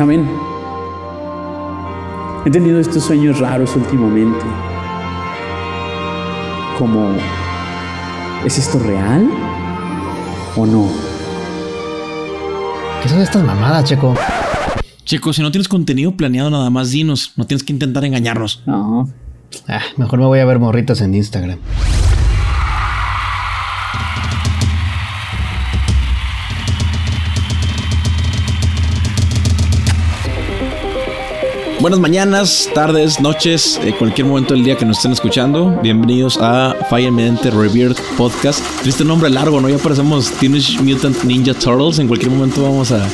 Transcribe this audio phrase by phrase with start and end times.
[0.00, 0.26] ¿Saben?
[2.46, 4.46] He tenido estos sueños raros últimamente.
[6.78, 7.10] Como,
[8.42, 9.28] ¿es esto real
[10.56, 10.88] o no?
[13.02, 14.14] ¿Qué son estas mamadas, Checo?
[15.04, 17.34] Checo, si no tienes contenido planeado, nada más dinos.
[17.36, 18.62] No tienes que intentar engañarnos.
[18.64, 19.06] No.
[19.68, 21.58] Ah, mejor me voy a ver morritas en Instagram.
[31.80, 35.78] Buenas mañanas, tardes, noches, eh, cualquier momento del día que nos estén escuchando.
[35.82, 38.60] Bienvenidos a Fire Eminente Revered Podcast.
[38.82, 39.68] Triste nombre largo, ¿no?
[39.68, 41.98] Ya parecemos Teenage Mutant Ninja Turtles.
[41.98, 43.08] En cualquier momento vamos a,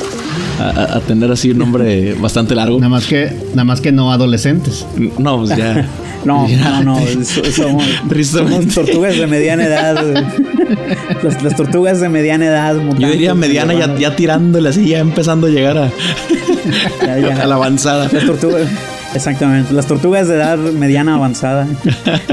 [0.59, 2.77] a- a tener así un nombre bastante largo.
[2.77, 4.85] Nada más que, nada más que no adolescentes.
[5.17, 5.87] No, pues ya.
[6.25, 6.81] No, Ya.
[6.81, 7.23] no, no.
[7.23, 7.85] so- Somos,
[8.25, 10.25] somos tortugas de mediana edad.
[11.23, 12.75] Las, las tortugas de mediana edad.
[12.75, 15.91] Yo mutantes, diría mediana ya, ya tirándole así, ya empezando a llegar a,
[17.05, 17.43] Ya, ya.
[17.43, 18.09] a la avanzada.
[18.11, 18.67] Las tortugas.
[19.13, 19.73] Exactamente.
[19.73, 21.67] Las tortugas de edad mediana avanzada.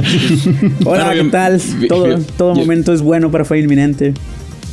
[0.84, 1.60] Hola, ¿qué tal?
[1.88, 4.14] Todo, todo momento es bueno para Fue Inminente.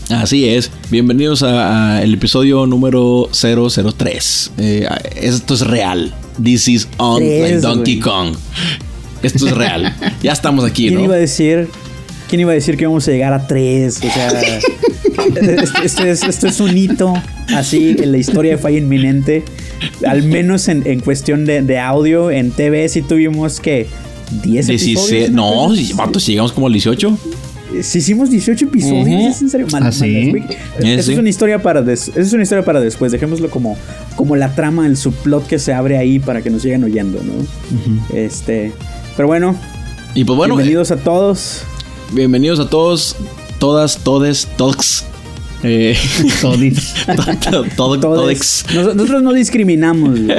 [0.10, 0.72] Así es.
[0.90, 4.52] Bienvenidos a, a el episodio número 003.
[4.58, 6.14] Eh, esto es real.
[6.42, 8.00] This is on like Donkey.
[8.00, 8.36] Kong.
[9.24, 9.96] Esto es real.
[10.24, 11.06] ya estamos aquí, ¿Quién ¿no?
[11.06, 11.70] iba a decir?
[12.32, 13.98] ¿Quién iba a decir que íbamos a llegar a tres?
[13.98, 17.14] O sea, este, este es, esto es un hito
[17.54, 19.44] así en la historia de Falla Inminente.
[20.08, 23.88] Al menos en, en cuestión de, de audio, en TV sí tuvimos que
[24.44, 25.08] 10 episodios.
[25.10, 25.32] 16.
[25.32, 25.76] No, ¿no?
[25.76, 27.18] si- vato, si llegamos como al 18.
[27.82, 29.36] Si hicimos 18 episodios.
[29.36, 29.68] ¿es en serio?
[29.72, 30.06] Mal- ¿Ah, sí?
[30.06, 30.44] mal- güey.
[30.80, 31.12] Eh, Esa sí.
[31.14, 33.12] es una historia para des- esa es una historia para después.
[33.12, 33.78] Dejémoslo como,
[34.16, 38.16] como la trama, el subplot que se abre ahí para que nos sigan oyendo, ¿no?
[38.18, 38.72] Este.
[39.18, 39.56] Pero bueno,
[40.16, 41.64] Y pues bueno, bienvenidos a todos.
[42.12, 43.16] Bienvenidos a todos,
[43.60, 45.06] todas, todes, todos.
[45.64, 45.96] Eh,
[46.42, 46.94] Todis.
[47.06, 48.20] todo, todo, Todos.
[48.22, 48.66] todex.
[48.74, 50.20] Nos- Nosotros no discriminamos.
[50.20, 50.38] güey.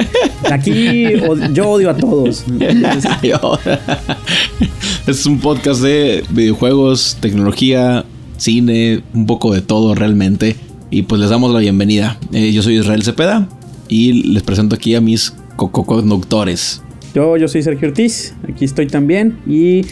[0.51, 1.13] Aquí
[1.53, 2.43] yo odio a todos.
[5.07, 8.03] es un podcast de videojuegos, tecnología,
[8.37, 10.57] cine, un poco de todo realmente.
[10.91, 12.17] Y pues les damos la bienvenida.
[12.33, 13.47] Eh, yo soy Israel Cepeda
[13.87, 16.81] y les presento aquí a mis co-conductores.
[17.15, 18.33] Yo, yo soy Sergio Ortiz.
[18.49, 19.37] Aquí estoy también.
[19.47, 19.85] Y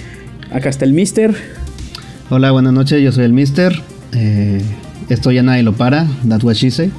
[0.51, 1.33] acá está el Mister.
[2.33, 3.77] Hola, buenas noches, yo soy el Mister.
[4.13, 4.61] Eh,
[5.09, 6.07] esto ya nadie lo para.
[6.27, 6.89] That's what she say.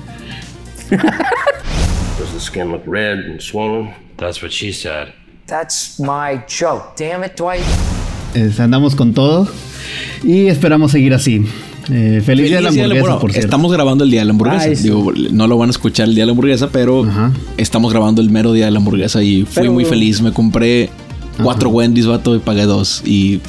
[0.91, 3.91] Does the skin look red and swollen?
[4.19, 5.09] That's what she said.
[5.47, 6.95] That's my joke.
[6.99, 7.63] Damn it, Dwight.
[8.35, 9.49] Es- andamos con todo.
[10.23, 11.47] Y esperamos seguir así.
[11.91, 13.47] Eh, feliz, día de la Feliz día de la- hamburguesa, bueno, por cierto.
[13.47, 14.65] Estamos grabando el día de la hamburguesa.
[14.65, 14.83] Ay, sí.
[14.85, 17.33] Digo, no lo van a escuchar el día de la hamburguesa, pero Ajá.
[17.57, 20.21] estamos grabando el mero día de la hamburguesa y fui Pero- muy feliz.
[20.21, 20.91] Me compré
[21.43, 23.03] cuatro Wendy's, vato, y pagué dos.
[23.05, 23.41] Y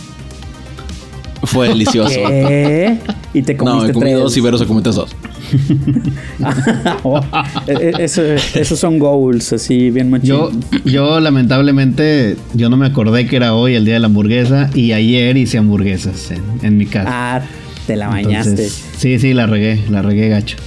[1.43, 2.19] fue delicioso.
[2.27, 2.97] ¿Qué?
[3.33, 4.17] Y te No, comiste me comí tres.
[4.19, 5.15] dos y Vero se comió dos.
[7.03, 7.19] Oh,
[7.67, 10.29] e- e- eso- esos son goals, así bien machín.
[10.29, 10.51] Yo,
[10.85, 14.91] yo lamentablemente, yo no me acordé que era hoy el día de la hamburguesa y
[14.93, 17.09] ayer hice hamburguesas en, en mi casa.
[17.11, 17.41] Ah,
[17.87, 18.49] te la bañaste.
[18.51, 20.57] Entonces, sí, sí, la regué, la regué gacho.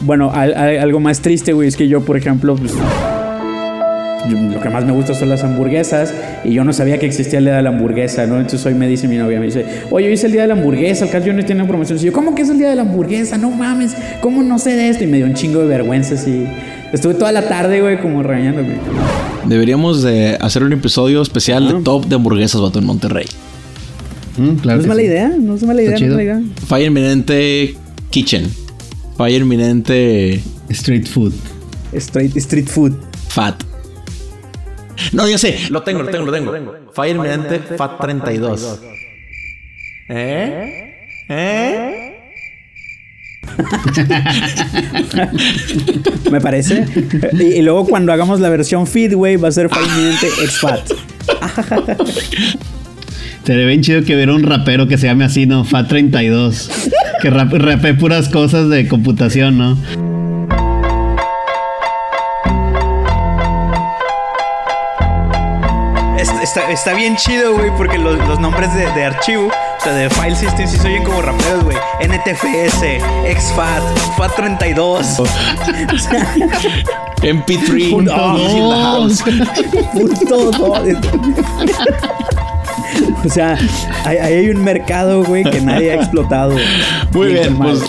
[0.00, 2.72] Bueno, al- al- algo más triste, güey, es que yo, por ejemplo, pues,
[4.28, 6.12] lo que más me gusta son las hamburguesas
[6.44, 8.36] y yo no sabía que existía el día de la hamburguesa, ¿no?
[8.36, 10.54] Entonces hoy me dice mi novia, me dice, oye, hoy es el día de la
[10.54, 11.44] hamburguesa, el Carl Jr.
[11.44, 11.98] tiene una promoción.
[11.98, 13.38] Y yo, ¿cómo que es el día de la hamburguesa?
[13.38, 15.04] No mames, ¿cómo no sé de esto?
[15.04, 16.46] Y me dio un chingo de vergüenza, así.
[16.92, 18.74] Estuve toda la tarde, güey, como regañándome.
[19.46, 21.72] Deberíamos de hacer un episodio especial Ah.
[21.74, 23.26] de top de hamburguesas, vato, en Monterrey.
[24.38, 25.06] Mm, claro No es mala sí.
[25.06, 26.40] idea, no es mala idea, no es mala idea.
[26.66, 27.74] Fire Eminente
[28.10, 28.44] Kitchen.
[29.16, 31.32] Fire Eminente Street food.
[31.94, 32.92] Street, street food.
[33.28, 33.54] Fat.
[35.12, 36.52] No, ya sé, lo tengo, lo tengo, lo tengo.
[36.94, 38.80] Fire Eminente Fat 32.
[40.08, 40.94] ¿Eh?
[41.28, 42.02] ¿Eh?
[46.30, 46.84] Me parece.
[47.32, 50.90] y, y luego cuando hagamos la versión feed, güey, va a ser finalmente X-Fat.
[53.44, 55.64] Sería bien chido que hubiera un rapero que se llame así, ¿no?
[55.64, 56.90] Fat32.
[57.22, 59.78] que rap, rapee puras cosas de computación, ¿no?
[66.70, 70.34] Está, bien chido, güey, porque los, los nombres de, de archivo, o sea, de file
[70.36, 71.76] system, sí se oyen como raperos, güey.
[72.00, 72.82] NTFS,
[73.38, 73.82] XFAT,
[74.16, 75.18] FAT32.
[75.20, 75.24] O
[75.98, 76.34] sea,
[77.22, 77.90] MP3.
[77.90, 78.52] Punto Oh, dos.
[78.52, 79.22] in the house.
[79.92, 80.96] punto dos.
[83.24, 83.58] O sea,
[84.04, 86.54] ahí hay un mercado, güey, que nadie ha explotado.
[87.12, 87.80] Muy bien, pues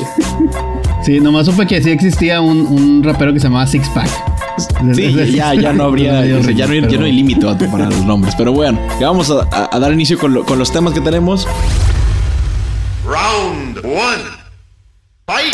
[1.04, 4.10] Sí, nomás supe que sí existía un, un rapero que se llamaba Six Pack.
[4.94, 7.46] Sí, ya, ya no habría, Medio o sea, ya, no hay, ya no hay límite
[7.72, 8.36] para los nombres.
[8.36, 11.48] Pero bueno, ya vamos a, dar inicio con, lo- con los temas que tenemos.
[13.06, 14.24] Round one.
[15.26, 15.54] Fight!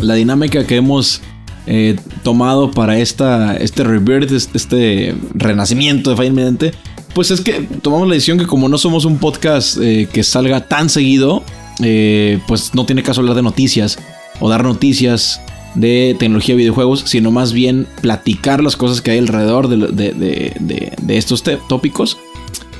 [0.00, 1.20] La dinámica que hemos
[1.66, 6.72] eh, tomado para esta, este rebirth, este, este renacimiento de Fire Emblem,
[7.14, 10.66] pues es que tomamos la decisión que como no somos un podcast eh, que salga
[10.66, 11.44] tan seguido,
[11.82, 13.98] eh, pues no tiene caso hablar de noticias
[14.40, 15.40] o dar noticias
[15.74, 20.54] de tecnología de videojuegos, sino más bien platicar las cosas que hay alrededor de, de-
[20.60, 22.18] de- de estos tópicos.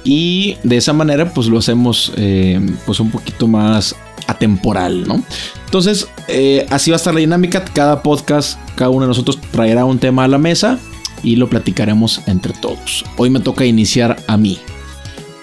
[0.04, 3.94] Y de esa manera, pues lo hacemos eh, pues un poquito más
[4.26, 5.22] atemporal, ¿no?
[5.64, 7.64] Entonces, eh, así va a estar la dinámica.
[7.64, 10.78] Cada podcast, cada uno de nosotros traerá un tema a la mesa
[11.22, 13.04] y lo platicaremos entre todos.
[13.16, 14.58] Hoy me toca iniciar a mí.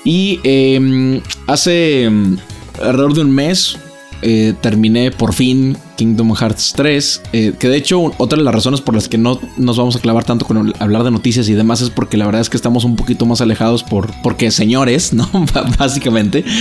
[0.04, 2.38] Y eh, hace mm,
[2.82, 3.78] alrededor de un mes
[4.22, 7.22] eh, terminé por fin Kingdom Hearts 3.
[7.34, 10.00] eh, que de hecho, otra de las razones por las que no nos vamos a
[10.00, 12.84] clavar tanto con hablar de noticias y demás es porque la verdad es que estamos
[12.86, 15.30] un poquito más alejados por porque señores, ¿no?
[15.80, 16.44] Básicamente.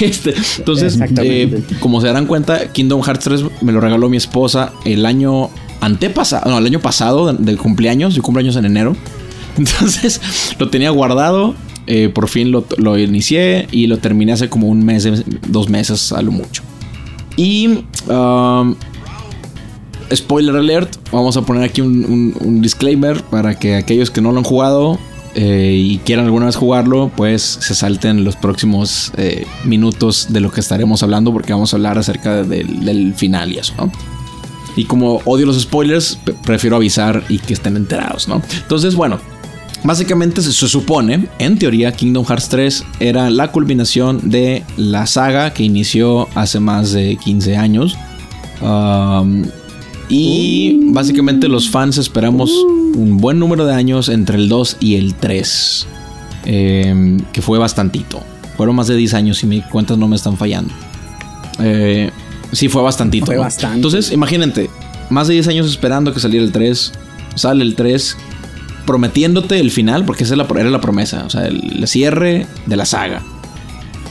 [0.00, 4.72] Este, entonces, eh, como se darán cuenta, Kingdom Hearts 3 me lo regaló mi esposa
[4.84, 5.50] el año
[5.80, 8.14] antepasado, no, el año pasado de, de cumpleaños.
[8.14, 8.96] Yo cumpleaños en enero.
[9.58, 10.20] Entonces
[10.58, 11.54] lo tenía guardado.
[11.86, 15.08] eh, por fin lo, lo inicié y lo terminé hace como un mes,
[15.48, 16.62] dos meses a lo mucho.
[17.38, 18.74] Y um,
[20.12, 24.44] spoiler alert, vamos a poner aquí un, disclaimer para que aquellos que no lo han
[24.44, 24.98] jugado
[25.36, 30.50] eh, y quieran alguna vez jugarlo, pues se salten los próximos eh, minutos de lo
[30.50, 33.92] que estaremos hablando porque vamos a hablar acerca del, del final y eso, ¿no?
[34.74, 38.42] Y como odio los spoilers, prefiero avisar y que estén enterados, ¿no?
[38.62, 39.20] Entonces, bueno,
[39.84, 45.62] básicamente se, supone, en teoría, Kingdom Hearts 3 era la culminación de la saga que
[45.62, 47.96] inició hace más de 15 años.
[48.60, 49.44] Um,
[50.08, 52.50] y básicamente los fans esperamos
[52.94, 55.86] un buen número de años entre el 2 y el 3.
[56.44, 58.22] eh, que fue bastantito.
[58.56, 60.72] Fueron más de 10 años si mis cuentas no me están fallando.
[61.60, 62.10] Eh,
[62.52, 63.26] sí, fue bastantito.
[63.26, 63.42] Fue ¿no?
[63.42, 63.76] bastante.
[63.76, 64.70] Entonces, imagínate,
[65.10, 66.92] más de 10 años esperando que saliera el 3.
[67.34, 68.16] Sale el 3
[68.88, 72.86] prometiéndote el final, porque esa era la promesa, o sea, el, el cierre de la
[72.86, 73.22] saga.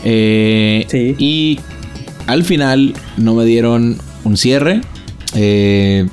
[0.03, 1.15] Eh, Sí.
[1.17, 1.59] Y
[2.27, 4.81] al final no me dieron un cierre.
[5.35, 6.07] Eh,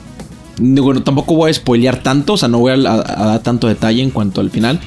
[0.59, 3.69] bueno, tampoco voy a spoilear tanto, o sea, no voy a, a- a dar tanto
[3.69, 4.81] detalle en cuanto al final,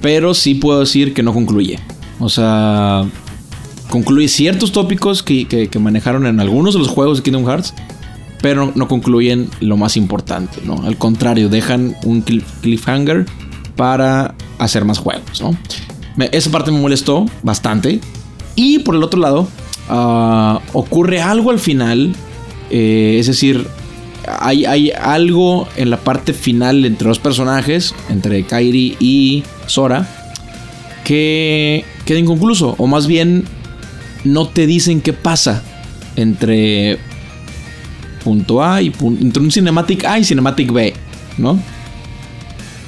[0.00, 1.78] pero sí puedo decir que no concluye.
[2.20, 3.04] O sea,
[3.90, 7.74] concluye ciertos tópicos que, que- que manejaron en algunos de los juegos de Kingdom Hearts,
[8.44, 10.82] pero no concluyen lo más importante, ¿no?
[10.84, 13.24] Al contrario, dejan un cliff- cliffhanger
[13.74, 15.56] para hacer más juegos, ¿no?
[16.30, 18.00] Esa parte me molestó bastante.
[18.54, 19.48] Y por el otro lado,
[19.88, 22.14] ah, ocurre algo al final,
[22.70, 23.66] eh, es decir,
[24.26, 30.06] hay, hay algo en la parte final entre los personajes, entre Kairi y Sora,
[31.02, 33.44] que queda inconcluso, o más bien
[34.22, 35.62] no te dicen qué pasa
[36.16, 36.98] entre
[38.24, 40.94] punto A y punto, entre un cinematic A y cinematic B,
[41.38, 41.60] ¿no?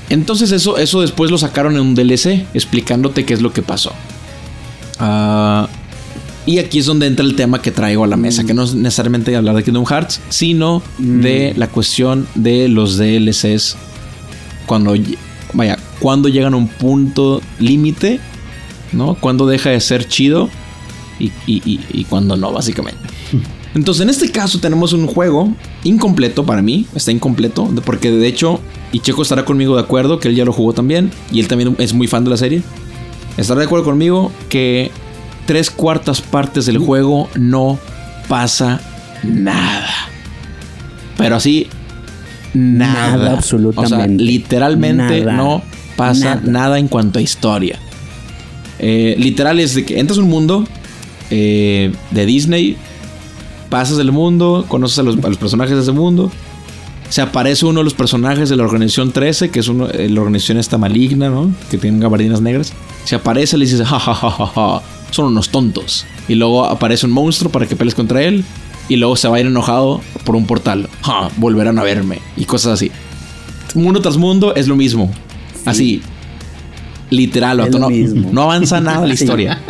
[0.08, 3.92] Entonces eso, eso después lo sacaron en un DLC explicándote qué es lo que pasó.
[4.98, 5.68] Ah,
[6.46, 8.74] y aquí es donde entra el tema que traigo a la mesa, que no es
[8.74, 13.76] necesariamente hablar de Kingdom Hearts, sino de la cuestión de los DLCs
[14.64, 14.94] cuando
[15.52, 18.20] vaya, cuando llegan a un punto límite,
[18.92, 19.16] ¿no?
[19.16, 20.48] Cuando deja de ser chido
[21.18, 23.00] y, y, y, y cuando no, básicamente.
[23.76, 25.52] Entonces, en este caso tenemos un juego
[25.84, 28.58] incompleto para mí, está incompleto, porque de hecho,
[28.90, 31.76] y Checo estará conmigo de acuerdo, que él ya lo jugó también, y él también
[31.78, 32.62] es muy fan de la serie.
[33.36, 34.90] Estará de acuerdo conmigo que
[35.44, 37.78] tres cuartas partes del juego no
[38.28, 38.80] pasa
[39.22, 40.08] nada.
[41.18, 41.66] Pero así,
[42.54, 43.18] nada.
[43.18, 43.94] Nada, absolutamente.
[43.94, 45.32] O sea, literalmente Nada.
[45.36, 45.62] no
[45.96, 46.42] pasa Nada.
[46.46, 46.78] nada.
[46.78, 47.78] en cuanto a historia.
[48.78, 50.66] Eh, literal es de que entras a un mundo
[51.30, 52.76] eh, de Disney,
[53.68, 56.30] pasas el mundo, conoces a los, a los personajes de ese mundo.
[57.08, 60.20] Se aparece uno de los personajes de la organización 13, que es uno, eh, la
[60.20, 61.52] organización esta maligna, ¿no?
[61.70, 62.72] Que tienen gabardinas negras.
[63.04, 66.04] Se aparece, le dices, ja, ja, ja, ja, ja, son unos tontos.
[66.26, 68.44] Y luego aparece un monstruo para que pelees contra él.
[68.88, 70.88] Y luego se va a ir enojado por un portal.
[71.02, 72.20] Ja, volverán a verme.
[72.36, 72.90] Y cosas así.
[73.74, 75.12] Mundo tras mundo es lo mismo.
[75.64, 76.02] Así.
[77.10, 77.68] Literal,
[78.32, 79.60] no, avanza nada la historia.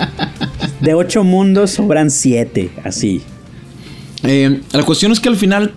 [0.80, 3.22] De ocho mundos sobran siete, así.
[4.26, 5.72] Eh, la cuestión es que al final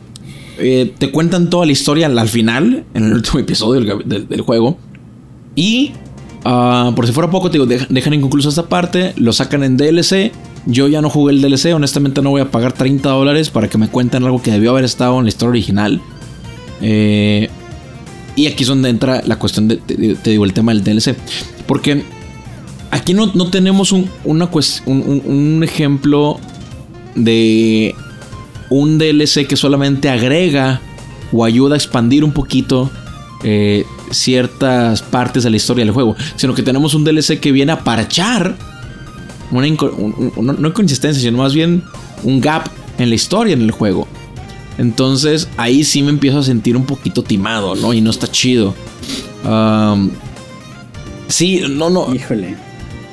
[0.57, 4.77] eh, te cuentan toda la historia al al final, en el último episodio del, juego.
[5.55, 5.91] Y
[6.45, 10.31] ah, por si fuera poco, te digo, dejan, inconclusa esta parte, lo sacan en DLC.
[10.65, 13.77] Yo ya no jugué el DLC, honestamente no voy a pagar 30 dólares para que
[13.77, 16.01] me cuenten algo que debió haber estado en la historia original.
[16.81, 17.49] Eh,
[18.35, 21.15] y aquí es donde entra la cuestión de, te, digo, el tema del DLC.
[21.67, 22.03] Porque
[22.91, 24.09] aquí no, no tenemos un-
[24.85, 26.39] un ejemplo
[27.15, 27.95] de
[28.69, 30.81] un DLC que solamente agrega
[31.31, 32.89] o ayuda a expandir un poquito
[33.43, 37.71] eh, ciertas partes de la historia del juego, sino que tenemos un DLC que viene
[37.71, 38.55] a parchar
[39.51, 41.83] una un- un- inconsistencia, sino más bien
[42.23, 44.07] un gap en la historia en el juego.
[44.77, 47.93] Entonces ahí sí me empiezo a sentir un poquito timado, ¿no?
[47.93, 48.73] Y no está chido.
[51.27, 52.13] Sí, no, no.
[52.13, 52.55] Híjole.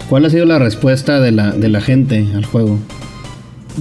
[0.08, 2.78] ¿Cuál ha sido la respuesta de la, de la gente al juego?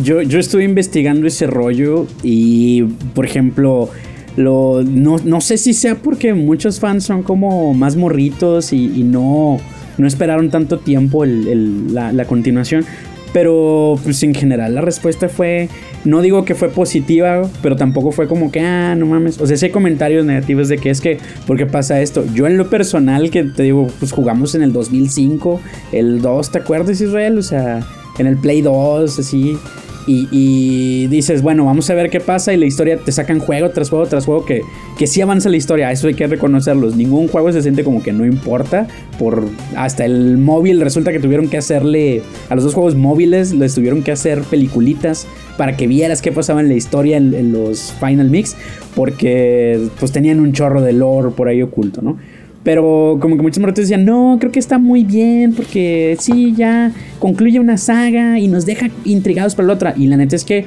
[0.04, 2.84] Yo, yo estuve investigando ese rollo y,
[3.14, 3.90] por ejemplo,
[4.36, 9.04] lo, no, no sé si sea porque muchos fans son como más morritos y, y
[9.04, 9.58] no,
[9.98, 12.84] no esperaron tanto tiempo el- el- la, la continuación.
[13.32, 15.68] Pero pues en general la respuesta fue,
[16.06, 19.40] no digo que fue positiva, pero tampoco fue como que, ah, no mames.
[19.42, 22.24] O sea, sí hay comentarios negativos de que es que, ¿por qué pasa esto?
[22.34, 25.60] Yo en lo personal, que te digo, pues jugamos en el 2005,
[25.92, 27.38] el 2, ¿te acuerdas Israel?
[27.38, 27.86] O sea,
[28.20, 29.58] en el Play 2, así.
[30.08, 32.54] Y, dices, bueno, vamos a ver qué pasa.
[32.54, 34.62] Y la historia te sacan juego tras juego tras juego que,
[34.98, 35.92] que sí avanza la historia.
[35.92, 36.96] Eso hay que reconocerlos.
[36.96, 38.88] Ningún juego se siente como que no importa.
[39.18, 43.74] Por hasta el móvil resulta que tuvieron que hacerle a los dos juegos móviles les
[43.74, 47.94] tuvieron que hacer peliculitas para que vieras qué pasaba en la historia en, en los
[48.00, 48.56] Final Mix.
[48.96, 52.18] Porque pues tenían un chorro de lore por ahí oculto, ¿no?
[52.66, 56.92] Pero como que muchos morritos decían, no, creo que está muy bien porque sí, ya
[57.20, 59.94] concluye una saga y nos deja intrigados para la otra.
[59.96, 60.66] Y la neta es que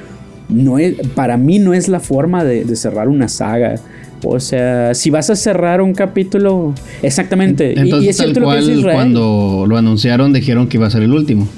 [0.49, 3.75] no es, para mí no es la forma de, de cerrar una saga.
[4.25, 7.75] O sea, si vas a cerrar un capítulo, exactamente.
[7.76, 8.95] Y- Entonces, y, es tal cierto lo que cual, dice Israel.
[8.97, 11.49] cuando lo anunciaron, dijeron que iba a ser el último.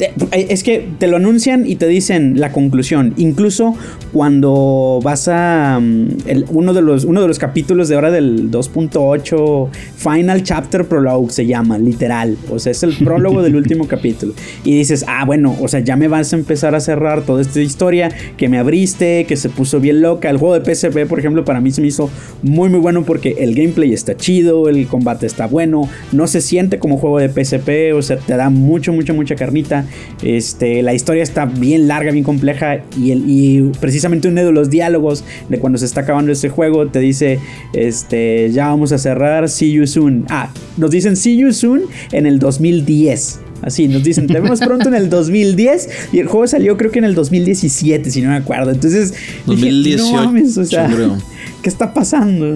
[0.00, 3.14] Eh, es que te lo anuncian y te dicen la conclusión.
[3.16, 3.74] Incluso
[4.12, 8.50] cuando vas a mm, el- uno, de los, uno de los capítulos de ahora del
[8.50, 12.36] 2.8 Final Chapter Prologue se llama, literal.
[12.50, 14.34] O sea, es el prólogo del último capítulo.
[14.64, 17.60] Y dices, ah, bueno, o sea, ya me vas a empezar a cerrar toda esta
[17.60, 20.30] historia que me abriste, que se puso bien loca.
[20.30, 22.10] El juego de PSP, por ejemplo, para mí se me hizo
[22.42, 26.78] muy, muy bueno porque el gameplay está chido, el combate está bueno, no se siente
[26.78, 29.86] como juego de PSP, o sea, te da mucho, mucho, mucha carnita.
[30.22, 34.70] Este, la historia está bien larga, bien compleja y, el, y precisamente uno de los
[34.70, 37.38] diálogos de cuando se está acabando este juego te dice,
[37.72, 40.26] este, ya vamos a cerrar, see you soon.
[40.28, 43.40] Ah, nos dicen see you soon en el 2010.
[43.62, 47.00] Así, nos dicen, te vemos pronto en el 2010 y el juego salió creo que
[47.00, 48.70] en el 2017, si no me acuerdo.
[48.70, 49.12] Entonces,
[49.46, 51.18] dije, 2018, no mames, o sea, yo creo.
[51.62, 52.54] ¿qué está pasando?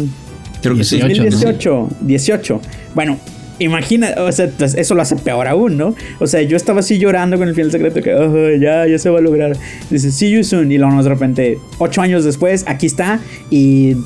[0.62, 0.96] Creo que sí.
[0.96, 1.30] 18, ¿no?
[1.30, 2.60] 2018, 18.
[2.94, 3.18] Bueno,
[3.58, 5.94] imagina, o sea, pues, eso lo hace peor aún, ¿no?
[6.20, 9.10] O sea, yo estaba así llorando con el final secreto que "Ay, ya, ya se
[9.10, 9.56] va a lograr.
[9.90, 10.70] Dice, see you soon.
[10.72, 13.20] Y luego de repente, ocho años después, aquí está.
[13.50, 13.96] Y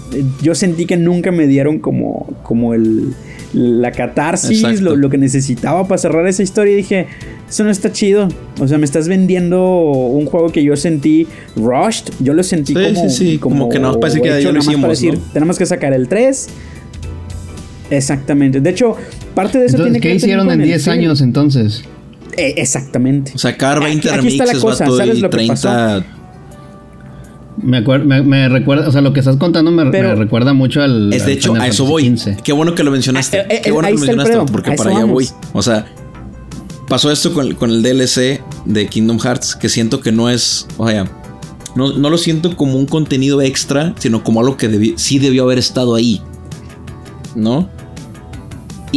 [0.43, 3.15] yo sentí que nunca me dieron como, como el,
[3.53, 6.73] la catarsis, lo, lo que necesitaba para cerrar esa historia.
[6.73, 7.07] Y dije,
[7.49, 8.29] eso no está chido.
[8.61, 11.27] O sea, me estás vendiendo un juego que yo sentí
[11.57, 12.13] rushed.
[12.21, 14.67] Yo lo sentí Sí, como, sí, sí, como que no, parece que ya lo más
[14.67, 15.21] para hicimos, decir, ¿no?
[15.33, 16.49] tenemos que sacar el 3.
[17.91, 18.61] Exactamente.
[18.61, 18.97] De hecho,
[19.37, 20.99] parte de eso Entonces, tiene que ¿qué también hicieron en el 10 feeling.
[20.99, 21.85] años entonces?
[22.37, 23.33] Eh, exactamente.
[23.37, 26.05] Sacar 20 Aquí- aquí está la remixes, cosa, vato, ¿sabes y lo que 30.
[27.63, 30.53] Me, acuer- me, me recuerda, o sea, lo que estás contando me, Pero- me recuerda
[30.53, 31.13] mucho al.
[31.13, 32.05] Es de al hecho, Final a eso voy.
[32.17, 32.43] XV.
[32.43, 33.41] Qué bueno que lo mencionaste.
[33.41, 35.29] Ah, eh, Qué eh, bueno que lo mencionaste porque para allá voy.
[35.55, 35.87] O sea,
[36.89, 40.67] pasó esto con, con el DLC de Kingdom Hearts que siento que no es.
[40.77, 41.07] O sea,
[41.77, 45.45] no, no lo siento como un contenido extra, sino como algo que debi- sí debió
[45.45, 46.21] haber estado ahí.
[47.35, 47.71] ¿No?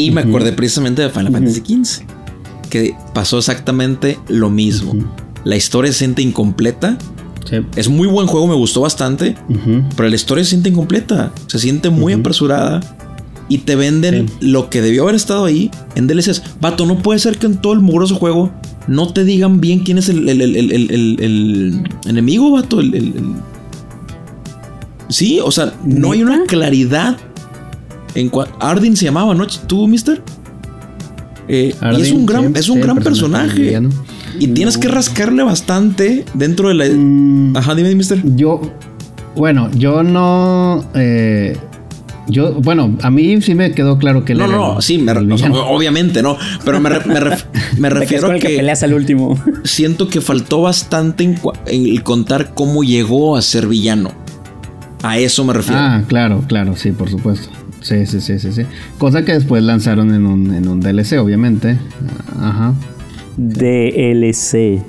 [0.05, 2.03] Y me acordé precisamente de Final Fantasy XV.
[2.69, 4.93] Que pasó exactamente lo mismo.
[5.43, 6.97] La historia se siente incompleta.
[7.49, 7.57] Sí.
[7.75, 9.35] Es muy buen juego, me gustó bastante.
[9.95, 11.31] Pero la historia se siente incompleta.
[11.47, 12.81] Se siente muy apresurada.
[13.51, 16.43] Y te venden lo que debió haber estado ahí en DLCs.
[16.61, 18.51] Vato, no puede ser que en todo el mugroso juego
[18.87, 22.79] no te digan bien quién es el, el- el- el- el- el- el enemigo, vato.
[22.79, 23.33] El, el- el-
[25.09, 27.17] Sí, o sea, no hay una claridad.
[28.15, 29.45] En Ardyn se llamaba, ¿no?
[29.67, 30.21] ¿Tú, mister?
[31.47, 33.79] Eh, y es un gran, sí, es un sí, gran personaje.
[34.39, 36.85] Y tienes que rascarle bastante dentro de la.
[36.85, 38.21] Mm, Ajá, dime, mister.
[38.35, 38.61] Yo,
[39.35, 40.85] bueno, yo no.
[40.93, 41.57] eh,
[42.27, 45.11] yo, bueno, a mí sí me quedó claro que él No, no, el- sí, me,
[45.11, 45.67] el o sea, villano.
[45.69, 46.37] obviamente, ¿no?
[46.63, 47.45] Pero me, me ref-
[47.79, 49.35] refiero a que que peleas al último.
[49.63, 54.11] siento que faltó bastante en, en el contar cómo llegó a ser villano.
[55.01, 55.79] A eso me refiero.
[55.81, 57.49] Ah, claro, claro, sí, por supuesto.
[57.81, 58.63] Sí, sí, sí, sí, sí.
[58.97, 61.77] Cosa que después lanzaron en un, en un DLC, obviamente.
[62.39, 62.73] Ajá.
[63.37, 64.81] DLC.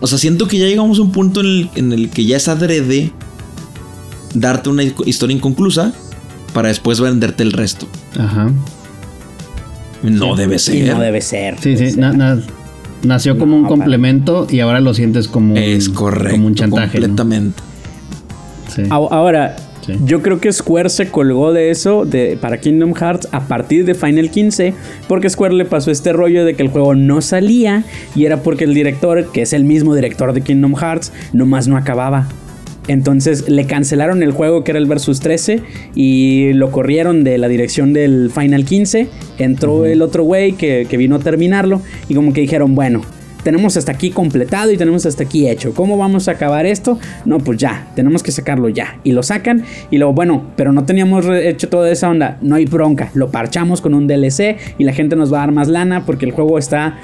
[0.00, 2.36] O sea, siento que ya llegamos a un punto en el, en el que ya
[2.36, 3.12] es adrede
[4.34, 5.92] darte una historia inconclusa
[6.52, 7.86] para después venderte el resto.
[8.18, 8.50] Ajá.
[10.02, 10.94] No debe ser.
[10.94, 11.56] No debe ser.
[11.60, 11.96] Sí, sí.
[11.98, 12.40] na- na-
[13.04, 16.32] nació como un No, complemento y ahora lo sientes como un, Es correcto.
[16.32, 16.98] como un chantaje.
[16.98, 17.06] ¿no?
[17.06, 17.62] Completamente.
[18.74, 18.82] Sí.
[18.90, 19.94] Ahora, Sí.
[20.04, 23.94] Yo creo que Square se colgó de eso de, para Kingdom Hearts a partir de
[23.94, 24.74] Final 15,
[25.08, 27.84] porque Square le pasó este rollo de que el juego no salía
[28.14, 31.76] y era porque el director, que es el mismo director de Kingdom Hearts, nomás no
[31.76, 32.28] acababa.
[32.88, 35.62] Entonces le cancelaron el juego que era el Versus 13
[35.94, 39.08] y lo corrieron de la dirección del Final 15.
[39.38, 43.02] Entró el otro güey que, que vino a terminarlo y como que dijeron, bueno,
[43.42, 45.72] tenemos hasta aquí completado y tenemos hasta aquí hecho.
[45.74, 46.98] ¿Cómo vamos a acabar esto?
[47.24, 48.98] No, pues ya, tenemos que sacarlo ya.
[49.04, 52.38] Y lo sacan y luego, bueno, pero no teníamos hecho toda esa onda.
[52.42, 53.10] No hay bronca.
[53.14, 56.24] Lo parchamos con un DLC y la gente nos va a dar más lana porque
[56.26, 56.98] el juego está...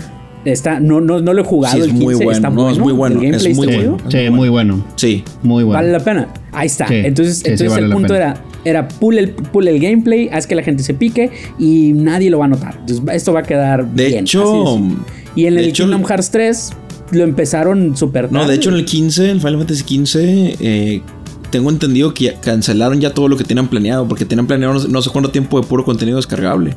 [0.45, 1.75] Está, no, no, no lo he jugado.
[1.75, 3.97] Sí, es el muy 15, bueno, está no, es muy bueno, El es muy bueno.
[4.09, 4.85] Sí, muy bueno.
[4.95, 5.25] Sí.
[5.43, 5.79] Muy bueno.
[5.79, 6.29] Vale la pena.
[6.53, 6.87] Ahí está.
[6.87, 8.37] Sí, entonces sí, sí, entonces vale el punto pena.
[8.65, 12.31] era, era pull el, pull el gameplay, haz que la gente se pique y nadie
[12.31, 12.77] lo va a notar.
[12.81, 14.21] Entonces esto va a quedar De bien.
[14.21, 15.18] hecho, así es.
[15.41, 16.71] Y en de el hecho, Kingdom Hearts 3
[17.13, 18.53] lo empezaron súper No, tarde.
[18.53, 21.03] de hecho en el 15, el Final Fantasy 15, eh,
[21.51, 24.81] tengo entendido que ya cancelaron ya todo lo que tenían planeado, porque tenían planeado no
[24.81, 26.75] sé, no sé cuánto tiempo de puro contenido descargable.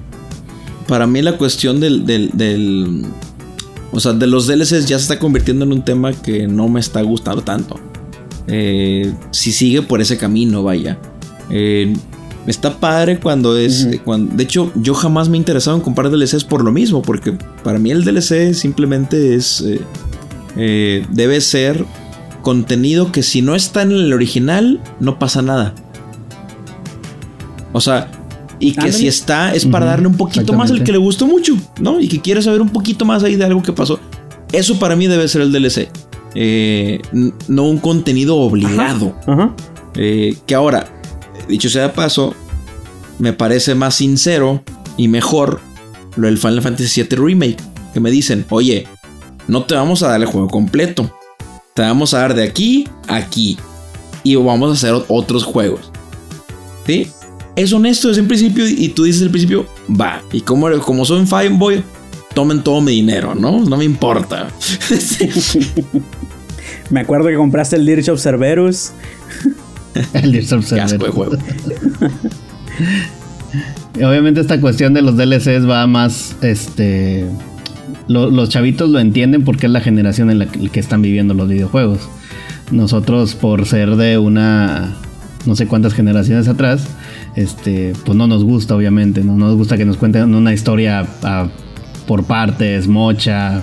[0.87, 3.05] Para mí la cuestión del, del, del-
[3.91, 6.79] O sea, de los DLCs ya se está convirtiendo en un tema que no me
[6.79, 7.77] está gustando tanto.
[8.47, 10.97] Eh, si sigue por ese camino, vaya.
[11.49, 11.93] Eh,
[12.47, 13.87] está padre cuando es...
[14.03, 17.37] cuando, de hecho, yo jamás me he interesado en comprar DLCs por lo mismo, porque
[17.63, 19.61] para mí el DLC simplemente es...
[19.61, 19.81] eh,
[20.57, 21.85] eh, debe ser
[22.41, 25.73] contenido que si no está en el original, no pasa nada.
[27.71, 28.11] O sea,
[28.59, 28.97] y que Ándale.
[28.97, 31.99] si está es para darle un poquito más al que le gustó mucho, ¿no?
[31.99, 33.99] Y que quiere saber un poquito más ahí de algo que pasó.
[34.51, 35.89] Eso para mí debe ser el DLC.
[36.35, 37.01] Eh,
[37.47, 39.15] no un contenido obligado.
[39.25, 39.55] Ajá.
[39.95, 41.00] Eh, que ahora,
[41.51, 42.33] dicho sea de paso,
[43.19, 44.63] me parece más sincero
[44.97, 45.61] y mejor
[46.15, 47.57] lo del Final Fantasy VII Remake.
[47.93, 48.87] Que me dicen, oye,
[49.47, 51.11] no te vamos a dar el juego completo.
[51.73, 53.57] Te vamos a dar de aquí a aquí.
[54.23, 55.91] Y vamos a hacer otros juegos.
[56.85, 57.07] ¿Sí?
[57.55, 60.21] Es honesto desde el principio y tú dices al principio, va.
[60.31, 61.83] Y como, como soy un fanboy,
[62.33, 63.59] tomen todo mi dinero, ¿no?
[63.59, 64.47] No me importa.
[66.91, 68.91] Me acuerdo que compraste el Dirge of Cerberus.
[70.13, 71.37] El Gears of Qué asco de juego.
[73.95, 77.25] Obviamente esta cuestión de los DLCs va más, este,
[78.07, 81.49] lo- los chavitos lo entienden porque es la generación en la que, están viviendo los
[81.49, 81.99] videojuegos.
[82.71, 84.95] Nosotros por ser de una,
[85.45, 86.85] no sé cuántas generaciones atrás,
[87.35, 91.05] este, pues no nos gusta obviamente, no nos gusta que nos cuenten una historia
[92.07, 93.61] por partes, mocha.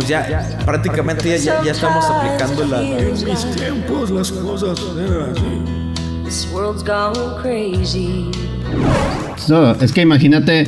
[0.00, 2.80] Pues ya, prácticamente ya, ya- ya estamos aplicando la...
[2.80, 6.24] Mis tiempos las cosas eran así.
[6.24, 8.30] This world's gone crazy.
[9.50, 10.66] No, es que imagínate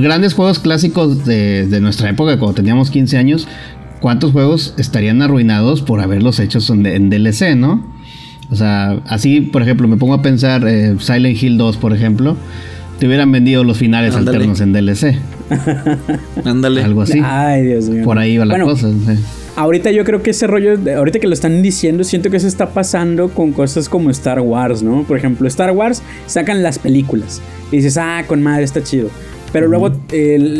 [0.00, 3.46] grandes juegos clásicos de, de nuestra época, cuando teníamos 15 años,
[4.00, 7.86] ¿cuántos juegos estarían arruinados por haberlos hechos en, en DLC, no?
[8.50, 12.36] O sea, así, por ejemplo, me pongo a pensar eh, Silent Hill 2, por ejemplo,
[12.98, 15.18] te hubieran vendido los finales alternos en DLC,
[16.44, 16.82] Ándale.
[16.82, 17.20] algo así.
[17.22, 18.04] Ay, Dios mío.
[18.04, 18.88] Por ahí va la Bueno, cosa.
[18.90, 19.18] sí.
[19.56, 22.46] Ahorita yo creo que ese rollo, de- ahorita que lo están diciendo, siento que se
[22.46, 25.02] está pasando con cosas como Star Wars, ¿no?
[25.02, 29.10] Por ejemplo, Star Wars sacan las películas y dices, ah, con madre, está chido.
[29.52, 29.92] Pero luego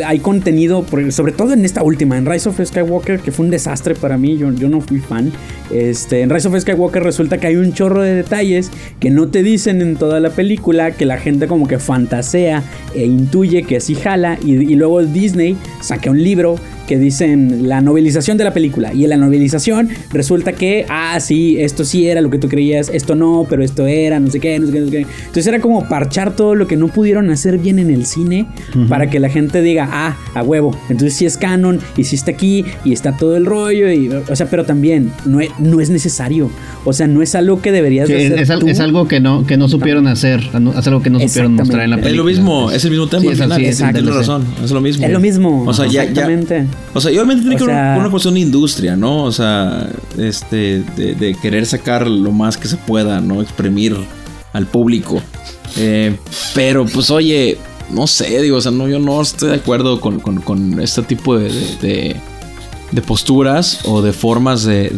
[0.05, 3.95] hay contenido, sobre todo en esta última, en Rise of Skywalker, que fue un desastre
[3.95, 5.33] para mí, yo, yo no fui fan.
[5.71, 8.71] Este, en Rise of Skywalker resulta que hay un chorro de detalles
[9.01, 12.63] que no te dicen en toda la película, que la gente como que fantasea
[12.95, 14.39] e intuye que sí jala.
[14.45, 16.57] Y, y luego Disney saca un libro
[16.89, 18.93] que dicen la novelización de la película.
[18.95, 22.91] Y en la novelización resulta que, ah, sí, esto sí era lo que tú creías,
[22.93, 25.07] esto no, pero esto era, no sé qué, no sé qué, no sé qué.
[25.27, 28.47] Entonces era como parchar todo lo que no pudieron hacer bien en el cine
[28.89, 30.77] para que la gente diga, ah, a huevo.
[30.91, 33.91] Entonces sí es canon y sí está aquí y está todo el rollo.
[33.91, 36.51] Y, o sea, pero también no es, no es necesario.
[36.85, 38.43] O sea, no es algo que deberías Sí, de es, hacer.
[38.43, 38.69] es al- tú.
[38.69, 41.91] es algo que no, que no supieron hacer, es algo que no supieron mostrar en
[41.91, 42.11] la película.
[42.11, 43.61] Es lo mismo, es el mismo tema Sí, al es final.
[43.63, 45.07] es Tienes razón, es lo mismo.
[45.07, 45.65] Es lo mismo.
[45.67, 46.03] O sea, ya, ya.
[46.05, 46.67] Exactamente.
[46.95, 49.25] O sea, y obviamente tiene O que ver sea- una cuestión de industria, ¿no?
[49.25, 49.89] O sea,
[50.19, 53.41] este, de, de querer sacar lo más que se pueda, ¿no?
[53.43, 53.97] Exprimir
[54.53, 55.21] al público.
[55.77, 56.17] Eh,
[56.55, 57.59] pero, pues, oye,
[57.91, 61.03] no sé, digo, o sea, no, yo no estoy de acuerdo con, con- con este
[61.03, 62.17] tipo de, de-
[62.93, 64.91] de- posturas o de formas de,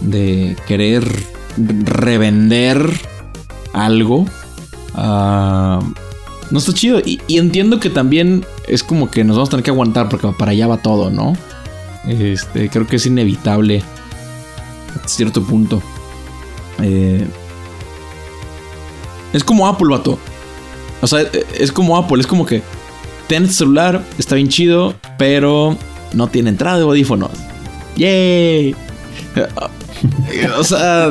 [0.00, 1.04] de, querer
[1.56, 2.90] revender
[3.72, 4.26] algo.
[4.94, 5.80] Ah,
[6.50, 7.00] no está chido.
[7.00, 10.28] Y, y entiendo que también es como que nos vamos a tener que aguantar porque
[10.38, 11.34] para allá va todo, ¿no?
[12.06, 13.82] Este, creo que es inevitable
[15.02, 15.82] a cierto punto.
[16.82, 17.26] Eh,
[19.32, 20.18] es como Apple, vato.
[21.04, 21.20] O sea,
[21.58, 22.62] es como Apple, es como que
[23.28, 25.76] ten celular, está bien chido, pero
[26.14, 27.30] no tiene entrada de audífonos.
[27.96, 28.74] ¡Yay!
[30.58, 31.10] o sea,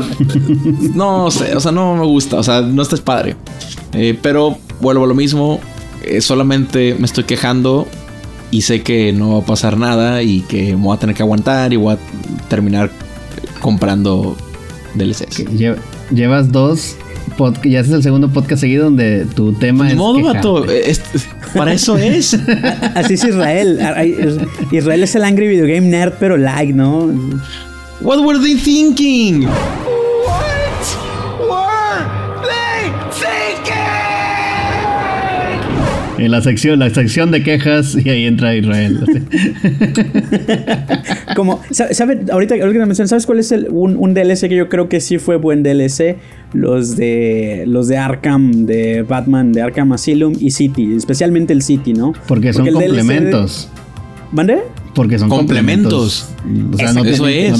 [0.95, 3.35] no sé, o sea, no me gusta, o sea, no estás padre.
[3.93, 5.59] Eh, pero vuelvo a lo mismo,
[6.03, 7.87] eh, solamente me estoy quejando
[8.51, 11.23] y sé que no va a pasar nada y que me voy a tener que
[11.23, 11.97] aguantar y voy a
[12.49, 12.89] terminar
[13.61, 14.35] comprando
[14.95, 15.45] DLCs.
[15.51, 15.77] Lle-
[16.11, 16.95] Llevas dos
[17.37, 19.95] podcasts, ya es el segundo podcast seguido donde tu tema es.
[19.95, 21.01] modo, vato, eh, es-
[21.55, 22.33] para eso es.
[22.95, 23.79] Así es Israel.
[24.71, 27.11] Israel es el Angry Video Game Nerd, pero like, ¿no?
[28.01, 29.47] What were they thinking?
[36.23, 38.99] En la sección, la sección de quejas y ahí entra Israel.
[41.35, 42.19] Como, sa- ¿sabe?
[42.31, 44.87] Ahorita, ahorita que me mencionas, ¿sabes cuál es el, un, un DLC que yo creo
[44.89, 46.17] que sí fue buen DLC?
[46.53, 51.93] Los de los de Arkham, de Batman, de Arkham Asylum y City, especialmente el City,
[51.93, 52.13] ¿no?
[52.27, 53.69] Porque son el DLC de- complementos.
[54.31, 54.59] ¿Mande?
[54.93, 56.29] Porque son Complementos.
[56.43, 56.73] complementos.
[56.75, 57.53] O sea, no Eso es.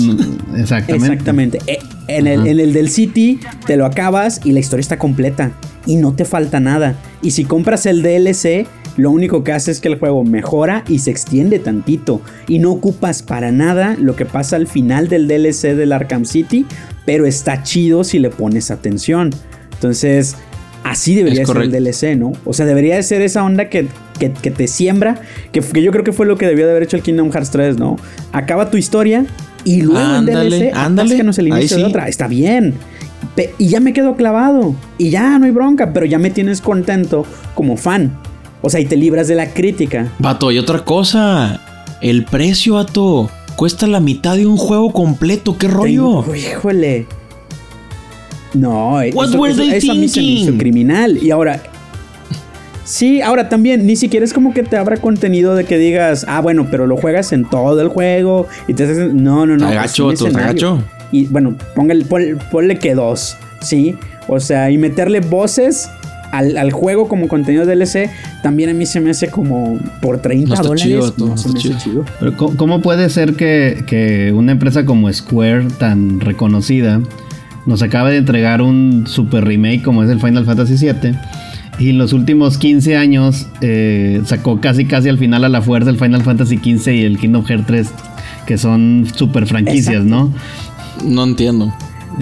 [0.58, 1.08] exactamente.
[1.14, 1.60] Exactamente.
[1.68, 5.52] Eh, En el, en el del City te lo acabas y la historia está completa
[5.86, 6.96] y no te falta nada.
[7.22, 8.68] Y si compras el DLC,
[8.98, 12.22] lo único que hace es que el juego mejora y se extiende tantito.
[12.48, 16.66] Y no ocupas para nada lo que pasa al final del DLC del Arkham City,
[17.06, 19.32] pero está chido si le pones atención.
[19.74, 20.36] Entonces,
[20.84, 21.72] así debería ser el.
[21.72, 22.34] DLC, ¿no?
[22.46, 23.88] O sea, debería de ser esa onda que,
[24.20, 26.84] que- que te siembra, que, que yo creo que fue lo que debió de haber
[26.84, 27.98] hecho el Kingdom Hearts 3, ¿no?
[28.32, 29.26] Acaba tu historia
[29.64, 31.16] y luego Ándale, en DLC ándale.
[31.18, 31.90] que no es el Ahí inicio de sí.
[31.90, 32.74] otra, está bien.
[33.36, 34.76] Pe- y ya me quedo clavado.
[34.98, 38.12] Y ya no hay bronca, pero ya me tienes contento como fan.
[38.62, 40.12] O sea, y te libras de la crítica.
[40.20, 41.62] Vato, y otra cosa.
[42.02, 43.30] El precio, vato.
[43.56, 45.58] Cuesta la mitad de un juego completo.
[45.58, 46.22] ¿Qué rollo?
[46.24, 47.06] Tengo- híjole.
[48.54, 51.18] No, What eso, were eso- they eso a mí se me hizo criminal.
[51.22, 51.62] Y ahora.
[52.86, 56.42] Sí, ahora también, ni siquiera es como que te abra contenido de que digas, ah,
[56.42, 59.14] bueno, pero lo juegas en todo el juego y te haces.
[59.14, 59.70] No, no, no.
[59.70, 60.76] Está es gacho, un vato, está escenario.
[60.76, 60.84] gacho.
[61.12, 63.96] Y bueno, póngale, pon- ponle que dos, ¿sí?
[64.28, 65.90] O sea, y meterle voces
[66.34, 68.10] al, al juego como contenido DLC,
[68.42, 70.84] también a mí se me hace como por 30 No está dólares.
[70.84, 72.04] chido, vato, no no se está me hace chido.
[72.04, 72.06] chido.
[72.20, 77.00] Pero ¿cómo, cómo puede ser que, que una empresa como Square, tan reconocida,
[77.66, 81.16] nos acaba de entregar un super remake como es el Final Fantasy VII?
[81.80, 85.90] Y en los últimos 15 años eh, sacó casi casi al final a la fuerza
[85.90, 87.90] el Final Fantasy XV y el Kingdom Hearts 3,
[88.46, 90.10] que son super franquicias, Exacto.
[90.10, 90.34] ¿no?
[91.04, 91.74] No entiendo.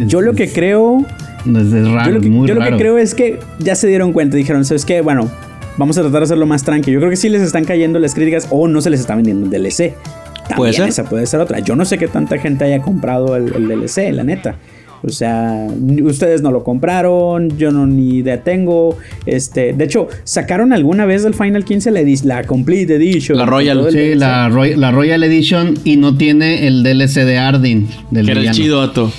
[0.08, 1.06] Yo lo que creo
[1.46, 3.88] Es, es raro, Yo lo que, muy yo lo que creo es que ya se
[3.88, 5.02] dieron cuenta, dijeron, ¿sabes qué?
[5.02, 5.30] Bueno,
[5.78, 6.96] vamos a tratar de hacerlo más tranquilo.
[6.96, 9.46] Yo creo que sí les están cayendo las críticas o no se les está vendiendo
[9.46, 9.96] el DLC.
[10.48, 10.88] También Puede ser.
[10.90, 11.60] esa puede ser otra.
[11.60, 14.56] Yo no sé qué tanta gente haya comprado el, el DLC, la neta.
[15.04, 15.68] O sea,
[16.04, 18.98] ustedes no lo compraron, yo no ni idea tengo.
[19.26, 21.92] Este, de hecho, sacaron alguna vez del Final 15
[22.24, 23.38] la, Complete Edition.
[23.38, 23.80] La Royal.
[23.80, 27.88] El Sí, la, Roy- la Royal Edition y no tiene el DLC de Ardyn.
[28.12, 29.12] Del Que era el chido, vato.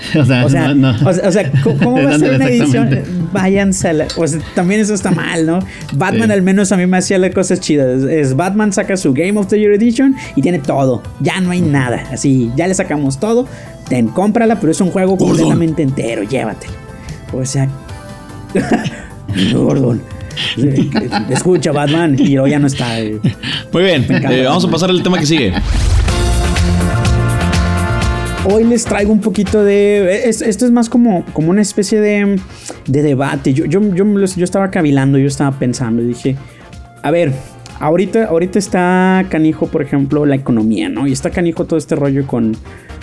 [0.18, 1.08] O sea, O sea, no, no.
[1.08, 3.00] o sea, o sea, ¿cómo cómo va a ser una edición?
[3.32, 5.58] Váyanse a la- O sea, también eso está mal, ¿no?
[5.92, 6.32] Batman Sí.
[6.32, 8.02] al menos a mí me hacía las cosas chidas.
[8.04, 11.02] Es Batman saca su Game of the Year Edition y tiene todo.
[11.20, 12.04] Ya no hay nada.
[12.12, 13.46] Así, ya le sacamos todo.
[13.88, 15.28] Ten, cómprala, pero es un juego Gordon.
[15.36, 16.22] completamente entero.
[16.22, 16.72] Llévatelo.
[17.32, 17.68] O sea...
[19.52, 20.00] Gordon.
[21.30, 22.16] Escucha, Batman.
[22.18, 23.00] Y luego ya no está.
[23.00, 23.18] eh.
[23.72, 24.02] Muy bien.
[24.04, 25.52] encanta, eh, vamos a pasar al tema que sigue.
[28.44, 30.28] Hoy les traigo un poquito de.
[30.28, 32.40] es- Esto es más como, como una especie de,
[32.86, 33.52] de debate.
[33.52, 36.36] Yo, yo, yo, yo estaba cavilando, yo estaba pensando y dije:
[37.02, 37.32] A ver,
[37.80, 41.06] ahorita, ahorita está canijo, por ejemplo, la economía, ¿no?
[41.06, 42.56] Y está canijo todo este rollo con,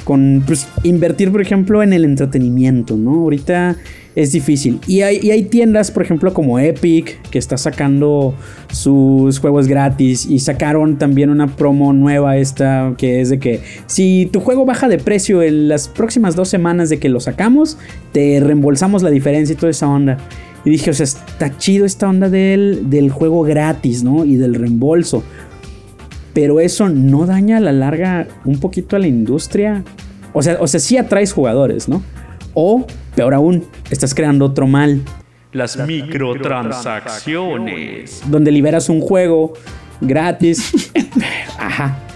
[0.05, 3.15] con pues, invertir, por ejemplo, en el entretenimiento, ¿no?
[3.15, 3.75] Ahorita
[4.15, 4.79] es difícil.
[4.87, 8.33] Y hay, y hay tiendas, por ejemplo, como Epic, que está sacando
[8.71, 10.25] sus juegos gratis.
[10.25, 14.87] Y sacaron también una promo nueva esta, que es de que si tu juego baja
[14.87, 17.77] de precio en las próximas dos semanas de que lo sacamos,
[18.11, 20.17] te reembolsamos la diferencia y toda esa onda.
[20.67, 24.25] Y dije, o sea, está chido esta onda del, del juego gratis, ¿no?
[24.25, 25.23] Y del reembolso.
[26.33, 29.85] Pero eso no daña a la larga un poquito a la industria.
[30.33, 32.03] O sea, o sea, sí atraes jugadores, ¿no?
[32.53, 34.99] O, peor aún, estás creando otro mal.
[35.53, 38.23] Las microtransacciones.
[38.27, 39.53] Donde liberas un juego
[40.01, 40.91] gratis.
[41.57, 42.06] Ajá.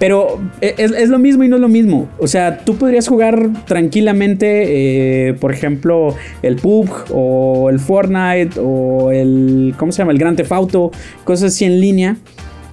[0.00, 2.08] Pero e, es, es lo mismo y no es lo mismo.
[2.18, 9.12] O sea, tú podrías jugar tranquilamente, eh, por ejemplo, el PUBG o el Fortnite o
[9.12, 10.12] el, ¿cómo se llama?
[10.12, 10.90] El Grand Theft Auto,
[11.22, 12.16] cosas así en línea.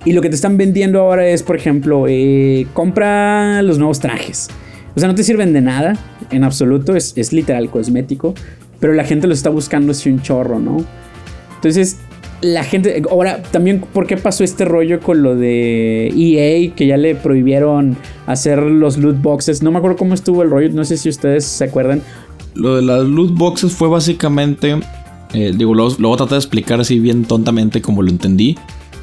[0.05, 4.47] Y lo que te están vendiendo ahora es, por ejemplo, eh, compra los nuevos trajes.
[4.95, 5.97] O sea, no te sirven de nada,
[6.31, 8.35] en absoluto, es, es literal cosmético.
[8.79, 10.77] Pero la gente lo está buscando así un chorro, ¿no?
[11.55, 11.97] Entonces,
[12.41, 13.01] la gente.
[13.09, 16.73] Ahora, también, ¿por qué pasó este rollo con lo de EA?
[16.75, 19.63] Que ya le prohibieron hacer los loot boxes.
[19.63, 20.69] No me acuerdo cómo estuvo el rollo.
[20.71, 22.01] No sé si ustedes se acuerdan.
[22.53, 24.79] Lo de las loot boxes fue básicamente.
[25.33, 28.55] eh, digo, luego, luego traté de explicar así bien tontamente como lo entendí.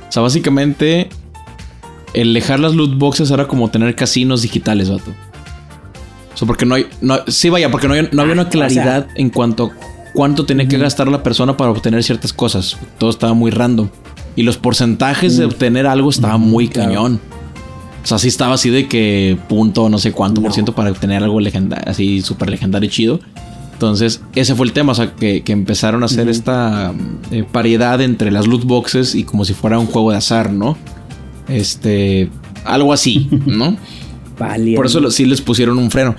[0.08, 1.08] O sea, básicamente.
[2.14, 5.10] El dejar las loot boxes era como tener casinos digitales, vato.
[6.32, 6.86] O sea, porque no hay.
[7.00, 9.70] No, sí, vaya, porque no, hay- no había una Ah, o claridad en cuanto a
[10.14, 12.78] cuánto tenía que gastar la persona para obtener ciertas cosas.
[12.98, 13.88] Todo estaba muy random.
[14.36, 17.20] Y los porcentajes de obtener algo estaban muy cañón.
[18.02, 21.22] O sea, sí estaba así de que punto no sé cuánto por ciento para obtener
[21.22, 23.20] algo legendario, así súper legendario y chido.
[23.72, 26.92] Entonces, ese fue el tema, o sea, que, que empezaron a hacer esta
[27.30, 30.76] eh, paridad entre las loot boxes y como si fuera un juego de azar, ¿no?
[31.48, 32.30] Este,
[32.64, 33.76] algo así, ¿no?
[34.38, 34.76] Valiente.
[34.76, 36.14] Por eso lo- sí les pusieron un freno.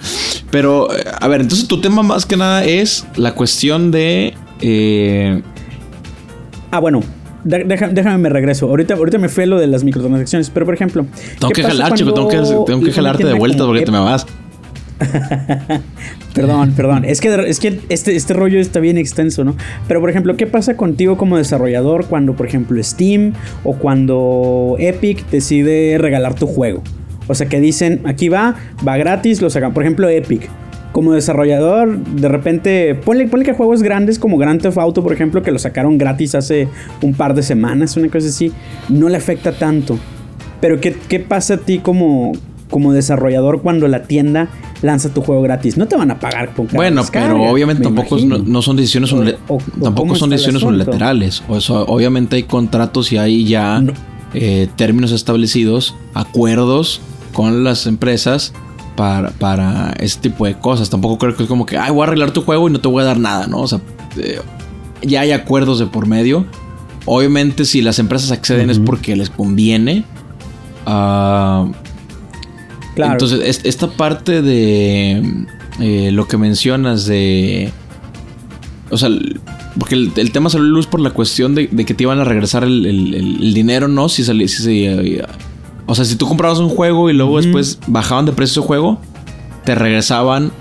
[0.52, 4.34] Pero, eh, a ver, entonces tu tema más que nada es la cuestión de...
[4.62, 5.42] eh,
[6.72, 7.02] Ah, bueno.
[7.44, 8.68] deja- déjame me regreso.
[8.68, 10.50] Ahorita, ahorita me fui a lo de las microtransacciones.
[10.50, 11.06] Pero, por ejemplo.
[11.40, 14.26] tengo ¿qué que jalar, chico, tengo que, tengo jalarte de vuelta porque te me vas.
[16.34, 17.06] Perdón, perdón.
[17.06, 19.56] Es que, es que este, este rollo está bien extenso, ¿no?
[19.88, 25.30] Pero, por ejemplo, ¿qué pasa contigo como desarrollador cuando, por ejemplo, Steam o cuando Epic
[25.30, 26.82] decide regalar tu juego?
[27.28, 28.56] O sea, que dicen, aquí va,
[28.88, 29.74] va gratis, lo sacan.
[29.74, 30.50] Por ejemplo, Epic.
[30.92, 35.44] Como desarrollador, de repente, ponle, ponle que juegos grandes como Grand Theft Auto, por ejemplo,
[35.44, 36.70] que lo sacaron gratis hace
[37.02, 38.54] un par de semanas, una cosa así,
[38.88, 39.98] no le afecta tanto.
[40.62, 42.32] Pero ¿qué, qué pasa a ti como,
[42.70, 44.48] como desarrollador cuando la tienda
[44.84, 45.76] lanza tu juego gratis?
[45.76, 48.78] No te van a pagar por cada Bueno, descarga, pero obviamente me tampoco no, son
[48.78, 51.44] decisiones O- tampoco son decisiones unilaterales.
[51.50, 53.92] O sea, obviamente hay contratos y hay ya No.
[54.34, 57.02] eh, términos establecidos, acuerdos
[57.36, 58.54] con las empresas
[58.96, 60.90] para, para ese tipo de cosas.
[60.90, 62.88] Tampoco creo que es como que, ay, voy a arreglar tu juego y no te
[62.88, 63.60] voy a dar nada, ¿no?
[63.60, 63.80] O sea,
[64.18, 64.40] eh,
[65.04, 66.46] ya hay acuerdos de por medio.
[67.06, 70.06] Obviamente, si las empresas acceden es porque les conviene.
[70.86, 71.68] Ah,
[72.96, 73.12] Claro.
[73.14, 75.46] entonces, es- esta parte de
[75.82, 77.72] eh, lo que mencionas de.
[78.90, 79.10] O sea,
[79.78, 82.20] porque el, el tema salió a luz por la cuestión de, de que te iban
[82.20, 84.08] a regresar el, el- el- el dinero, ¿no?
[84.08, 84.48] Si salía.
[84.48, 85.26] Si, se- eh,
[85.88, 89.00] o sea, si tú comprabas un juego y luego después bajaban de precio ese juego,
[89.66, 90.52] te regresaban.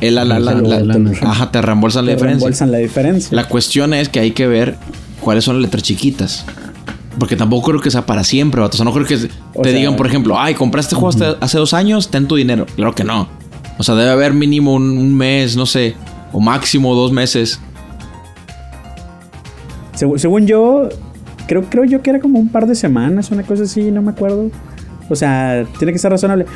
[0.00, 2.38] El, la, la- la- la- ajá, te reembolsan la te diferencia.
[2.40, 3.28] reembolsan la diferencia.
[3.36, 4.76] La cuestión es que hay que ver
[5.20, 6.44] cuáles son las letras chiquitas.
[7.18, 8.74] Porque tampoco creo que sea para siempre, vato.
[8.74, 11.36] O sea, no creo que te O sea- digan, por ejemplo, ay, compraste juego hasta-
[11.40, 12.66] hace dos años, ten tu dinero.
[12.74, 13.28] Claro que no.
[13.78, 15.94] O sea, debe haber mínimo un, un mes, no sé,
[16.32, 17.60] o máximo dos meses.
[19.94, 20.88] Según yo,
[21.46, 24.10] creo, creo yo que era como un par de semanas, una cosa así, no me
[24.10, 24.50] acuerdo.
[25.08, 26.46] O sea, tiene que ser razonable.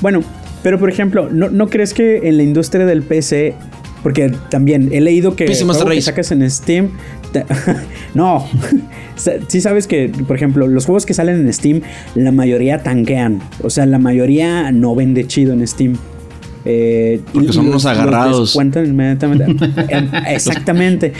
[0.00, 0.20] Bueno,
[0.62, 3.54] pero por ejemplo, ¿no, no crees que en la industria del PC,
[4.02, 5.46] porque también he leído que,
[5.96, 6.90] que sacas en Steam,
[7.32, 7.44] te-
[8.14, 8.46] no,
[9.48, 11.80] sí sabes que, por ejemplo, los juegos que salen en Steam,
[12.14, 15.96] la mayoría tanquean, o sea, la mayoría no vende chido en Steam.
[16.64, 18.40] Eh, Porque y son unos agarrados.
[18.50, 19.70] descuentan inmediatamente.
[20.28, 21.12] Exactamente.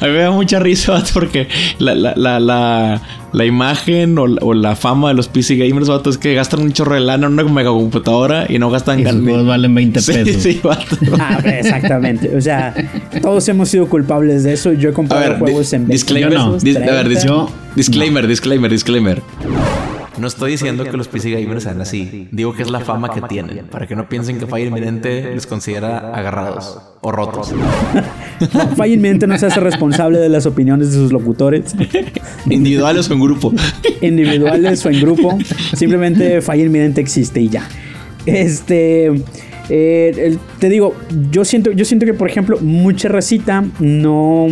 [0.00, 3.02] A mí me da mucha risa, vato, porque la, la, la, la,
[3.32, 6.60] la imagen o la, o la fama de los PC gamers, vato, es que gastan
[6.60, 9.74] un chorro de lana en una megacomputadora y no gastan Y sus gan- juegos valen
[9.74, 10.42] 20 Sí, pesos.
[10.42, 10.96] sí, vato.
[11.18, 12.36] Ah, exactamente.
[12.36, 12.74] O sea,
[13.22, 14.72] todos hemos sido culpables de eso.
[14.72, 16.52] Yo he comprado ver, juegos en 20 disclaimer, no.
[16.52, 17.08] pesos, dis- a ver, 30.
[17.20, 19.22] dis- Yo- disclaimer, disclaimer, disclaimer.
[20.18, 22.28] No estoy diciendo que los PC gamers sean así.
[22.30, 23.66] Digo que es la fama que tienen.
[23.66, 27.52] Para que no piensen que Fire Inminente les considera agarrados o rotos.
[28.76, 31.74] Falla Inminente no se hace responsable de las opiniones de sus locutores,
[32.50, 33.52] Individuales o en grupo.
[34.00, 35.38] individuales o en grupo.
[35.74, 37.68] Simplemente Falla Inminente existe y ya.
[38.26, 39.06] Este.
[39.68, 40.94] eh, el- te digo,
[41.30, 44.46] yo siento, yo siento que, por ejemplo, mucha recita no.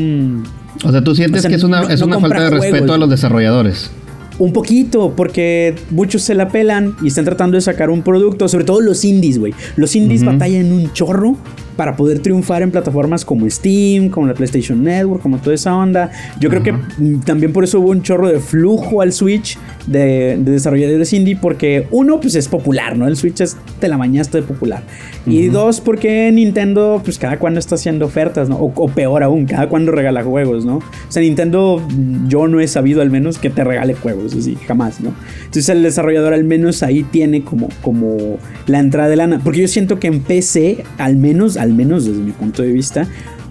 [0.84, 2.50] O sea, tú sientes O sea, que es una, no- es no una falta de
[2.50, 3.90] respeto a los desarrolladores.
[4.38, 8.64] Un poquito, porque muchos se la pelan y están tratando de sacar un producto, sobre
[8.64, 9.54] todo los indies, güey.
[9.76, 11.36] Los indies batallan un chorro
[11.76, 16.10] para poder triunfar en plataformas como Steam, como la PlayStation Network, como toda esa onda.
[16.40, 20.38] Yo creo que mm, también por eso hubo un chorro de flujo al Switch de,
[20.38, 23.06] de desarrolladores indie, porque uno, pues es popular, ¿no?
[23.06, 24.82] El Switch es te la bañaste de popular.
[25.26, 28.56] Y dos, porque Nintendo, pues cada cuando está haciendo ofertas, ¿no?
[28.56, 30.76] O, o peor aún, cada cuando regala juegos, ¿no?
[30.76, 34.56] O sea, Nintendo, mm, yo no he sabido al menos que te regale juegos, así,
[34.66, 35.12] jamás, ¿no?
[35.44, 39.40] Entonces el desarrollador al menos ahí tiene como, como la entrada de lana.
[39.42, 43.06] Porque yo siento que en PC, al menos, al menos desde mi punto de vista,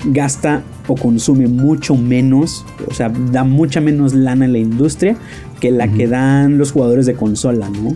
[0.06, 5.16] gasta o consume mucho menos, o sea, da mucha menos lana en la industria
[5.60, 7.96] que la que dan los jugadores de consola, ¿no?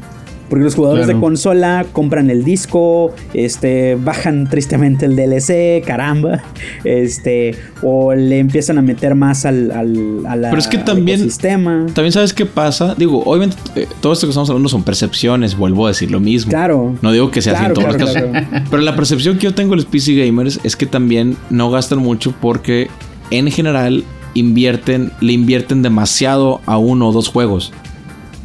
[0.49, 1.17] Porque los jugadores Claro.
[1.17, 6.43] de consola compran el disco, este, bajan tristemente el DLC, caramba,
[6.83, 10.85] este, o le empiezan a meter más al, al, a la- Pero es que al
[10.85, 11.87] también- ecosistema.
[11.93, 12.93] También sabes qué pasa.
[12.95, 16.51] Digo, obviamente eh, todo esto que estamos hablando son percepciones, vuelvo a decir lo mismo.
[16.51, 16.95] Claro.
[17.01, 18.47] No digo que sea así en Claro, todos claro, los casos.
[18.49, 18.65] claro.
[18.69, 21.99] Pero la percepción que yo tengo de los PC gamers es que también no gastan
[21.99, 22.87] mucho porque
[23.31, 24.03] en general
[24.35, 27.73] invierten, le invierten demasiado a uno o dos juegos.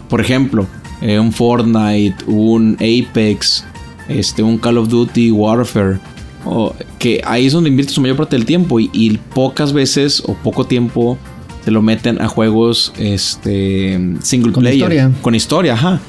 [0.09, 0.67] Por ejemplo,
[1.03, 3.65] eh, un Fortnite, un Apex,
[4.09, 5.99] este, un Call of Duty, Warfare.
[6.45, 10.23] o- que ahí es donde invierte su mayor parte del tiempo y, y pocas veces
[10.27, 11.19] o poco tiempo
[11.65, 14.77] se lo meten a juegos este, single Con player.
[14.79, 15.11] historia.
[15.23, 16.01] Con historia, ajá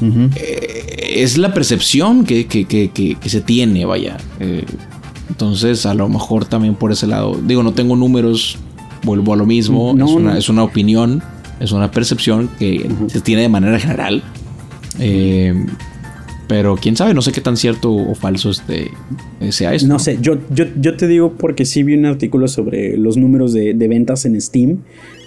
[0.00, 0.30] Ujú.
[0.36, 4.16] es la percepción que, que- que- que- se tiene, vaya.
[4.38, 4.64] Eh,
[5.28, 7.38] entonces, a lo mejor también por ese lado.
[7.44, 8.56] Digo, no tengo números,
[9.02, 9.92] vuelvo a lo mismo.
[9.96, 10.38] No, es, una, no.
[10.38, 11.22] es una opinión,
[11.60, 14.22] es una percepción que se tiene de manera general.
[14.98, 15.54] Eh,
[16.46, 18.90] pero quién sabe, no sé qué tan cierto o falso este,
[19.40, 19.86] eh, sea esto.
[19.86, 23.52] No sé, yo, yo, yo te digo porque sí vi un artículo sobre los números
[23.52, 24.78] de, de ventas en Steam.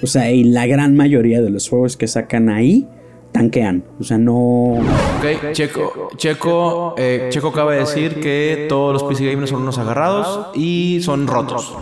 [0.02, 2.88] O sea, y la gran mayoría de los juegos que sacan ahí
[3.34, 3.84] tanquean.
[4.00, 4.34] O sea, no.
[4.36, 9.78] Ok, Checo, Checo, eh, Checo acaba de decir que todos los PC gamers son unos
[9.78, 11.74] agarrados y son rotos.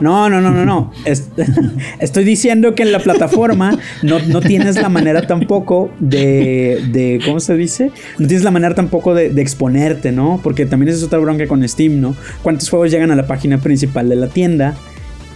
[0.00, 0.92] No, no, no, no, no.
[1.04, 1.28] Es-
[2.00, 7.20] estoy diciendo que en la plataforma no, no tienes la manera tampoco de, de.
[7.24, 7.90] ¿Cómo se dice?
[8.18, 10.40] No tienes la manera tampoco de, de exponerte, ¿no?
[10.42, 12.14] Porque también es otra bronca con Steam, ¿no?
[12.42, 14.74] ¿Cuántos juegos llegan a la página principal de la tienda?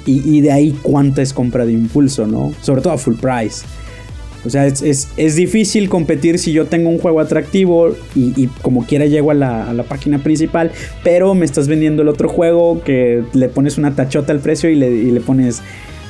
[0.07, 2.53] Y, y de ahí cuánta es compra de impulso, ¿no?
[2.63, 3.65] Sobre todo a full price.
[4.45, 8.47] O sea, es, es- es difícil competir si yo tengo un juego atractivo y, y
[8.63, 10.71] como quiera llego a la, a la página principal,
[11.05, 14.77] pero me estás vendiendo el otro juego que le pones una tachota al precio y
[14.77, 15.61] le, y le pones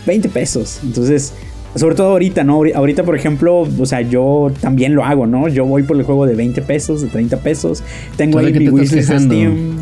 [0.07, 0.81] 20 pesos.
[0.85, 1.33] Entonces,
[1.75, 2.59] sobre todo ahorita, ¿no?
[2.61, 5.47] Ahori- Ahorita, por ejemplo, o sea, yo también lo hago, ¿no?
[5.49, 7.83] Yo voy por el juego de 20 pesos, de 30 pesos.
[8.17, 9.11] Tengo ¿Tú de ahí mi wishlist?
[9.27, 9.77] Steam.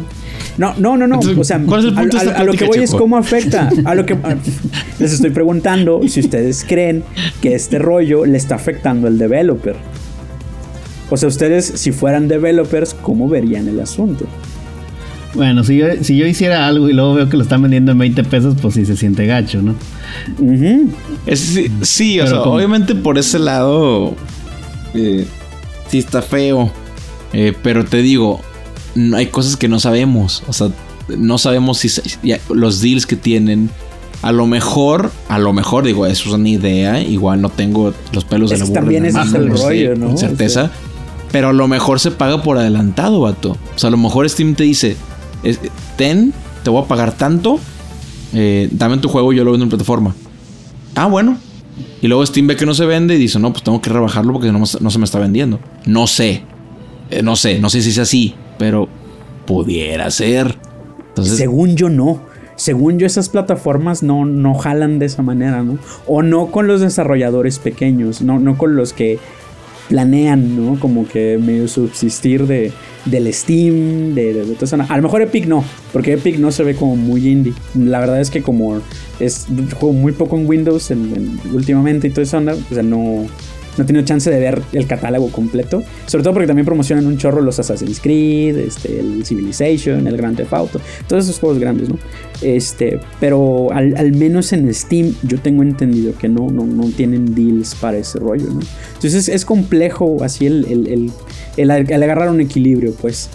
[0.58, 1.14] No, no, no, no.
[1.14, 3.70] Entonces, o sea, ¿cuál es el a- punto a lo que voy es cómo afecta.
[3.84, 4.36] A lo que a-
[4.98, 7.04] les estoy preguntando si ustedes creen
[7.40, 9.76] que este rollo le está afectando al developer.
[11.10, 14.26] O sea, ustedes, si fueran developers, ¿cómo verían el asunto?
[15.34, 17.98] Bueno, si yo, si yo hiciera algo y luego veo que lo están vendiendo en
[17.98, 19.74] 20 pesos, pues sí se siente gacho, ¿no?
[21.26, 24.14] Es- sí, sí, o sea, como- obviamente por ese lado
[24.94, 25.26] eh,
[25.88, 26.70] sí está feo.
[27.32, 28.40] Eh, pero te digo,
[29.14, 30.42] hay cosas que no sabemos.
[30.48, 30.68] O sea,
[31.16, 31.88] no sabemos si
[32.50, 33.70] los deals que tienen.
[34.20, 37.00] A lo mejor, a lo mejor, digo, eso es una idea.
[37.00, 38.80] Igual no tengo los pelos de Es la que burra.
[38.80, 40.06] también la es el no sé rollo, ¿no?
[40.08, 40.70] Con certeza.
[41.30, 43.52] Pero a lo mejor se paga por adelantado, vato.
[43.74, 44.96] O sea, a lo mejor Steam te dice:
[45.96, 46.32] Ten,
[46.64, 47.60] te voy a pagar tanto.
[48.32, 50.14] eh, dame tu juego yo lo vendo en plataforma.
[50.94, 51.38] Ah, bueno.
[52.02, 54.32] Y luego Steam ve que no se vende y dice, no, pues tengo que rebajarlo
[54.32, 55.60] porque no, no se me está vendiendo.
[55.86, 56.42] No sé.
[57.10, 58.88] Eh, no sé, no sé si es así, pero
[59.46, 60.56] pudiera ser.
[61.22, 62.20] Según yo, no.
[62.56, 65.78] Según yo, esas plataformas no, no jalan de esa manera, ¿no?
[66.06, 69.18] O no con los desarrolladores pequeños, no, no con los que
[69.88, 70.78] planean, ¿no?
[70.80, 72.72] Como que medio subsistir de,
[73.06, 76.50] del Steam, de, de, de toda esa- A lo mejor Epic no, porque Epic no
[76.52, 77.54] se ve como muy indie.
[77.74, 78.80] La verdad es que como
[79.20, 79.46] es
[79.78, 83.26] juego muy poco en Windows en- en- últimamente y todo eso, o sea, no,
[83.78, 85.82] no he tenido chance de ver el catálogo completo.
[86.06, 90.36] Sobre todo porque también promocionan un chorro los Assassin's Creed, este, el Civilization, el Grand
[90.36, 91.98] Theft Auto, todos esos juegos grandes, ¿no?
[92.42, 97.34] Este, pero al, al menos en Steam yo tengo entendido que no, no, no tienen
[97.34, 98.60] deals para ese rollo, ¿no?
[98.94, 101.12] Entonces es complejo así el, el,
[101.56, 103.28] el, el- agarrar un equilibrio, pues,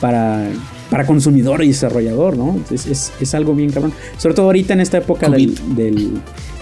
[0.00, 0.48] para,
[0.90, 2.54] para consumidor y desarrollador, ¿no?
[2.56, 3.92] Entonces es, es algo bien cabrón.
[4.18, 6.12] Sobre todo ahorita en esta época del, del,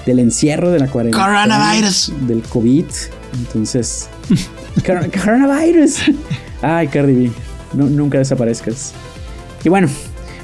[0.04, 1.24] del encierro, de la cuarentena.
[1.24, 2.12] Coronavirus.
[2.26, 2.84] Del COVID.
[3.36, 4.08] Entonces.
[4.86, 5.96] cor- coronavirus.
[6.62, 7.30] Ay, Cardi B.
[7.74, 8.92] No, nunca desaparezcas.
[9.64, 9.88] Y bueno,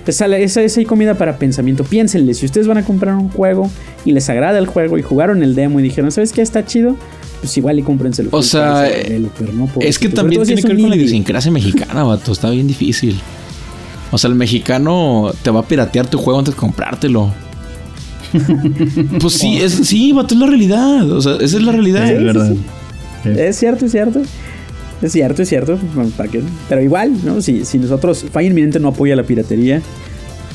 [0.05, 1.85] pues esa, esa hay comida para pensamiento.
[1.85, 3.71] Piénsenle, si ustedes van a comprar un juego
[4.05, 6.43] y les agrada el juego y jugaron el demo y dijeron, ¿sabes qué?
[6.43, 6.97] Está chido.
[7.41, 8.31] Pues igual y cómprenselo.
[8.33, 12.33] O sea, es que también tiene que ver con la idiosincrasia mexicana, vato.
[12.33, 13.21] Está bien difícil.
[14.11, 17.33] O sea, el mexicano te va a piratear tu juego antes de comprártelo.
[19.21, 21.11] pues sí, es, sí, vato, es la realidad.
[21.11, 22.11] O sea, esa es la realidad.
[22.11, 22.53] es verdad.
[23.23, 23.29] Sí.
[23.31, 24.23] Es cierto, es cierto.
[25.03, 25.79] Es cierto, es cierto.
[25.95, 26.43] Bueno, ¿para qué?
[26.69, 27.41] Pero igual, ¿no?
[27.41, 29.83] Si, si nosotros, Fire Inminente no apoya la piratería.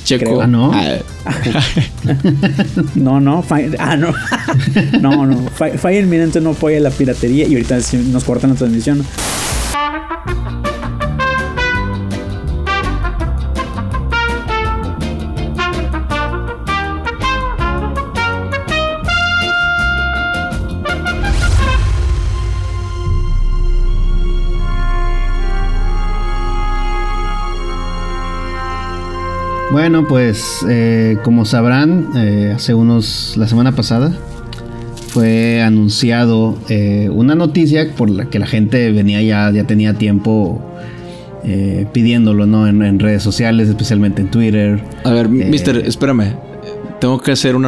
[0.04, 0.26] Checo.
[0.26, 0.42] Creo.
[0.42, 0.72] Ah, ¿no?
[2.96, 4.14] No, no, Fire, ah, no.
[5.02, 5.50] no, no.
[5.50, 7.78] Fire Inminente no apoya la piratería y ahorita
[8.12, 9.06] nos cortan la transmisión.
[29.80, 34.12] Bueno, pues eh, como sabrán, eh, hace unos, la semana pasada,
[35.08, 40.62] fue anunciado eh, una noticia por la que la gente venía ya, ya tenía tiempo
[41.46, 42.68] eh, pidiéndolo, ¿no?
[42.68, 44.84] En, en redes sociales, especialmente en Twitter.
[45.06, 46.34] A ver, mister, espérame.
[47.00, 47.62] Tengo que hacer un-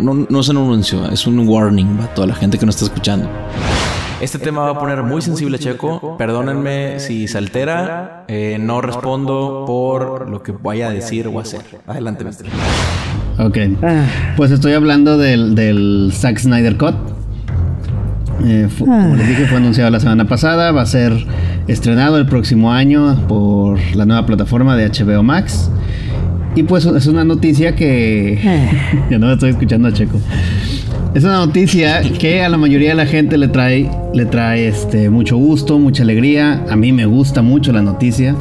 [0.00, 2.86] no, no es un anuncio, es un warning para toda la gente que nos está
[2.86, 3.28] escuchando.
[4.20, 6.16] Este tema va a poner muy sensible a Checo.
[6.16, 8.24] Perdónenme si se altera.
[8.28, 11.60] Eh, no respondo por lo que vaya a decir o hacer.
[11.86, 12.46] Adelante, mister.
[13.38, 13.58] Ok.
[13.82, 14.04] Ah,
[14.36, 16.94] Pues estoy hablando del, del Zack Snyder Cut.
[18.46, 20.72] Eh, fu- Como les dije, fue anunciado la semana pasada.
[20.72, 21.12] Va a ser
[21.66, 25.70] estrenado el próximo año por la nueva plataforma de HBO Max.
[26.54, 28.38] Y pues es una noticia que.
[29.10, 30.18] ya no me estoy escuchando a Checo.
[31.14, 35.10] Es una noticia que a la mayoría de la gente le trae, le trae este,
[35.10, 36.64] mucho gusto, mucha alegría.
[36.68, 38.34] A mí me gusta mucho la noticia.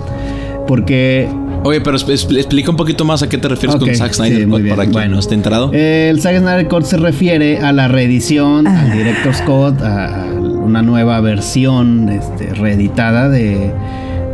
[0.68, 1.28] Porque
[1.66, 4.84] Oye, pero explica un poquito más a qué te refieres con Zack Snyder sí, para
[4.84, 5.14] quien Bueno.
[5.16, 5.72] no esté enterado.
[5.72, 10.26] El Zack Snyder Cut se refiere a la reedición, al Director's Cut, a,
[10.64, 13.72] una nueva versión este, reeditada de,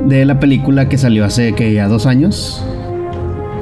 [0.05, 2.63] de la película que salió hace que ya dos años.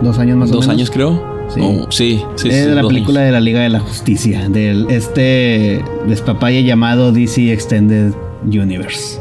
[0.01, 0.77] Dos años más o Dos menos.
[0.77, 1.36] años, creo.
[1.53, 1.59] Sí.
[1.63, 3.27] Oh, sí, sí, Eh, sí, de la película años.
[3.27, 8.13] de la Liga de la Justicia, del este despapalle llamado DC Extended
[8.45, 9.19] Universe.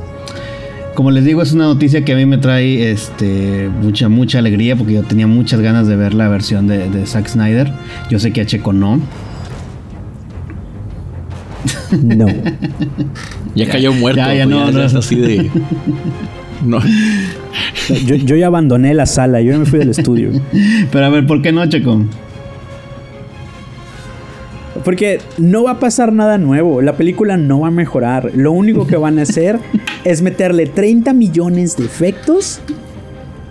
[0.94, 4.76] Como les digo, es una noticia que a mí me trae este, mucha, mucha alegría
[4.76, 7.70] porque yo tenía muchas ganas de ver la versión de, de Zack Snyder.
[8.10, 9.00] Yo sé que a Checo no.
[12.02, 12.26] no.
[13.54, 14.18] Ya cayó muerto.
[14.20, 14.82] Ya, ya pues, no, no.
[14.82, 15.50] es así de.
[16.64, 16.80] No.
[18.04, 20.30] Yo, yo ya abandoné la sala, yo ya me fui del estudio.
[20.92, 22.02] Pero a ver, ¿por qué no, Checo?
[24.84, 26.82] Porque no va a pasar nada nuevo.
[26.82, 28.30] La película no va a mejorar.
[28.34, 29.58] Lo único que van a hacer
[30.04, 32.60] es meterle 30 millones de efectos.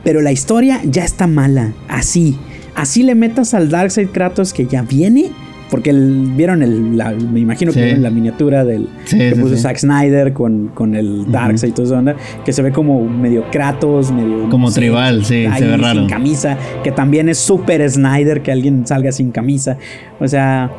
[0.03, 1.74] Pero la historia ya está mala.
[1.88, 2.38] Así.
[2.76, 5.32] Así le metas al Darkseid Kratos que ya viene.
[5.76, 6.97] Porque el- vieron el.
[6.97, 7.84] la- me imagino que Sí.
[7.84, 9.61] vieron la miniatura del Sí, que sí, puso sí.
[9.61, 11.97] Zack Snyder con, con el Darkseid y todo eso.
[11.97, 12.15] onda,
[12.45, 14.47] Que se ve como medio Kratos, medio.
[14.49, 15.99] Como tribal, sí, se ve raro.
[15.99, 16.57] Sin camisa.
[16.82, 19.78] Que también es súper Snyder que alguien salga sin camisa.
[20.21, 20.71] O sea.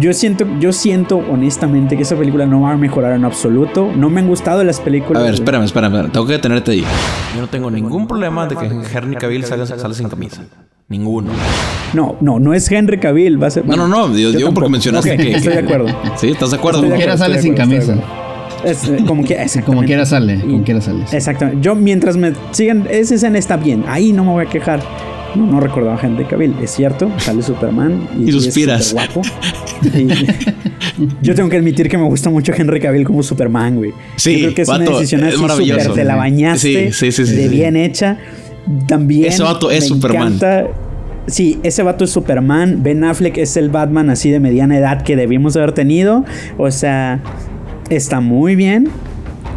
[0.00, 3.92] Yo siento, yo siento honestamente que esa película no va a mejorar en absoluto.
[3.94, 5.22] No me han gustado las A películas.
[5.22, 5.92] ver, de- espérame, espérame.
[5.92, 6.12] espérame.
[6.12, 6.84] Tengo que detenerte ahí.
[7.34, 10.44] Yo no tengo ningún problema de que Henry Cavill salga, salga sin camisa.
[10.92, 11.30] Ninguno.
[11.94, 13.42] No, no, no es Henry Cavill.
[13.42, 14.08] Va a ser, No, no, no.
[14.12, 15.32] Yo, yo digo porque mencionaste Ok, que.
[15.32, 15.86] Estoy de acuerdo.
[16.16, 16.82] Sí, ¿estás de acuerdo?
[16.82, 17.96] Como quiera sale sin camisa.
[18.64, 18.78] Es,
[19.08, 19.64] como que, exactamente.
[19.66, 21.04] Como quiera sale, como Y- quiera sale.
[21.10, 21.60] Exactamente.
[21.62, 23.84] Yo mientras me sigan, esa escena está bien.
[23.88, 24.80] Ahí no me voy a quejar.
[25.34, 26.54] No, no recordaba a Henry Cavill.
[26.62, 28.06] Es cierto, sale Superman.
[28.20, 28.84] Y es suspiras.
[28.84, 29.22] superguapo.
[29.98, 30.08] Y-
[31.22, 33.92] yo tengo que admitir que me gusta mucho Henry Cavill como Superman, güey.
[34.16, 35.92] Sí, Yo creo que es una vato, decisión es así maravilloso.
[35.94, 36.92] te la bañaste.
[36.92, 37.48] Sí, sí, sí, sí, de sí.
[37.48, 38.18] bien hecha.
[38.86, 39.26] También.
[39.32, 40.28] Ese vato es me Superman.
[40.34, 40.66] encanta-
[41.28, 42.82] Sí, ese vato es Superman.
[42.82, 46.24] Ben Affleck es el Batman así de mediana edad que debimos haber tenido.
[46.58, 47.20] O sea,
[47.90, 48.88] está muy bien.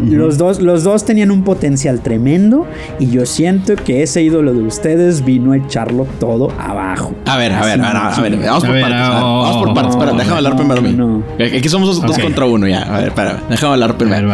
[0.04, 2.68] Los dos, los dos tenían un potencial tremendo
[3.00, 7.16] y yo siento que ese ídolo de ustedes vino a echarlo todo abajo.
[7.26, 8.92] A ver, a ver, a ver, a ver, vamos por partes.
[9.00, 9.96] a ver, oh, vamos por partes.
[9.96, 10.94] oh, Espera, déjame hablar primero a mí.
[10.94, 11.24] no.
[11.40, 12.82] Aquí somos dos, contra uno ya.
[12.84, 14.30] A ver, espera, déjame hablar primero.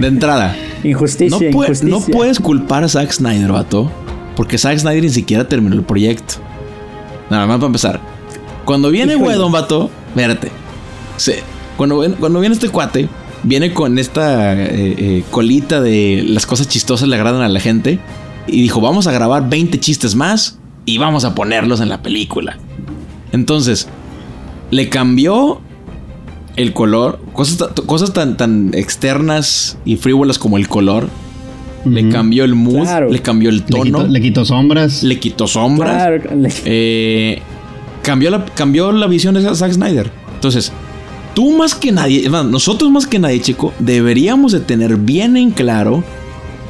[0.00, 0.54] De entrada,
[0.84, 1.88] Injusticia, puede- injusticia.
[1.88, 3.90] no puedes culpar a Zack Snyder, vato.
[4.36, 6.34] Porque Zack Snyder ni siquiera terminó el proyecto.
[7.30, 8.00] Nada más para empezar.
[8.64, 9.16] Cuando viene.
[9.16, 10.50] Wedon, vato, espérate.
[11.16, 11.42] Se-
[11.76, 13.08] cuando, cuando viene este cuate,
[13.42, 14.68] viene con esta eh,
[14.98, 17.98] eh, colita de las cosas chistosas le agradan a la gente.
[18.46, 22.58] Y dijo, vamos a grabar 20 chistes más y vamos a ponerlos en la película.
[23.32, 23.88] Entonces,
[24.70, 25.60] le cambió
[26.56, 31.08] el color, cosas, cosas tan, tan externas y frívolas como el color.
[31.84, 33.10] Le cambió el mood, Claro.
[33.10, 35.02] le cambió el Le tono, quitó, le quitó sombras.
[35.02, 35.94] le quitó sombras.
[35.94, 37.42] Claro, le- Eh,
[38.02, 40.10] cambió, la, cambió la visión de Zack Snyder.
[40.34, 40.72] Entonces,
[41.34, 46.02] tú más que nadie, nosotros más que nadie, chico, deberíamos de tener bien en claro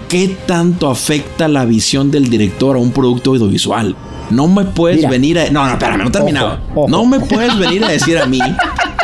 [0.09, 3.95] qué tanto afecta la visión del director a un producto audiovisual.
[4.31, 5.11] No me puedes Mira.
[5.11, 5.51] venir a...
[5.51, 6.47] No, no, espérame, no he terminado.
[6.73, 6.89] Ojo, ojo.
[6.89, 8.41] No me puedes venir a decir a mí...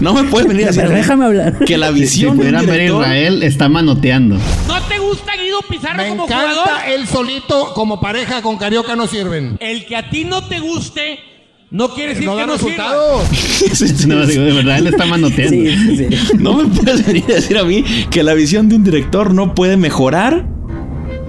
[0.00, 1.58] No me puedes venir a decir a Pero mí déjame hablar.
[1.64, 3.00] que la Si visión de un pudieran ver director...
[3.02, 4.36] Israel, está manoteando.
[4.66, 6.68] ¿No te gusta Guido Pizarro Me como encanta jugador?
[6.88, 9.56] él solito como pareja con Carioca no sirven.
[9.60, 11.18] El que a ti no te guste
[11.70, 13.22] no quiere decir No que da no resultados.
[14.06, 15.56] No, digo, de verdad, él está manoteando.
[15.56, 16.32] Sí, sí, sí.
[16.38, 19.54] No me puedes venir a decir a mí que la visión de un director no
[19.54, 20.46] puede mejorar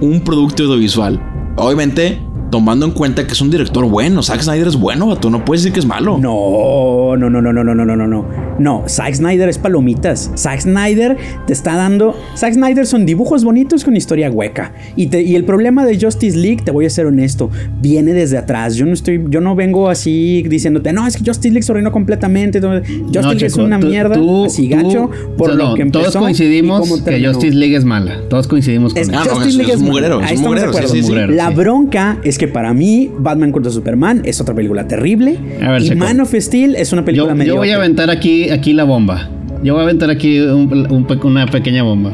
[0.00, 1.20] un producto audiovisual.
[1.56, 4.22] Obviamente, tomando en cuenta que es un director bueno.
[4.22, 6.18] Zack Snyder es bueno, tú no puedes decir que es malo.
[6.18, 8.45] No, no, no, no, no, no, no, no, no.
[8.58, 10.30] No, Zack Snyder es palomitas.
[10.36, 12.14] Zack Snyder te está dando.
[12.36, 14.72] Zack Snyder son dibujos bonitos con historia hueca.
[14.96, 17.50] Y, te- y el problema de Justice League, te voy a ser honesto,
[17.80, 18.76] viene desde atrás.
[18.76, 21.92] Yo no estoy, yo no vengo así diciéndote, no, es que Justice League se arruinó
[21.92, 22.60] completamente.
[22.60, 25.82] Justice No, League es una tú- mierda, tú- así tú- gacho, por no, lo que
[25.82, 26.04] empezó.
[26.04, 27.32] Todos coincidimos que terminó.
[27.32, 28.20] Justice League es mala.
[28.28, 29.18] Todos coincidimos con Es- eso.
[29.18, 30.94] Ah, Justice es- League es es mugrero, es Ahí estamos de mugrero, sí, acuerdo.
[30.94, 31.08] sí, sí.
[31.10, 31.32] Mugrero.
[31.34, 31.54] La sí.
[31.54, 35.38] bronca es que para mí, Batman contra Superman es otra película terrible.
[35.62, 35.98] A ver, y Checo.
[35.98, 37.58] Man of Steel es una película Yo, yo mediocre.
[37.58, 39.28] voy a aventar aquí, aquí la bomba.
[39.62, 42.10] Yo voy a aventar aquí un- un pe- una pequeña bomba.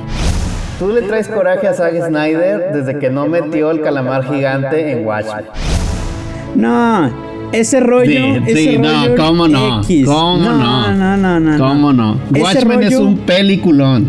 [0.79, 5.07] Tú le traes coraje a Zack Snyder desde que no metió el calamar gigante en
[5.07, 5.45] Watchmen.
[6.55, 7.11] No,
[7.53, 8.11] ese rollo.
[8.11, 10.07] Sí, ese sí, no, rollo cómo no, X.
[10.07, 11.59] cómo no, No, no, no, no.
[11.59, 12.19] ¿Cómo no?
[12.31, 14.09] Watchmen es rollo- un peliculón.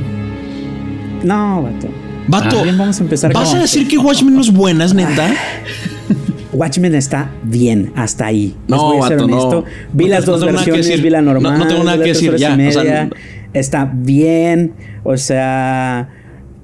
[1.23, 1.87] No, vato.
[2.27, 4.85] Vato, Ah, bien, vamos a empezar ¿vas con- a decir que Watchmen no es buena,
[4.85, 5.27] es neta?
[6.53, 8.55] Watchmen está bien hasta ahí.
[8.67, 9.37] Les No, voy a ser vato, no.
[9.37, 9.65] honesto.
[9.93, 11.03] Vi No las no dos tengo nada que versiones, decir.
[11.03, 11.59] vi la No- normal.
[11.59, 13.09] no tengo nada que decir, ya, o sea,
[13.53, 14.73] está bien.
[15.03, 16.09] O sea.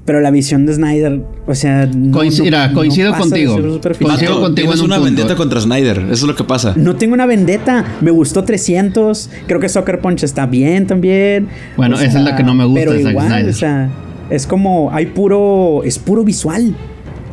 [0.05, 1.85] Pero la visión de Snyder, o sea.
[1.85, 3.53] no- Coinci- no- mira, no coincido contigo.
[3.53, 5.05] Coincido Vato, contigo tienes en un una punto.
[5.05, 6.73] vendetta contra Snyder, eso es lo que pasa.
[6.75, 7.85] No tengo una vendetta.
[8.01, 9.29] Me gustó 300.
[9.45, 11.47] Creo que Soccer Punch está bien también.
[11.77, 13.49] Bueno, O esa es la que no me gusta Pero igual, Snyder.
[13.49, 13.89] o sea,
[14.31, 14.89] es como.
[14.91, 15.81] Hay puro.
[15.83, 16.73] Es puro visual.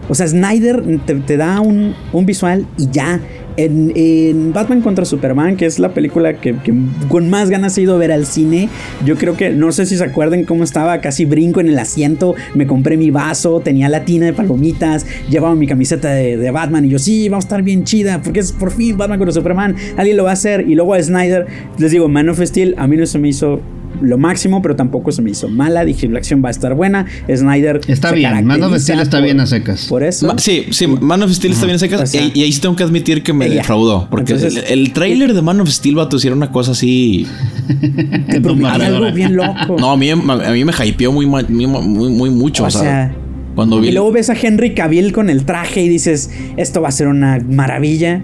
[0.08, 0.82] O sea, Snyder
[1.26, 3.20] te, da un, un visual y ya.
[3.58, 6.54] En, Batman contra Superman, que es la película que,
[7.08, 8.68] con más ganas he ido a ver al cine,
[9.06, 12.34] yo creo que, no sé si se acuerdan cómo estaba, casi brinco en el asiento,
[12.54, 16.84] me compré mi vaso, tenía la tina de palomitas, llevaba mi camiseta de, de Batman
[16.84, 19.74] y yo, sí, va a estar bien chida, porque es por fin Batman contra Superman,
[19.96, 20.68] alguien lo va a hacer.
[20.68, 21.46] Y luego a Snyder,
[21.78, 23.62] les digo, Man of Steel, a mí no se me hizo
[24.00, 25.84] lo máximo, pero tampoco se me hizo mala.
[25.84, 27.06] Dije, la acción va a estar buena.
[27.34, 27.80] Snyder.
[27.88, 29.86] Está bien, Man of Steel está por- bien a secas.
[29.86, 30.26] Por eso.
[30.26, 32.00] Ma- sí, sí, Man of Steel está bien secas.
[32.02, 33.56] O sea, y, y ahí sí tengo que admitir que me ella.
[33.56, 34.08] defraudó.
[34.10, 37.26] Porque Entonces- el, el trailer de Man of Steel, vato, era una cosa así.
[38.30, 39.76] te prometí algo bien loco.
[39.78, 42.64] No, a mí, a mí me hypeó muy, muy, muy, muy mucho.
[42.64, 43.14] O O sea, sea,
[43.54, 43.88] cuando vi.
[43.88, 47.08] Y luego ves a Henry Cavill con el traje y dices, esto va a ser
[47.08, 48.22] una maravilla.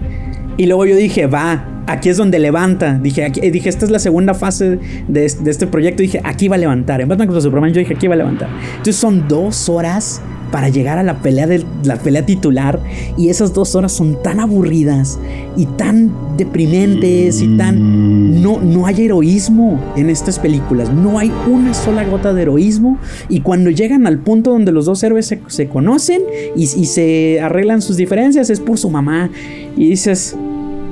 [0.57, 2.99] Y luego yo dije, va, aquí es donde levanta.
[3.01, 6.01] Dije, aquí- dije esta es la segunda fase de, de este proyecto.
[6.01, 7.01] Dije, aquí va a levantar.
[7.01, 8.49] En Batman contra Superman yo dije, aquí va a levantar.
[8.71, 10.21] Entonces son dos horas
[10.51, 12.79] para llegar a la pelea, de, la pelea titular.
[13.17, 15.17] Y esas dos horas son tan aburridas
[15.57, 18.41] y tan deprimentes y tan...
[18.43, 20.91] No, no hay heroísmo en estas películas.
[20.93, 22.99] No hay una sola gota de heroísmo.
[23.29, 26.21] Y cuando llegan al punto donde los dos héroes se, se conocen
[26.55, 29.31] y, y se arreglan sus diferencias, es por su mamá.
[29.75, 30.35] Y dices,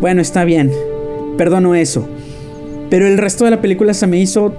[0.01, 0.71] bueno, está bien.
[1.37, 2.09] Perdono eso.
[2.89, 4.53] Pero el resto de la película se me hizo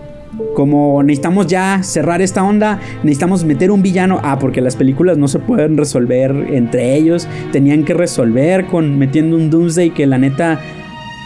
[0.55, 4.21] como necesitamos ya cerrar esta onda, necesitamos meter un villano.
[4.23, 7.29] Ah, porque las películas no se pueden resolver entre ellos.
[7.53, 10.61] Tenían que resolver con metiendo un Doomsday que la neta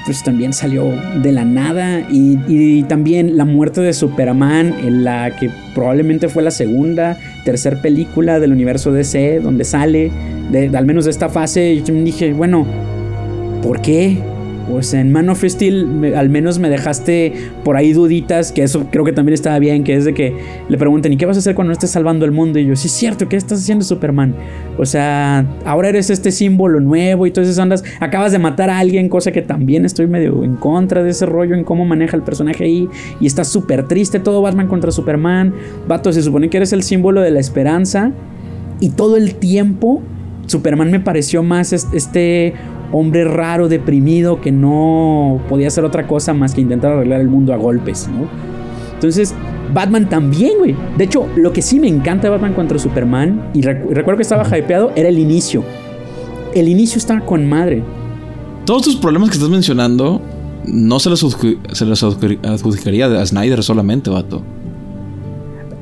[0.05, 0.85] pues también salió
[1.23, 2.01] de la nada.
[2.11, 7.81] Y, y también la muerte de Superman, en la que probablemente fue la segunda, tercera
[7.83, 10.11] película del universo DC, donde sale,
[10.51, 11.83] de, al menos de esta fase.
[11.85, 12.67] Yo dije, bueno,
[13.63, 14.19] ¿por qué?
[14.69, 17.33] Pues en Man of Steel al menos me dejaste
[17.63, 20.35] por ahí duditas, que eso creo que también estaba bien, que es de que
[20.69, 22.59] le pregunten, ¿y qué vas a hacer cuando estés salvando el mundo?
[22.59, 24.35] Y yo, sí es cierto, ¿qué estás haciendo Superman?
[24.77, 28.81] O sea, ahora eres este símbolo nuevo y todas esas ondas, acabas de matar a
[28.81, 32.25] alguien, cosa que también estoy medio en contra de ese rollo en cómo maneja el
[32.25, 32.89] personaje ahí,
[33.21, 35.55] y está súper triste todo Batman contra Superman,
[35.87, 38.11] vato, se supone que eres el símbolo de la esperanza,
[38.81, 40.03] y todo el tiempo
[40.47, 42.53] Superman me pareció más es- este
[42.93, 47.53] hombre raro, deprimido, que no podía hacer otra cosa más que intentar arreglar el mundo
[47.53, 48.27] a golpes, ¿no?
[48.95, 49.35] Entonces,
[49.75, 50.75] Batman también, güey.
[50.97, 54.23] De hecho, lo que sí me encanta de Batman contra Superman, y recu- recuerdo que
[54.23, 55.63] estaba hypeado, era el inicio.
[56.55, 57.83] El inicio estaba con madre.
[58.65, 60.23] Todos tus problemas que estás mencionando
[60.67, 64.43] no se los, se los adju- adjudicaría a Snyder solamente, vato.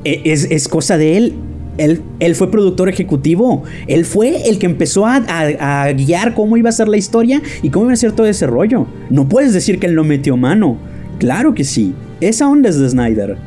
[0.03, 1.33] E- Es, es cosa de él.
[1.77, 3.63] Él, él fue productor ejecutivo.
[3.87, 7.85] Él fue el que empezó a, guiar cómo iba a ser la historia y cómo
[7.85, 8.87] iba a ser todo ese rollo.
[9.09, 10.77] No puedes decir que él no metió mano.
[11.19, 11.93] Claro que sí.
[12.21, 13.37] Esa onda es de Snyder.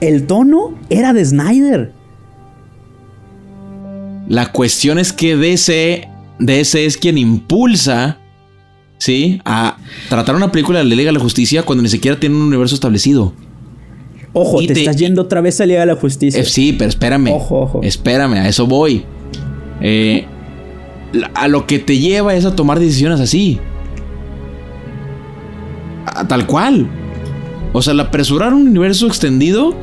[0.00, 1.92] El tono era de Snyder.
[4.28, 8.18] La cuestión es que DC, DC es quien impulsa,
[8.96, 9.40] ¿sí?
[9.44, 9.76] A
[10.08, 12.74] tratar una película de la Liga de la Justicia cuando ni siquiera tiene un universo
[12.74, 13.34] establecido.
[14.34, 16.40] Ojo, Y te, te- estás yendo otra vez a Liga de la Justicia.
[16.40, 17.28] Eh, sí, pero espérame.
[17.32, 17.80] Ojo, ojo.
[17.82, 19.04] Espérame, a eso voy.
[19.80, 20.26] Eh,
[21.34, 23.58] a lo que te lleva es a tomar decisiones así.
[26.06, 26.86] A- tal cual.
[27.72, 29.74] O sea, el apresurar un universo extendido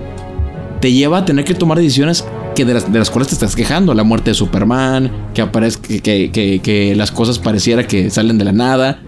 [0.80, 2.26] te lleva a tener que tomar decisiones
[2.56, 3.94] que de, las, de las cuales te estás quejando.
[3.94, 8.46] La muerte de Superman, que aparezca, que, que- que- las cosas pareciera que salen de
[8.46, 9.02] la nada.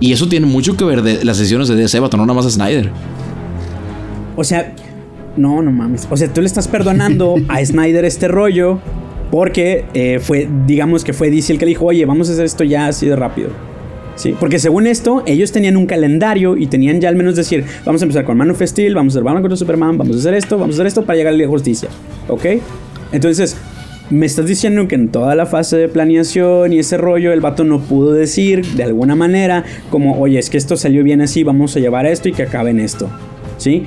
[0.00, 2.50] Y eso tiene mucho que ver de las decisiones de DC, no nada más a
[2.50, 2.90] Snyder.
[4.36, 4.74] O sea,
[5.36, 6.06] no, no mames.
[6.10, 8.80] O sea, tú le estás perdonando a Snyder este rollo
[9.30, 12.64] porque eh, fue, digamos que fue DC el que dijo, oye, vamos a hacer esto
[12.64, 13.50] ya así de rápido.
[14.16, 18.02] Sí, porque según esto, ellos tenían un calendario y tenían ya al menos decir, vamos
[18.02, 20.34] a empezar con Man of Steel, vamos a hacer Batman contra Superman, vamos a hacer
[20.34, 21.88] esto, vamos a hacer esto para llegar a la justicia.
[22.28, 22.44] ¿Ok?
[23.12, 23.56] Entonces,
[24.10, 27.64] me estás diciendo que en toda la fase de planeación y ese rollo, el vato
[27.64, 31.76] no pudo decir de alguna manera, como, oye, es que esto salió bien así, vamos
[31.76, 33.08] a llevar esto y que acabe en esto.
[33.56, 33.86] ¿Sí?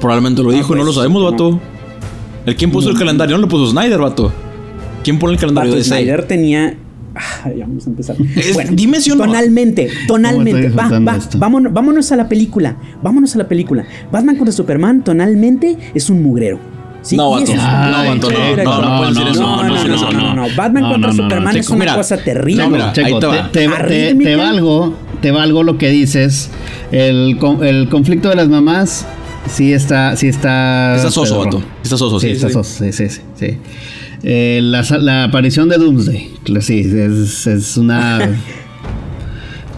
[0.00, 1.30] Probablemente lo dijo, pues, no lo sabemos, no.
[1.30, 1.60] vato.
[2.44, 3.36] ¿El quién puso el calendario?
[3.36, 4.32] No lo puso Snyder, vato.
[5.02, 5.84] ¿Quién pone el calendario Vato, de?
[5.84, 6.76] Snyder tenía.
[7.14, 8.16] Ah, ya vamos a empezar.
[8.36, 9.24] Es- dime si o no.
[9.24, 10.68] Tonalmente, tonalmente.
[10.68, 12.76] Va, va, vámonos, vámonos a la película.
[13.02, 13.84] Vámonos a la película.
[14.12, 16.58] Batman contra Superman, tonalmente, es un mugrero.
[17.02, 17.16] ¿Sí?
[17.16, 17.44] No, vato.
[17.44, 20.34] eso- No, no, no, no puedes decir eso, No, no no, no, eso, no, no,
[20.34, 20.48] no.
[20.48, 20.54] no.
[20.56, 21.96] Batman No, contra no, no, no, Superman es Checo, una mira.
[21.96, 22.62] cosa terrible.
[22.64, 23.20] No, mira, te va.
[23.50, 24.30] te, te- Arrítmica.
[24.30, 26.50] te valgo, te valgo lo que dices.
[26.92, 29.06] El, el conflicto de las mamás
[29.48, 30.96] sí está, sí está.
[30.96, 31.62] Está soso, vato.
[31.82, 32.32] Está soso, Sí, sí.
[32.34, 32.54] está sí.
[32.54, 33.20] soso, sí, sí, sí.
[33.34, 33.58] sí.
[34.22, 36.30] Eh, la, la aparición de Doomsday,
[36.60, 38.18] sí, es, es una.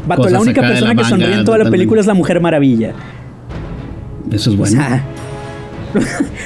[0.07, 2.95] Vato, la única persona la que sonríe en toda la película es la Mujer Maravilla.
[4.33, 4.77] Eso es O bueno.
[4.77, 5.05] sea,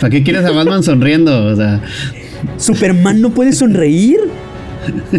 [0.00, 1.46] ¿Para qué quieres a Batman sonriendo?
[1.46, 1.80] O sea,
[2.56, 4.18] Superman no puede sonreír.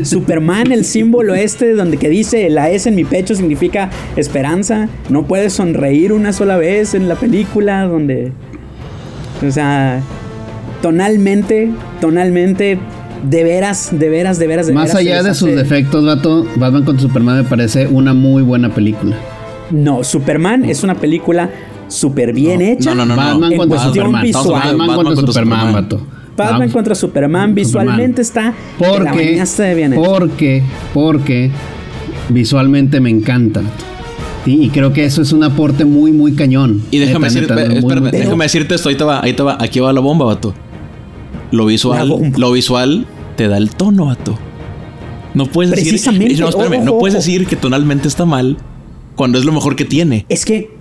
[0.04, 4.90] Superman, el símbolo este donde que dice la S en mi pecho significa esperanza.
[5.10, 8.32] No puede sonreír una sola vez en la película donde...
[9.46, 10.02] O sea,
[10.82, 11.70] tonalmente,
[12.02, 12.78] tonalmente,
[13.30, 16.46] de veras, de veras, de veras, de más veras, allá de sus hace- defectos, vato,
[16.56, 19.16] Batman contra Superman me parece una muy buena película.
[19.72, 21.50] No, Superman es una película
[21.88, 22.94] súper bien hecha.
[22.94, 23.16] no, no, no.
[23.16, 24.22] Batman contra Superman.
[24.24, 24.46] visual.
[24.54, 25.84] Batman, Batman contra, contra Superman, Superman.
[25.90, 26.08] vato.
[26.36, 26.74] Batman Vamos.
[26.74, 28.54] contra Superman visualmente está...
[28.80, 30.02] la Porque, de bien hecho.
[30.02, 30.64] porque,
[30.94, 31.52] porque
[32.30, 33.62] visualmente me encanta.
[34.46, 36.82] Sí, y creo que eso es un aporte muy, muy cañón.
[36.92, 38.24] Y déjame, Neta, decirte, neta, muy, espérame, muy cañón.
[38.26, 38.90] déjame decirte esto.
[38.90, 39.58] Ahí te va, ahí te va.
[39.60, 40.54] Aquí va la bomba, vato.
[41.52, 43.06] Lo visual, La lo visual
[43.38, 44.38] te da el tono, vato.
[45.34, 45.94] No puedes decir.
[46.40, 47.22] No, espérame, ojo, no puedes ojo.
[47.24, 48.58] decir que tonalmente está mal
[49.16, 50.26] cuando es lo mejor que tiene.
[50.30, 50.72] Es que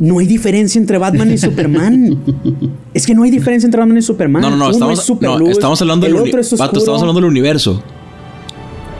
[0.00, 2.18] no hay diferencia entre Batman y Superman.
[2.94, 4.42] es que no hay diferencia entre Batman y Superman.
[4.42, 4.64] No, no, no.
[4.64, 7.20] Uno Estamos, es super no, luz, estamos hablando el del uni- otro es estamos hablando
[7.20, 7.82] del universo.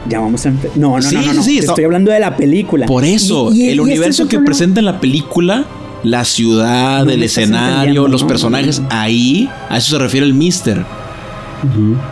[0.08, 1.42] Ya vamos a No, no, Sí, no, no, no.
[1.42, 2.86] sí, Te está- estoy hablando de la película.
[2.86, 5.64] Por eso, Y- y- y el este es universo el que presenta en la película,
[6.04, 8.94] la ciudad, No el escenario, los no, personajes, no, no.
[8.94, 10.84] ahí, a eso se refiere el Mister.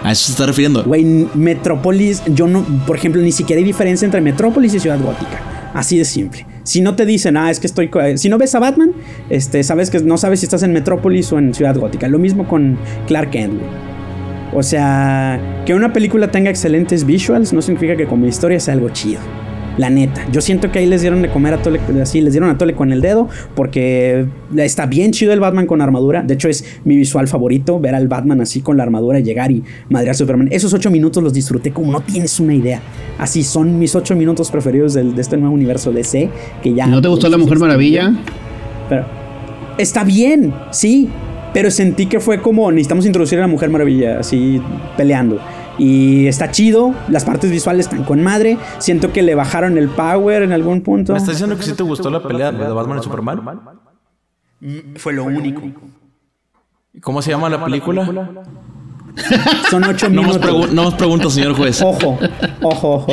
[0.04, 0.84] A eso se está refiriendo.
[0.84, 5.70] Güey, Metrópolis, yo no, por ejemplo, ni siquiera hay diferencia entre Metrópolis y Ciudad Gótica.
[5.72, 6.44] Así de simple.
[6.68, 7.88] Si no te dicen, ah, es que estoy.
[7.88, 8.92] co- Si no ves a Batman,
[9.30, 12.08] este, sabes que no sabes si estás en Metrópolis o en Ciudad Gótica.
[12.08, 13.60] Lo mismo con Clark Kent.
[14.54, 18.88] O sea, que una película tenga excelentes visuals no significa que como historia sea algo
[18.90, 19.20] chido.
[19.78, 22.50] La neta, yo siento que ahí les dieron de comer a tole, así, les dieron
[22.50, 24.26] a tole con el dedo, porque
[24.56, 26.22] está bien chido el Batman con armadura.
[26.22, 29.62] De hecho, es mi visual favorito, ver al Batman así con la armadura, llegar y
[29.88, 30.48] madrear a Superman.
[30.50, 32.82] Esos ocho minutos los disfruté como no tienes una idea.
[33.18, 36.28] Así son mis ocho minutos preferidos del- de este nuevo universo DC,
[36.60, 36.86] que ya...
[36.88, 38.12] ¿No te gustó La Mujer Maravilla?
[38.88, 39.04] Pero,
[39.78, 41.08] está bien, sí.
[41.54, 44.60] Pero sentí que fue como necesitamos introducir a la Mujer Maravilla, así
[44.96, 45.38] peleando.
[45.78, 48.58] Y está chido, las partes visuales están con madre.
[48.78, 51.12] Siento que le bajaron el power en algún punto.
[51.12, 53.40] ¿Me estás diciendo que sí te gustó la pelea de Batman y Superman?
[54.96, 55.62] Fue lo único.
[57.00, 58.04] ¿Cómo se llama la película?
[59.70, 60.72] Son ocho No minutos.
[60.72, 61.82] no nos pregunta, señor juez.
[61.82, 62.18] Ojo,
[62.62, 63.12] ojo, ojo.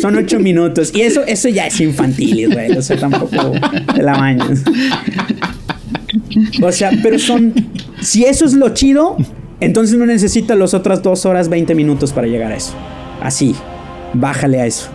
[0.00, 0.92] Son ocho minutos.
[0.94, 2.72] Y eso, eso ya es infantil, güey.
[2.76, 3.52] O sea, tampoco
[3.94, 4.62] te la bañas.
[6.62, 7.54] O sea, pero son.
[8.00, 9.16] Si eso es lo chido,
[9.60, 12.74] entonces no necesita las otras dos horas 20 minutos para llegar a eso.
[13.20, 13.54] Así.
[14.14, 14.88] Bájale a eso.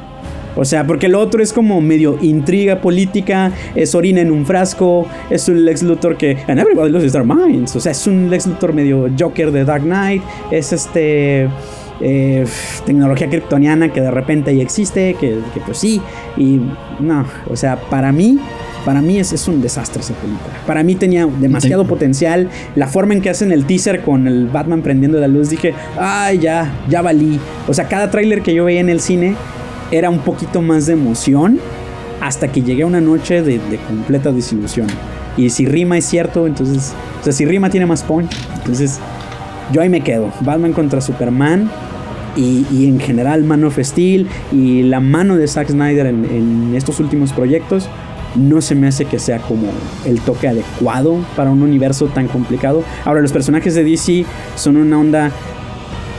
[0.56, 5.08] O sea, porque lo otro es como medio intriga política, es orina en un frasco,
[5.30, 6.38] es un Lex Luthor que.
[6.48, 7.76] And everybody loses their minds.
[7.76, 10.22] O sea, es un Lex Luthor medio Joker de Dark Knight.
[10.52, 11.50] Es este.
[12.02, 12.46] eh,
[12.86, 16.02] tecnología kryptoniana que de repente ahí existe, que, que pues sí.
[16.38, 16.60] Y
[17.00, 18.40] no, o sea, para mí.
[18.86, 20.54] Para mí es, es un desastre esa película.
[20.68, 22.50] Para mí tenía demasiado potencial.
[22.76, 26.40] La forma en que hacen el teaser con el Batman prendiendo la luz, dije, ay,
[26.40, 27.40] ya, ya valí.
[27.68, 29.36] O sea, cada tráiler que yo veía en el cine
[29.92, 31.60] era un poquito más de emoción
[32.20, 34.88] hasta que llegué a una noche de, de completa desilusión.
[35.38, 39.00] Y si rima es cierto, entonces, o sea, si rima tiene más punch, entonces
[39.72, 40.32] yo ahí me quedo.
[40.42, 41.70] Batman contra Superman
[42.36, 46.76] y, y en general Man of Steel y la mano de Zack Snyder en, en
[46.76, 47.90] estos últimos proyectos
[48.36, 49.68] no se me hace que sea como
[50.06, 52.84] el toque adecuado para un universo tan complicado.
[53.06, 54.26] Ahora, los personajes de DC
[54.56, 55.32] son una onda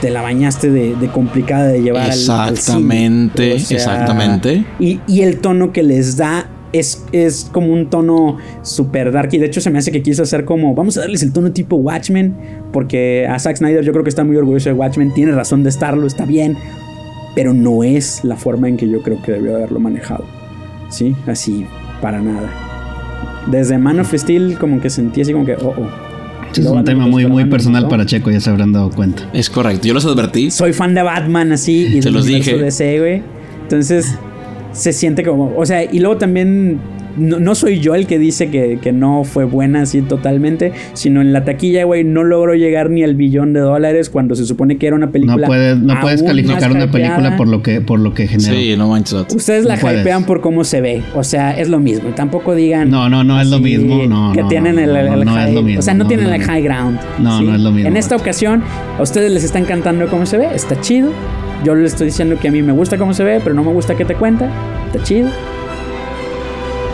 [0.00, 2.48] te la bañaste de, de complicada de llevar al- al, cine.
[2.50, 4.64] Exactamente, O sea, exactamente.
[4.78, 9.30] Y, y el tono que les da es, es como un tono super dark.
[9.32, 11.52] Y de hecho se me hace que quiso hacer como, vamos a darles el tono
[11.52, 12.34] tipo Watchmen,
[12.72, 15.70] porque a Zack Snyder yo creo que está muy orgulloso de Watchmen, tiene razón de
[15.70, 16.56] estarlo, está bien,
[17.34, 20.24] pero no es la forma en que yo creo que debió haberlo manejado.
[20.90, 21.14] ¿Sí?
[21.26, 21.66] Así,
[22.00, 22.50] para nada.
[23.46, 25.88] Desde Man of Steel como que sentí así como que, oh, oh.
[26.52, 27.88] Es un tema muy, muy personal ¿no?
[27.88, 29.28] para Checo, ya se habrán dado cuenta.
[29.32, 29.88] Es correcto.
[29.88, 30.52] Yo los advertí.
[30.52, 32.56] soy fan de Batman así y Se los dije.
[32.56, 33.22] DC, güey.
[33.62, 34.16] Entonces
[34.72, 36.78] se siente como, o sea, y luego también
[37.16, 41.20] no, no soy yo el que dice que, que no fue buena así totalmente, sino
[41.20, 44.76] en la taquilla, güey, no logró llegar ni al billón de dólares cuando se supone
[44.78, 45.46] que era una No película.
[45.46, 48.52] puedes, no puedes calificar una película por lo que, por lo que genera.
[48.54, 49.26] Sí, no manches.
[49.34, 50.00] Ustedes la No puedes.
[50.00, 52.10] hypean por cómo se ve, o sea, es lo mismo.
[52.10, 52.90] Tampoco digan.
[52.90, 55.30] No, no, no es lo mismo, no, que no, tienen no, el, no, el no
[55.38, 56.98] es high, lo mismo, O sea, no, no tienen el high ground.
[57.18, 58.62] No, no es lo mismo, En esta ocasión,
[58.98, 61.10] a ustedes les está encantando cómo se ve, está chido.
[61.64, 63.72] Yo les estoy diciendo que a mí me gusta cómo se ve, pero no me
[63.72, 64.50] gusta que te cuenta.
[64.92, 65.28] Está chido.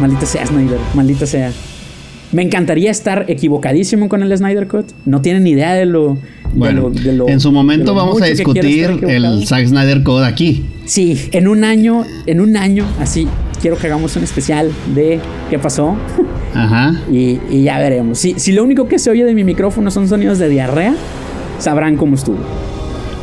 [0.00, 1.52] Maldita sea Snyder, maldita sea.
[2.32, 4.86] Me encantaría estar equivocadísimo con el Snyder Cut.
[5.04, 6.14] No tienen idea de lo.
[6.14, 6.18] de
[6.54, 10.64] Bueno, lo- de lo- en su momento vamos a discutir el Zack Snyder Code aquí.
[10.84, 13.26] Sí, en un año, en un año, así,
[13.60, 15.20] quiero que hagamos un especial de
[15.50, 15.96] qué pasó.
[16.54, 17.00] Ajá.
[17.12, 18.18] Y, y ya veremos.
[18.18, 20.94] Si, si lo único que se oye de mi micrófono son sonidos de diarrea,
[21.58, 22.38] sabrán cómo estuvo.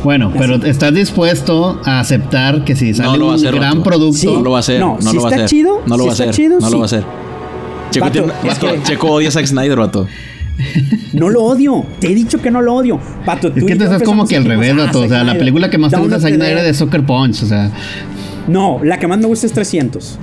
[0.04, 3.54] Bueno, pero ¿estás dispuesto a aceptar que si sale No lo va a un hacer.
[3.54, 3.82] gran vato.
[3.82, 4.26] producto, Sí.
[4.26, 4.80] No lo va a hacer.
[4.80, 5.58] No, No, si lo va a está hacer.
[5.58, 6.30] chido, No lo si va a hacer.
[6.30, 6.74] chido, no lo sí.
[6.76, 7.04] va a hacer.
[7.90, 10.06] Checo, Vato, tiene- es vato, que- Checo odia a Zack Snyder, vato.
[11.14, 11.84] No lo odio.
[12.00, 13.00] Te he dicho que no lo odio.
[13.24, 15.00] Pato, es tú que y te estás como que al revés, ah, vato.
[15.00, 17.70] O sea, la película que más te gusta of de es Soccer Punch, o sea.
[18.46, 20.18] No, la que más me gusta es 300.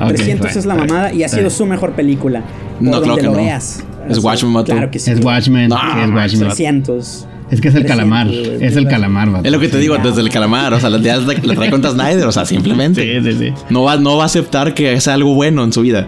[0.00, 2.42] ok, 300 bueno, es la mamada y ha sido su mejor película.
[2.78, 3.36] Por No, donde claro que lo no.
[3.38, 3.84] veas.
[4.08, 4.72] Es Watchmen, vato.
[4.72, 5.10] Claro que sí.
[5.10, 6.48] Es Watchmen, No, es Watchmen.
[6.48, 7.26] 300.
[7.50, 9.44] Es que es el 300, calamar, es el calamar, vato.
[9.46, 10.74] Es lo que te digo desde el calamar.
[10.74, 12.26] O sea, la, la, trae contra Snyder.
[12.26, 13.20] O sea, simplemente.
[13.22, 13.52] Sí, sí, sí.
[13.70, 16.06] No va, no va a aceptar que sea algo bueno en su vida.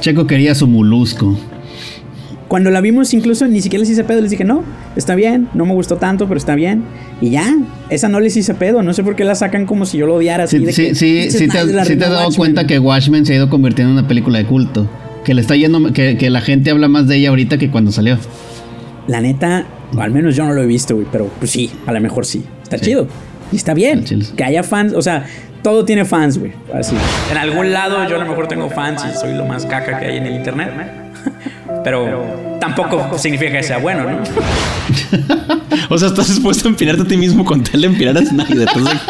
[0.00, 1.38] Checo quería su molusco.
[2.48, 4.20] Cuando la vimos, incluso ni siquiera les hice pedo.
[4.20, 4.62] Les dije, no,
[4.94, 5.48] está bien.
[5.54, 6.84] No me gustó tanto, pero está bien.
[7.20, 7.56] Y ya,
[7.90, 8.82] esa no les hice pedo.
[8.82, 10.44] No sé por qué la sacan como si yo lo odiara.
[10.44, 12.16] así Sí, de sí, que, sí, "Pinche sí te, has- sí te has arruinó dado
[12.26, 12.36] Watchmen".
[12.36, 14.88] cuenta que Watchmen se ha ido convirtiendo en una película de culto.
[15.24, 17.90] Que le está yendo, que, que la gente habla más de ella ahorita que cuando
[17.90, 18.16] salió.
[19.08, 19.66] La neta,
[19.98, 21.06] al menos yo no lo he visto, güey.
[21.10, 22.44] Pero pues sí, a lo mejor sí.
[22.62, 22.86] Está Sí.
[22.86, 23.06] chido.
[23.52, 24.04] Y está bien.
[24.36, 24.92] Que haya fans.
[24.94, 25.24] O sea,
[25.62, 26.52] todo tiene fans, güey.
[26.74, 26.96] Así.
[27.30, 30.06] En algún lado yo a lo mejor tengo fans y soy lo más caca que
[30.06, 30.70] hay en el internet.
[31.84, 34.18] Pero tampoco significa que sea bueno, ¿no?
[35.88, 38.66] O sea, estás dispuesto a empinarte a ti mismo con tal de empinar a Snyder.
[38.68, 39.00] Entonces,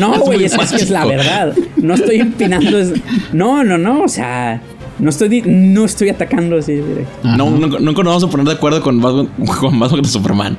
[0.00, 1.54] No, güey, es, es que es la verdad.
[1.76, 2.76] No estoy empinando.
[2.78, 2.92] es-
[3.32, 4.02] No, no, no.
[4.02, 4.60] O sea,
[4.98, 7.28] no estoy, di- no estoy atacando así directo.
[7.28, 9.28] No, no, nunca nos vamos a poner de acuerdo con Batman,
[9.60, 10.58] con Batman contra Superman.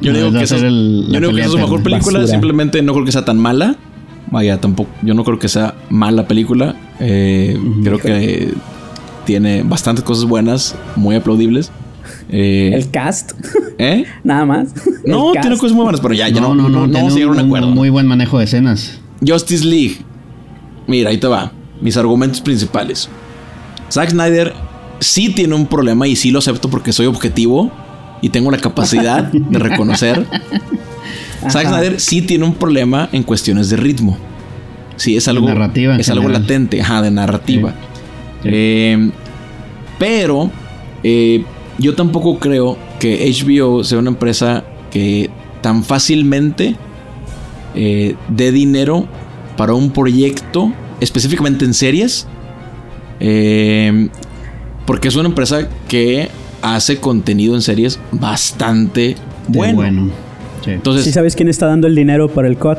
[0.00, 1.52] Yo No, no digo que esa es, el- yo no digo que pelea esa es
[1.52, 2.26] su mejor película, Basura.
[2.32, 3.76] simplemente no creo que sea tan mala.
[4.30, 6.74] Vaya, tampoco, yo no creo que sea mala película.
[7.00, 8.54] Eh, Creo que
[9.26, 11.70] tiene bastantes cosas buenas, muy aplaudibles.
[12.30, 13.32] Eh, El cast,
[13.78, 14.04] ¿eh?
[14.24, 14.68] nada más.
[15.04, 17.28] No, tiene cosas muy buenas, pero ya, ya no, no, no, tiene vamos a llegar
[17.28, 17.66] a un un- acuerdo.
[17.68, 18.98] Muy buen manejo de escenas.
[19.26, 19.98] Justice League.
[20.86, 21.52] Mira, ahí te va.
[21.82, 23.08] Mis argumentos principales.
[23.92, 24.54] Zack Snyder
[25.00, 27.70] sí tiene un problema y sí lo acepto porque soy objetivo
[28.22, 30.26] y tengo la capacidad de reconocer.
[31.50, 31.68] Zack.
[31.68, 34.16] Snyder sí tiene un problema en cuestiones de ritmo.
[34.96, 37.74] Sí, es algo, narrativa es algo latente, ajá, de narrativa.
[38.42, 38.48] Sí.
[38.52, 39.10] Eh,
[39.98, 40.50] pero
[41.02, 41.44] eh,
[41.78, 45.30] yo tampoco creo que HBO sea una empresa que
[45.60, 46.76] tan fácilmente
[47.74, 49.06] eh, dé dinero
[49.56, 52.26] para un proyecto, específicamente en series.
[53.24, 54.08] Eh,
[54.84, 56.28] porque es una empresa que
[56.60, 59.14] hace contenido en series bastante
[59.46, 59.76] bueno.
[59.76, 60.10] bueno.
[60.64, 60.72] Sí.
[60.72, 62.78] Entonces, ¿Sí sabes quién está dando el dinero para el cut?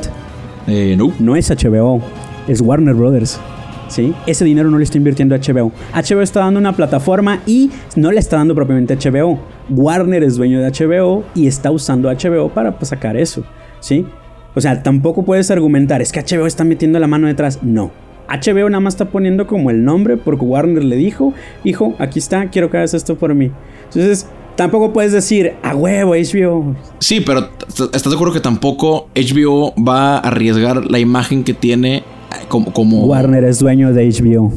[0.66, 1.12] eh, no.
[1.18, 2.02] No es HBO,
[2.46, 3.40] es Warner Brothers.
[3.88, 4.14] ¿Sí?
[4.26, 5.70] Ese dinero no le está invirtiendo HBO.
[5.94, 9.38] HBO está dando una plataforma y no le está dando propiamente HBO.
[9.70, 13.44] Warner es dueño de HBO y está usando HBO para pues, sacar eso.
[13.80, 14.06] ¿Sí?
[14.54, 17.62] O sea, tampoco puedes argumentar, es que HBO está metiendo la mano detrás.
[17.62, 17.90] No.
[18.28, 22.48] HBO nada más está poniendo como el nombre porque Warner le dijo, hijo, aquí está,
[22.48, 23.50] quiero que hagas esto por mí.
[23.84, 26.74] Entonces, tampoco puedes decir, a huevo, HBO.
[26.98, 31.98] Sí, pero ¿estás de acuerdo que tampoco HBO va a arriesgar la imagen que tiene
[31.98, 32.02] eh,
[32.48, 32.72] como...
[32.72, 34.52] como Warner es dueño de HBO.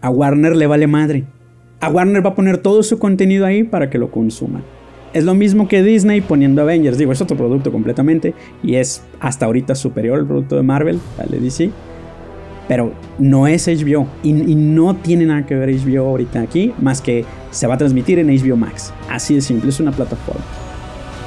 [0.00, 1.24] A Warner le vale madre.
[1.80, 4.62] A Warner va a poner todo su contenido ahí para que lo consuman.
[5.12, 6.98] Es lo mismo que Disney poniendo Avengers.
[6.98, 8.34] Digo, es otro producto completamente.
[8.62, 11.70] Y es hasta ahorita superior al producto de Marvel, al de DC.
[12.68, 14.06] Pero no es HBO.
[14.22, 16.72] Y, y no tiene nada que ver HBO ahorita aquí.
[16.80, 18.92] Más que se va a transmitir en HBO Max.
[19.08, 19.70] Así de simple.
[19.70, 20.42] Es una plataforma.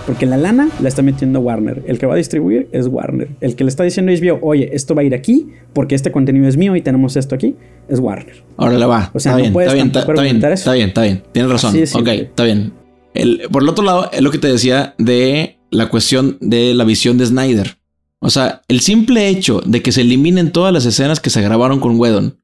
[0.05, 1.83] Porque la lana la está metiendo Warner.
[1.85, 3.29] El que va a distribuir es Warner.
[3.41, 6.47] El que le está diciendo HBO, oye, esto va a ir aquí porque este contenido
[6.47, 7.55] es mío y tenemos esto aquí,
[7.87, 8.43] es Warner.
[8.57, 9.11] Ahora le va.
[9.13, 10.53] O sea, está, no bien, puedes está, bien, está, bien, eso.
[10.53, 11.23] está bien, está bien.
[11.31, 11.75] Tienes razón.
[12.01, 12.73] Ok, está bien.
[13.13, 16.85] El- por el otro lado, es lo que te decía de la cuestión de la
[16.85, 17.77] visión de Snyder.
[18.19, 21.79] O sea, el simple hecho de que se eliminen todas las escenas que se grabaron
[21.79, 22.37] con Whedon,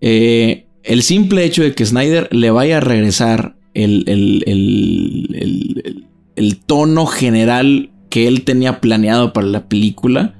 [0.00, 6.56] eh, el simple hecho de que Snyder le vaya a regresar el, el- el- el-
[6.66, 10.34] tono general que él tenía planeado para la película,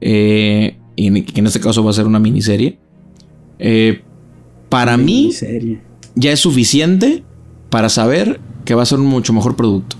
[0.00, 2.78] eh, y en- que en este caso va a ser una miniserie,
[3.58, 4.02] eh,
[4.68, 5.30] para mí
[6.14, 7.24] ya es suficiente
[7.70, 9.96] para saber que va a ser un mucho mejor producto.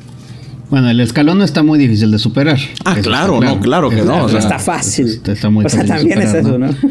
[0.70, 2.58] Bueno, el escalón no está muy difícil de superar.
[2.84, 5.06] Ah, claro, no, claro que no, o sea, está fácil.
[5.06, 6.90] Está, está muy o sea, también es superar, eso, ¿no?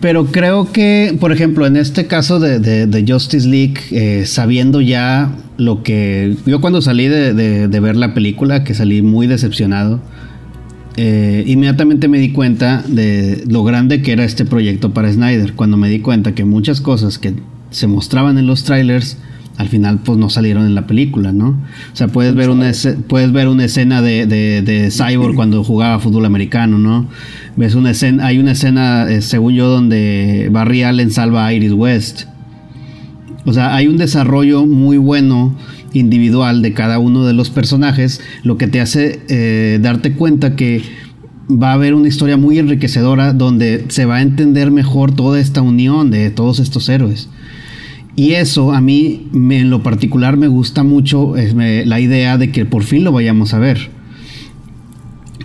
[0.00, 4.82] Pero creo que, por ejemplo, en este caso de, de- de Justice League, eh, sabiendo
[4.82, 6.36] ya lo que...
[6.44, 10.00] Yo cuando salí de, de- de ver la película, que salí muy decepcionado,
[10.96, 15.54] eh, inmediatamente me di cuenta de lo grande que era este proyecto para Snyder.
[15.54, 17.32] Cuando me di cuenta que muchas cosas que
[17.70, 19.16] se mostraban en los trailers,
[19.56, 21.50] al final pues no salieron en la película, ¿no?
[21.50, 22.72] O sea, puedes ver una,
[23.08, 27.08] puedes ver una escena de, de, de Cyborg cuando jugaba fútbol americano, ¿no?
[27.56, 31.72] Ves una escena, hay una escena, eh, según yo, donde Barry Allen salva a Iris
[31.72, 32.24] West.
[33.44, 35.54] O sea, hay un desarrollo muy bueno
[35.92, 40.82] individual de cada uno de los personajes, lo que te hace eh, darte cuenta que
[41.50, 45.62] va a haber una historia muy enriquecedora donde se va a entender mejor toda esta
[45.62, 47.28] unión de todos estos héroes.
[48.16, 52.38] Y eso a mí me- en lo particular me gusta mucho es me- la idea
[52.38, 53.90] de que por fin lo vayamos a ver.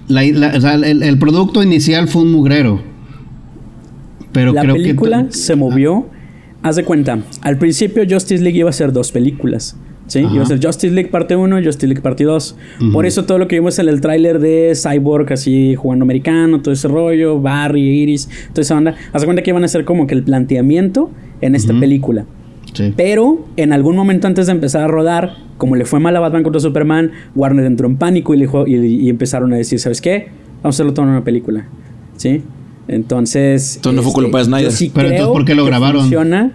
[0.07, 2.81] La- la- o sea, el, el producto inicial fue un mugrero.
[4.31, 5.33] Pero la creo película que...
[5.33, 6.07] se movió.
[6.61, 9.77] Haz de cuenta, al principio Justice League iba a ser dos películas.
[10.07, 10.19] ¿sí?
[10.19, 10.33] Ajá.
[10.35, 12.55] Iba a ser Justice League parte 1 y Justice League parte 2.
[12.91, 16.73] Por eso todo lo que vimos en el tráiler de Cyborg así jugando americano, todo
[16.73, 18.95] ese rollo, Barry, Iris, toda esa onda.
[19.13, 21.09] Haz de cuenta que iban a ser como que el planteamiento
[21.41, 22.25] en esta película.
[22.73, 22.93] Sí.
[22.95, 26.43] Pero en algún momento antes de empezar a rodar, como le fue mal a Batman
[26.43, 30.01] contra Superman, Warner entró en pánico y, le dijo- y, y empezaron a decir, ¿sabes
[30.01, 30.27] qué?
[30.61, 31.67] Vamos a hacerlo todo en una película.
[32.17, 32.41] ¿Sí?
[32.87, 33.63] Entonces...
[33.65, 34.65] este, Entonces no fue culpa de Snyder.
[34.65, 36.01] yo sí Pero entonces, ¿por qué lo grabaron?
[36.01, 36.53] Funciona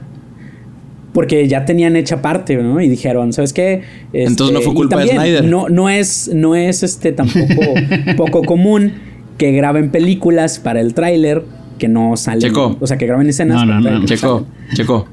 [1.13, 2.81] porque ya tenían hecha parte, ¿no?
[2.81, 3.83] Y dijeron, ¿sabes qué?
[4.13, 5.45] Este, Entonces no fue culpa de Snyder.
[5.45, 7.63] No, no es, no es este tampoco
[8.17, 8.93] poco común
[9.39, 11.45] que graben películas para el tráiler
[11.79, 12.41] que no salen.
[12.41, 12.77] Checo.
[12.81, 13.65] O sea, que graben escenas.
[13.65, 14.05] No, no, no.
[14.05, 14.45] Checo,
[14.75, 15.07] Checo.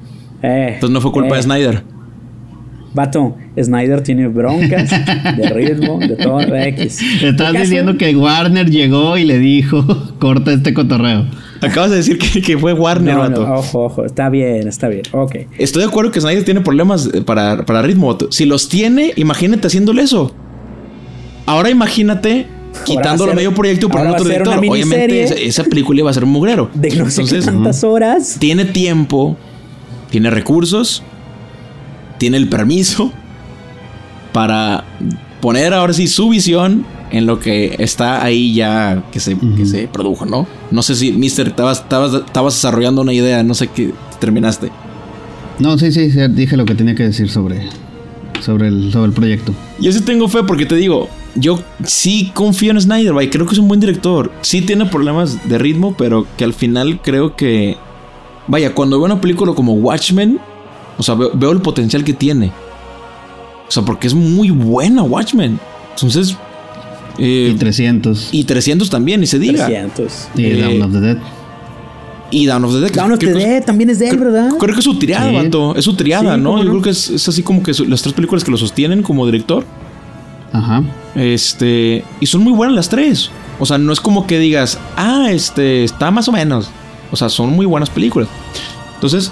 [0.43, 1.83] Eh, Entonces no fue culpa eh, de Snyder.
[2.93, 4.89] Vato, Snyder tiene broncas
[5.37, 6.99] de ritmo, de todo X.
[7.23, 9.85] Estás diciendo que Warner llegó y le dijo,
[10.19, 11.25] corta este cotorreo.
[11.61, 13.53] Acabas de decir que, que fue Warner, No, no, vato.
[13.53, 15.35] ojo, ojo, está bien, está bien, ok.
[15.57, 18.07] Estoy de acuerdo que Snyder tiene problemas eh, para, para ritmo.
[18.07, 18.29] vato.
[18.31, 20.35] Si los tiene, imagínate haciéndole eso.
[21.45, 22.47] Ahora imagínate
[22.85, 24.57] quitándolo medio proyecto y ahora poniendo va a otro director.
[24.57, 26.69] Obviamente esa, esa película iba a ser un mugrero.
[26.73, 28.37] De no sé Entonces, qué tantas horas.
[28.39, 29.37] tiene tiempo,
[30.11, 31.01] tiene recursos,
[32.19, 33.11] tiene el permiso
[34.31, 34.83] para
[35.41, 39.87] poner ahora sí su visión en lo que está ahí ya que se, que se
[39.87, 40.47] produjo, ¿no?
[40.69, 41.83] No sé si, Mister, estabas,
[42.45, 44.69] desarrollando una idea, no sé qué terminaste.
[45.59, 47.67] No, sí, sí, sí, dije lo que tenía que decir sobre,
[48.39, 49.53] sobre, el, sobre el proyecto.
[49.79, 53.59] Yo sí tengo fe porque te digo, yo sí confío en Snyder, creo que es
[53.59, 54.31] un buen director.
[54.41, 57.77] Sí tiene problemas de ritmo, pero que al final creo que...
[58.47, 60.39] Vaya, cuando veo una película como Watchmen,
[60.97, 62.51] o sea, veo, veo el potencial que tiene.
[63.67, 65.59] O sea, porque es muy buena Watchmen.
[65.95, 66.35] Entonces...
[67.17, 68.29] eh, Y 300.
[68.31, 69.65] y 300 también, y se diga.
[69.67, 70.27] 300.
[70.35, 71.17] Y eh, Dawn of the Dead.
[72.33, 72.91] Y Down of the Dead.
[72.93, 74.49] Down of the Dead también es de él, creo- ¿verdad?
[74.57, 75.35] Creo que es su triada, Sí.
[75.35, 75.75] vato.
[75.75, 76.51] Es su triada, Sí, ¿no?
[76.51, 76.71] ¿cómo Yo no?
[76.71, 79.25] creo que es, es así como que su- las tres películas que lo sostienen como
[79.25, 79.65] director.
[80.53, 80.83] Ajá.
[81.15, 83.29] Este, y son muy buenas las tres.
[83.59, 86.69] O sea, no es como que digas, ah, este, está más o menos.
[87.11, 88.27] O sea, son muy buenas películas.
[88.95, 89.31] Entonces,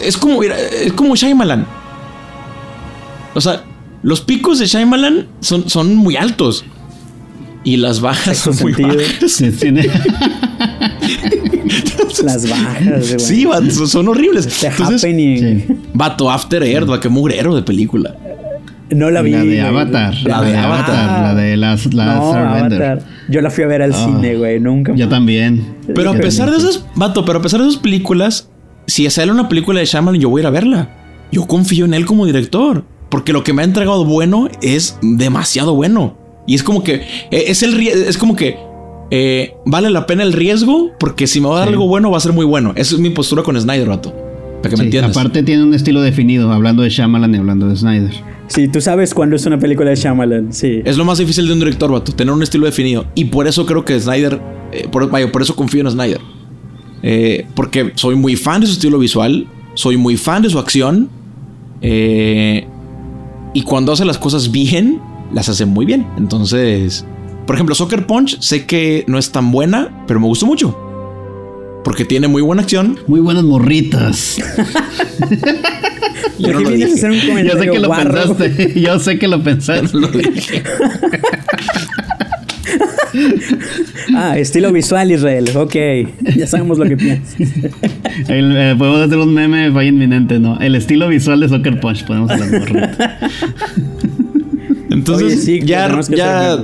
[0.00, 1.66] es- como, es como Shyamalan.
[3.34, 3.64] O sea,
[4.02, 6.64] los picos de Shyamalan son, son muy altos.
[7.64, 9.42] Y las bajas son muy bajas.
[9.58, 9.90] Tiene-
[12.22, 13.18] Las bajas, güey.
[13.20, 14.46] Sí, vato, son- horribles.
[14.60, 15.82] The Entonces, Happening.
[15.92, 18.16] vato, After Earth, va, qué mugrero de película.
[18.90, 19.32] No la vi.
[19.32, 19.60] La de.
[19.62, 20.14] Avatar.
[20.24, 21.22] La de Avatar.
[21.22, 22.32] La de las, la no.
[22.34, 22.98] Avatar.
[23.28, 24.04] Yo la fui a ver al Ah.
[24.04, 24.60] cine, güey.
[24.60, 24.94] Nunca.
[24.94, 25.74] Yo también.
[25.94, 28.48] Pero a pesar de esas, vato, pero a pesar de esas películas,
[28.86, 30.90] si sale una película de Shyamalan, yo voy a ir a verla.
[31.32, 32.84] Yo confío en él como director.
[33.08, 36.16] Porque lo que me ha entregado bueno es demasiado bueno.
[36.46, 36.94] Y es como que
[37.30, 38.56] eh, es el es como que
[39.10, 41.74] eh, vale la pena el riesgo porque si me va a dar Sí.
[41.74, 42.72] algo bueno va a ser muy bueno.
[42.76, 44.12] Esa es mi postura con Snyder, vato.
[44.66, 45.16] Para que me Sí, entiendas.
[45.16, 48.12] aparte tiene un estilo definido, hablando de Shyamalan y hablando de Snyder.
[48.48, 50.82] Sí, tú sabes cuándo es una película de Shyamalan, sí.
[50.84, 53.06] Es lo más difícil de un director, vato, tener un estilo definido.
[53.14, 54.40] Y por eso creo que Snyder,
[54.72, 56.20] eh, por, vaya, por eso confío en Snyder.
[57.02, 61.08] Eh, porque soy muy fan de su estilo visual, soy muy fan de su acción.
[61.82, 62.66] eh,
[63.54, 65.00] y cuando hace las cosas bien,
[65.32, 66.06] las hace muy bien.
[66.18, 67.06] Entonces,
[67.46, 70.76] por ejemplo, Soccer Punch, sé que no es tan buena, pero me gustó mucho.
[71.86, 72.98] Porque tiene muy buena acción.
[73.06, 74.38] Muy buenas morritas.
[76.36, 77.06] Yo no lo vienes a dije.
[77.06, 78.12] hacer un Yo sé que lo guarro.
[78.36, 78.72] pensaste.
[78.80, 79.96] Yo sé que lo pensaste.
[79.96, 80.64] No lo dije.
[84.16, 85.48] Ah, estilo visual, Israel.
[85.54, 85.76] Ok,
[86.34, 87.36] ya sabemos lo que piensas.
[88.26, 90.58] El, eh, podemos hacer un meme falla inminente, ¿no?
[90.58, 92.04] El estilo visual de Soccer Punch.
[92.04, 92.98] Podemos morritas.
[94.90, 96.58] Entonces, Oye, sí, ya, ya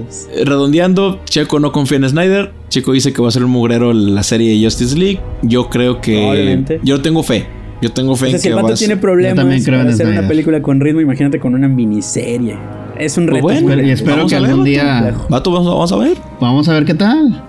[0.45, 2.62] redondeando, Checo no confía en Snyder.
[2.73, 5.21] Checo dice que va a ser un mugrero la serie de Justice League.
[5.43, 6.65] Yo creo que.
[6.83, 7.47] Yo tengo fe.
[7.83, 9.79] Yo tengo fe O sea, en si que el va vato tiene problemas también creo
[9.81, 12.57] para en hacer una película con ritmo, imagínate con una miniserie.
[12.99, 13.43] Es un Pues reto.
[13.43, 15.15] bueno, muy Pero- y espero que algún día.
[15.29, 16.17] Vato, vamos, vamos a ver.
[16.41, 17.43] Vamos a ver qué tal.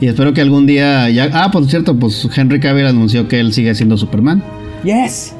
[0.00, 1.28] Y espero que algún día ya.
[1.34, 4.42] Ah, por cierto, pues Henry Cavill anunció que él sigue siendo Superman.
[4.84, 5.34] Yes.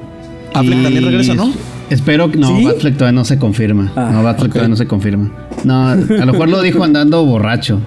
[0.53, 1.53] Affleck Y también regresa, ¿no?
[1.91, 2.39] Espero que.
[2.39, 2.65] No, ¿Sí?
[2.65, 3.93] Batfleck todavía no se confirma.
[3.95, 4.53] Ah, no, Batfleck ok.
[4.55, 5.31] todavía no se confirma.
[5.65, 7.81] No, a lo mejor lo dijo andando borracho.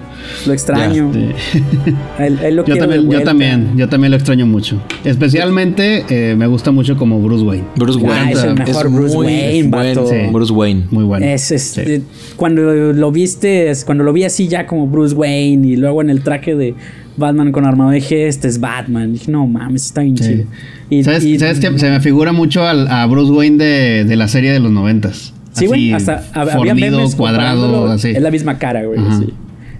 [0.46, 1.10] Lo extraño.
[1.14, 1.28] Sí.
[2.18, 4.80] Él, él lo Yo también, yo también, yo también lo extraño mucho.
[5.04, 7.64] Especialmente eh, me gusta mucho como Bruce Wayne.
[7.76, 8.32] Bruce Ah, Wayne.
[8.32, 10.06] es el mejor Bruce Wayne, vato.
[10.08, 10.16] Sí.
[10.32, 10.84] Bruce Wayne.
[10.90, 11.24] Muy bueno.
[11.26, 11.80] Es, es- Sí.
[11.84, 12.02] eh,
[12.36, 16.10] cuando lo viste, es- cuando lo vi así ya como Bruce Wayne y luego en
[16.10, 16.74] el traje de
[17.20, 19.12] Batman con armadura dije, este es Batman.
[19.12, 20.24] Dije, no mames, está bien Sí.
[20.24, 20.44] chido.
[20.90, 24.16] Y- ¿Sabes, y- sabes que se me figura mucho al- a Bruce Wayne de, de
[24.16, 25.32] la serie de los noventas?
[25.52, 28.10] Sí, güey, hasta hab- había memes cuadrado, así.
[28.10, 28.98] Es la misma cara, güey.
[29.18, 29.32] Sí.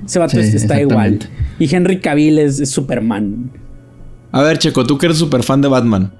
[0.06, 1.18] Ese vato Sí, es- está igual.
[1.58, 3.50] Y Henry Cavill es, es Superman.
[4.32, 6.12] A ver, Checo, tú que eres súper fan de Batman.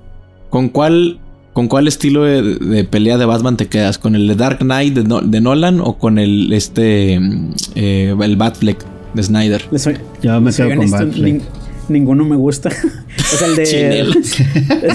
[0.51, 1.21] ¿Con cuál,
[1.53, 3.99] ¿Con cuál estilo de, de pelea de Batman te quedas?
[3.99, 8.14] ¿Con el de Dark Knight de, No- de Nolan o con el este mm, eh,
[8.23, 8.79] el Batfleck
[9.15, 9.63] de Snyder?
[9.71, 11.43] Le soy- Yo me quedo con honesto, Batfleck.
[11.91, 12.70] Nin- ninguno me gusta.
[13.16, 14.14] sea, el de.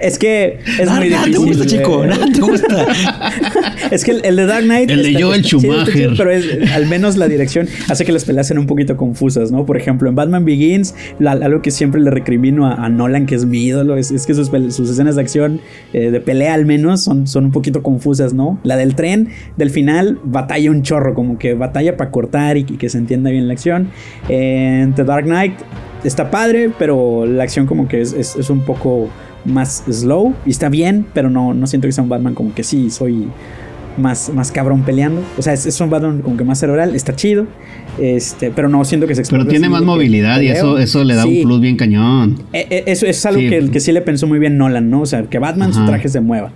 [0.00, 1.32] Es que es Nada, muy nada difícil.
[1.32, 1.66] te gusta.
[1.66, 2.06] Checo.
[2.06, 2.86] Nada te gusta.
[3.90, 4.90] Es que el, el de Dark Knight.
[4.90, 5.92] El de Joel está Schumacher.
[5.94, 9.50] chido, pero es- al menos la dirección hace que las peleas sean un poquito confusas,
[9.52, 9.66] ¿no?
[9.66, 13.34] Por ejemplo, en Batman Begins, la- algo que siempre le recrimino a, a Nolan, que
[13.34, 15.60] es mi ídolo, es, es que sus, sus escenas de acción,
[15.92, 18.58] eh, de pelea al menos, son, son un poquito confusas, ¿no?
[18.62, 22.76] La del tren, del final, batalla un chorro, como que batalla para cortar y, y
[22.76, 23.88] que se entienda bien la acción.
[24.28, 25.54] En The Dark Knight
[26.04, 29.08] está padre, pero la acción como que es, es- es un poco
[29.44, 32.62] más slow y está bien, pero no, no siento que sea un Batman como que
[32.62, 33.28] sí, soy
[33.98, 35.22] más, más cabrón peleando.
[35.38, 37.46] O sea, es, es un Batman como que más cerebral, está chido.
[37.98, 41.24] Este, pero no siento que se Pero tiene más movilidad y eso, eso le da
[41.24, 41.38] Sí.
[41.38, 42.36] un plus bien cañón.
[42.52, 43.48] Eh, eh, Eso es algo Sí.
[43.48, 45.00] que, que sí le pensó muy bien Nolan, ¿no?
[45.02, 46.52] O sea, que Batman su traje se mueva.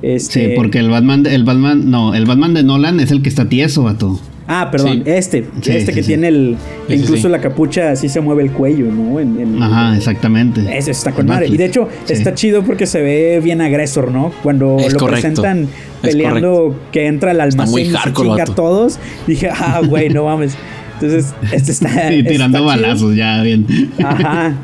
[0.00, 3.20] Este, Sí, porque el Batman, de- el Batman, no, el Batman de Nolan es el
[3.22, 4.18] que está tieso, vato.
[4.50, 5.10] Ah, perdón, Sí.
[5.10, 6.06] este, Sí, este sí, que sí.
[6.08, 6.56] tiene el.
[6.88, 7.28] Sí, sí, incluso sí.
[7.28, 9.20] la capucha así se mueve el cuello, ¿no?
[9.20, 10.62] En- en- Ajá, exactamente.
[10.76, 11.48] Eso está con El madre.
[11.48, 12.14] Y de hecho, Sí.
[12.14, 14.32] está chido porque se ve bien agresor, ¿no?
[14.42, 15.28] Cuando Es lo correcto.
[15.42, 15.62] presentan
[16.02, 18.98] Es peleando que entra al almacén y se chinga a todos.
[19.26, 20.54] Dije, ah, güey, no mames.
[20.94, 21.88] Entonces, este está.
[22.14, 22.86] Y tirando está chido.
[22.86, 23.66] balazos, ya bien.
[24.02, 24.54] Ajá.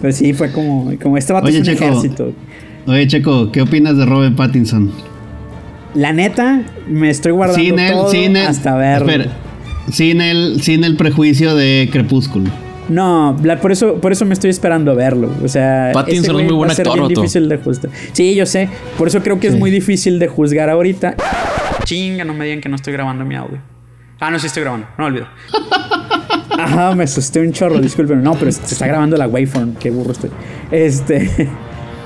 [0.00, 1.84] Pues sí, fue como, como este vato Oye, es un Checo.
[1.84, 2.32] ejército.
[2.86, 4.90] Oye, Checo, ¿qué opinas de Robert Pattinson?
[5.98, 9.10] La neta, me estoy guardando Sin el, todo sin el, hasta verlo.
[9.10, 9.32] espera,
[9.90, 12.48] sin el, sin el prejuicio de Crepúsculo.
[12.88, 15.28] No, la- por eso, por eso me estoy esperando a verlo.
[15.44, 17.08] O sea, Pattinson es muy buen actor, vato.
[17.08, 17.90] difícil de juzgar.
[18.12, 18.68] Sí, yo sé.
[18.96, 21.16] Por eso creo que es muy difícil de juzgar ahorita.
[21.84, 23.58] Chinga, no me digan que no estoy grabando mi audio.
[24.20, 24.86] Ah, no, sí estoy grabando.
[24.98, 25.26] No olvido.
[26.58, 28.22] Ajá, me asusté un chorro, disculpen.
[28.22, 29.74] No, pero se está grabando la waveform.
[29.74, 30.30] Qué burro estoy.
[30.70, 31.48] Este.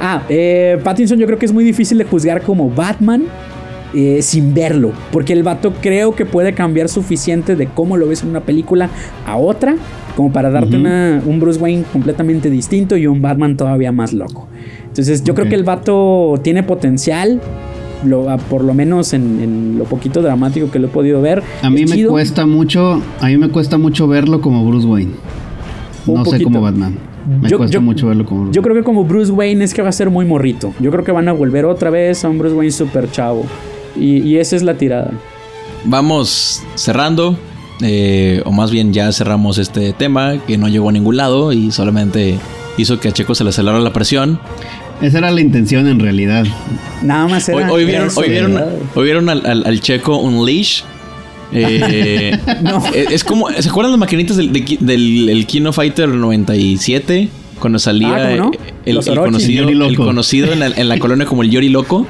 [0.05, 3.23] Ah, eh, Pattinson yo creo que es muy difícil de juzgar como Batman
[3.95, 4.93] eh, sin verlo.
[5.11, 8.89] Porque el vato creo que puede cambiar suficiente de cómo lo ves en una película
[9.27, 9.77] a otra.
[10.17, 14.47] Como para darte una- un Bruce Wayne completamente distinto y un Batman todavía más loco.
[14.87, 17.41] Entonces yo creo que el vato tiene potencial.
[18.05, 21.41] Lo, a- por lo menos en, en lo poquito dramático que lo he podido ver.
[21.63, 25.13] A mí me cuesta mucho, a mí me cuesta mucho verlo como Bruce Wayne.
[26.07, 26.97] Un No sé como Batman.
[27.41, 29.81] Me Yo- cuesta yo- mucho verlo como Yo creo que como Bruce Wayne es que
[29.83, 30.75] va a ser muy morrito.
[30.81, 33.45] Yo creo que van a volver otra vez a un Bruce Wayne super chavo.
[33.97, 35.11] Y, y esa es la tirada.
[35.85, 37.37] Vamos cerrando.
[37.83, 41.73] eh, o más bien ya cerramos este tema que no llegó a ningún lado y
[41.73, 42.39] solamente
[42.79, 44.39] hizo que a Checo se le acelerara la presión.
[45.01, 46.45] Esa era la intención en realidad.
[47.03, 48.57] Nada más Hoy, era hoy vieron, eso, hoy vieron,
[48.95, 50.83] hoy vieron al, al- al Checo Unleash.
[51.55, 52.83] Eh, No.
[52.95, 57.29] es, es como, ¿se acuerdan las maquinitas del, de Ki- del el Kino Fighter 97?
[57.61, 58.41] Cuando salía Ah, eh,
[58.87, 62.07] el, conocido, el conocido en la, en la colonia como el Yori Loco.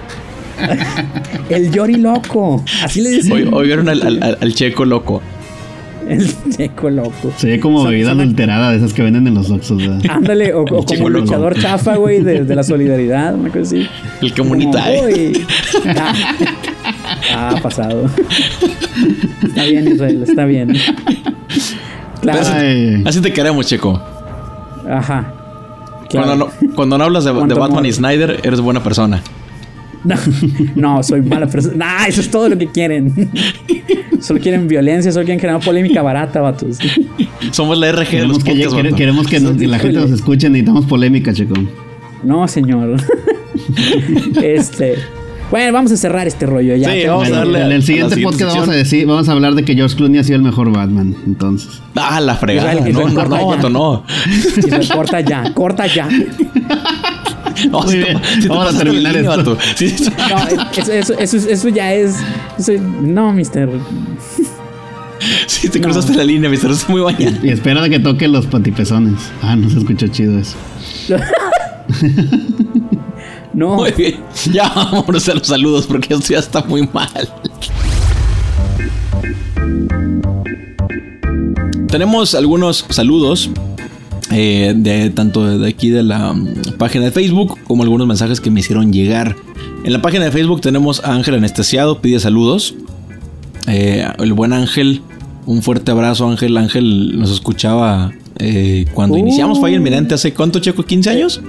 [1.49, 2.65] El Yori loco.
[2.83, 3.33] Así le dicen.
[3.33, 5.21] Hoy, hoy vieron al, al- al checo loco.
[6.09, 7.33] El checo loco.
[7.37, 9.81] Se ve como bebida adulterada de esas que venden en los Oxxos.
[10.09, 11.25] Ándale, o, o como loco.
[11.27, 13.87] luchador chafa, güey, de, de la solidaridad, una cosa así.
[14.21, 14.83] El comunita.
[14.85, 15.33] Como, eh.
[15.33, 15.47] "Uy".
[15.97, 16.13] Ah,
[17.35, 18.11] ah, pasado.
[19.45, 20.73] Está bien, Israel, está bien.
[22.21, 22.41] Claro.
[23.07, 24.01] Así te queremos, checo.
[24.91, 25.33] Ajá.
[26.09, 26.27] Claro.
[26.27, 29.23] Cuando, no, cuando no hablas de, Batman y Snyder, eres buena persona.
[30.05, 30.17] No,
[30.75, 31.75] no, soy mala persona.
[31.77, 33.31] Nah, eso es todo lo que quieren.
[34.21, 36.79] Solo quieren violencia, solo quieren crear polémica barata, vatos.
[37.51, 40.49] Somos la RG de queremos los que, podcasts, queremos que nos- la gente nos escuche,
[40.49, 41.55] necesitamos polémica, chico.
[42.23, 42.99] No, señor.
[44.43, 44.95] Este.
[45.51, 46.91] Bueno, vamos a cerrar este rollo ya.
[46.93, 49.33] Sí, vamos a darle a- en el siguiente siguiente podcast vamos a decir, vamos a
[49.33, 51.83] hablar de que George Clooney ha sido el mejor Batman, entonces.
[51.97, 52.75] Ah, la fregada.
[52.75, 54.05] Israel, no, Israel, no, corta no, no.
[54.57, 56.09] Israel, corta ya, corta ya.
[57.71, 58.21] No, Muy si te- bien.
[58.35, 59.59] si te Vamos a terminar línea, esto.
[59.77, 59.95] Sí.
[60.29, 62.17] No, eso, eso, eso, eso ya es.
[63.01, 63.69] no, mister.
[65.47, 65.85] Sí, te No.
[65.85, 66.69] cruzaste la línea, mister.
[66.71, 67.37] Estás muy bañado.
[67.45, 69.21] Y espera de que toque los patipezones.
[69.41, 70.57] Ah, no se escuchó chido eso.
[73.55, 73.77] No.
[73.77, 74.19] Muy bien.
[74.51, 77.29] Ya vámonos a los saludos porque esto ya está muy mal.
[81.89, 83.51] Tenemos algunos saludos
[84.33, 88.51] eh, de tanto de aquí de la mm, página de Facebook como algunos mensajes que
[88.51, 89.37] me hicieron llegar.
[89.85, 92.75] En la página de Facebook tenemos a Ángel Anestesiado, pide saludos.
[93.69, 95.03] Eh, el buen Ángel,
[95.47, 96.57] un fuerte abrazo Ángel.
[96.57, 99.21] Ángel nos escuchaba eh, cuando Uh.
[99.21, 101.41] iniciamos Fire Inminente hace cuánto, Checo, 15 años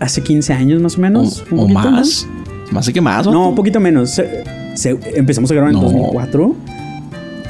[0.00, 1.44] Hace 15 años más o menos.
[1.52, 2.26] o, o más.
[2.72, 3.24] Más que más.
[3.26, 4.10] No, un poquito menos.
[4.10, 4.42] Se-
[4.74, 5.84] se- empezamos a grabar en No.
[5.84, 6.56] 2004.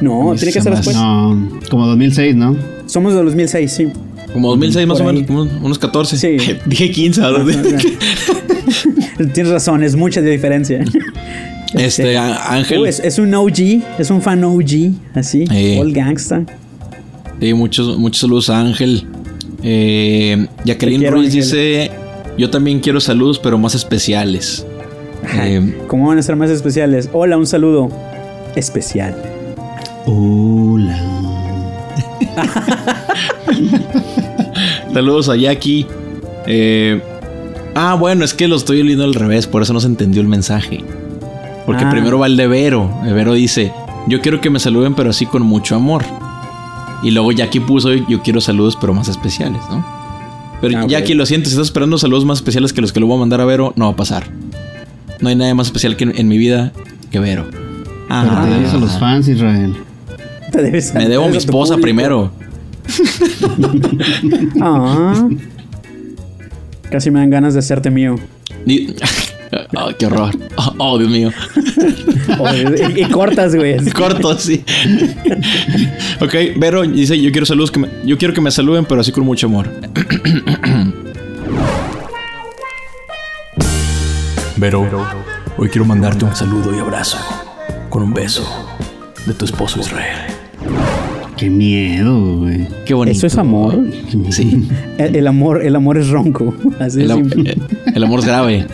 [0.03, 0.97] No, tiene que se ser después.
[0.97, 2.57] No, como 2006, ¿no?
[2.87, 3.89] Somos de 2006, sí.
[4.33, 6.17] Como 2006 más o menos, unos, unos 14.
[6.17, 6.37] Sí.
[6.67, 7.21] Dije 15.
[7.21, 7.45] ¿verdad?
[9.35, 10.85] Tienes razón, es mucha diferencia.
[11.75, 12.81] Este, a- Ángel.
[12.81, 15.47] Uh, es, es un OG, es un fan OG, así,
[15.81, 16.43] all gangsta.
[17.41, 19.07] Sí, muchos, muchos saludos a Ángel.
[19.63, 21.41] Eh, Jacqueline quiero, Ruiz Ángel.
[21.43, 21.91] dice:
[22.37, 24.67] Yo también quiero saludos, pero más especiales.
[25.35, 27.09] Eh, ¿Cómo van a ser más especiales?
[27.15, 27.89] Hola, un saludo
[28.55, 29.17] especial.
[30.05, 30.99] Hola.
[34.93, 35.87] Saludos a Jackie.
[36.47, 37.01] Eh,
[37.75, 40.29] ah, bueno, es que lo estoy leyendo al revés, por eso no se entendió el
[40.29, 40.83] mensaje.
[41.67, 41.91] Porque Ah.
[41.91, 42.91] primero va el de Vero.
[43.05, 43.73] El Vero dice:
[44.09, 46.05] Yo quiero que me saluden, pero así con mucho amor.
[47.03, 49.85] Y luego Jackie puso: Yo quiero saludos, pero más especiales, ¿no?
[50.61, 50.87] Pero Ah.
[50.89, 53.21] Jackie, lo siento, si estás esperando saludos más especiales que los que le voy a
[53.21, 54.25] mandar a Vero, no va a pasar.
[55.21, 56.73] No hay nada más especial que en, en mi vida
[57.11, 57.47] que Vero.
[58.09, 59.75] Pero te debes a los fans, Israel.
[60.51, 61.83] Te debes- Me debo a mi esposa público.
[61.85, 62.31] primero.
[64.61, 65.29] Ah.
[66.91, 68.17] Casi me dan ganas de hacerte mío.
[68.67, 68.95] Ni-
[69.77, 70.31] Oh, qué horror.
[70.57, 71.31] Oh, oh, Dios mío.
[72.39, 73.77] Oh, y, y cortas, güey.
[73.93, 74.65] Corto, sí.
[76.21, 79.13] ok, Vero dice, yo quiero saludos que me- yo quiero que me saluden, pero así
[79.13, 79.69] con mucho amor.
[84.57, 84.89] Vero,
[85.59, 87.19] hoy quiero mandarte un saludo y abrazo
[87.91, 88.47] con un beso
[89.27, 90.32] de tu esposo Israel.
[91.43, 92.69] Qué miedo, güey.
[92.87, 93.17] Qué bonito.
[93.19, 93.77] ¿Eso es amor?
[94.31, 94.63] Sí.
[94.99, 96.55] El, el amor, el amor es ronco.
[96.79, 97.57] Así El, simple.
[97.93, 98.67] el amor es grave.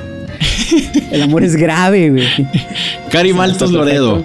[1.11, 2.27] El amor es grave, güey.
[3.11, 4.23] Cari Maltos Loredo.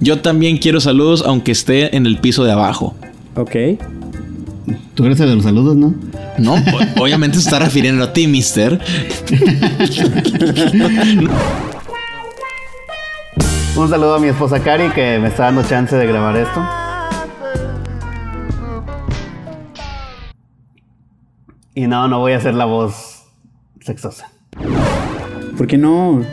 [0.00, 2.94] Yo también quiero saludos, aunque esté en el piso de abajo.
[3.36, 3.56] Ok.
[4.94, 5.94] Tú eres el de los saludos, ¿no?
[6.36, 6.56] No,
[7.00, 8.78] obviamente se está refiriendo a ti, mister.
[13.76, 16.77] Un saludo a mi esposa Cari que me está dando chance de grabar esto.
[21.78, 23.22] Y no, no voy a hacer la voz
[23.82, 24.28] sexosa.
[25.56, 26.24] ¿Por qué no?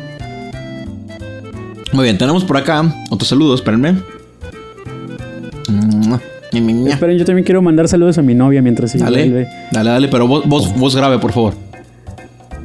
[1.93, 3.95] Muy bien, tenemos por acá otros saludos, espérenme.
[6.87, 9.47] Esperen, yo también quiero mandar saludos a mi novia mientras se Dale, vuelve.
[9.71, 11.53] dale, dale, pero voz, voz, voz grave, por favor.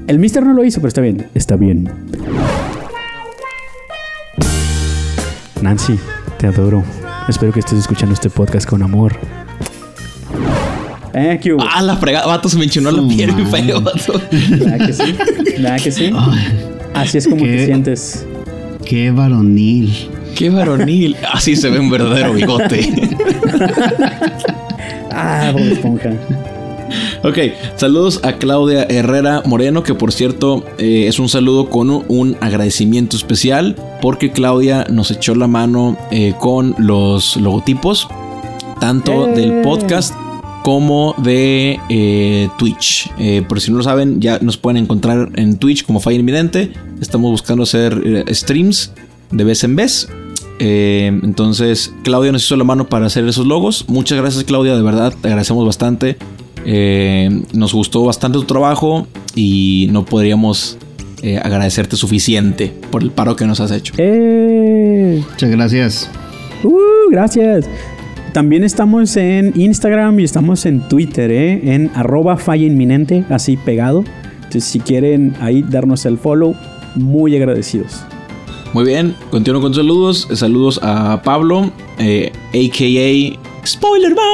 [0.07, 1.29] El mister no lo hizo, pero está bien.
[1.35, 1.87] Está bien.
[5.61, 5.99] Nancy,
[6.39, 6.83] te adoro.
[7.29, 9.13] Espero que estés escuchando este podcast con amor.
[11.15, 11.63] Eh, ¿qué hubo?
[11.69, 13.63] Ah, la fregada, vato, se me enchinó la piel, mi madre.
[13.65, 14.21] feo, vato.
[14.51, 15.15] ¿Verdad que sí?
[15.59, 16.13] ¿Verdad que sí?
[16.95, 17.51] Así es como ¿Qué?
[17.57, 18.27] te sientes.
[18.85, 19.93] Qué varonil.
[20.37, 21.17] Qué varonil.
[21.33, 23.09] Así se ve un verdadero bigote.
[25.11, 26.11] Ah, Bob Esponja.
[27.23, 27.39] Ok,
[27.77, 32.37] saludos a Claudia Herrera Moreno, que por cierto eh, es un saludo con un, un
[32.41, 38.09] agradecimiento especial, porque Claudia nos echó la mano eh, con los logotipos,
[38.81, 39.33] tanto ¡Eh!
[39.35, 40.15] del podcast
[40.63, 43.11] como de eh, Twitch.
[43.19, 46.73] Eh, por si no lo saben, ya nos pueden encontrar en Twitch como Fire Inminente.
[47.01, 48.93] Estamos buscando hacer eh, streams
[49.31, 50.09] de vez en vez.
[50.59, 53.87] Eh, entonces, Claudia nos hizo la mano para hacer esos logos.
[53.89, 56.19] Muchas gracias, Claudia, de verdad, te agradecemos bastante.
[56.67, 60.77] Eh, nos gustó bastante tu trabajo y no podríamos
[61.23, 63.95] eh, agradecerte suficiente por el paro que nos has hecho.
[63.97, 65.23] ¡Eh!
[65.31, 66.11] Muchas gracias.
[66.63, 67.11] ¡Uh!
[67.11, 67.67] Gracias.
[68.33, 71.75] También estamos en Instagram y estamos en Twitter, ¿eh?
[71.75, 74.05] En arroba falla inminente, así pegado.
[74.37, 76.55] Entonces, si quieren ahí darnos el follow,
[76.95, 78.05] muy agradecidos.
[78.73, 80.29] Muy bien, continúo con saludos.
[80.33, 83.50] Saludos a Pablo, eh, a.k.a.
[83.67, 84.25] Spoilerman.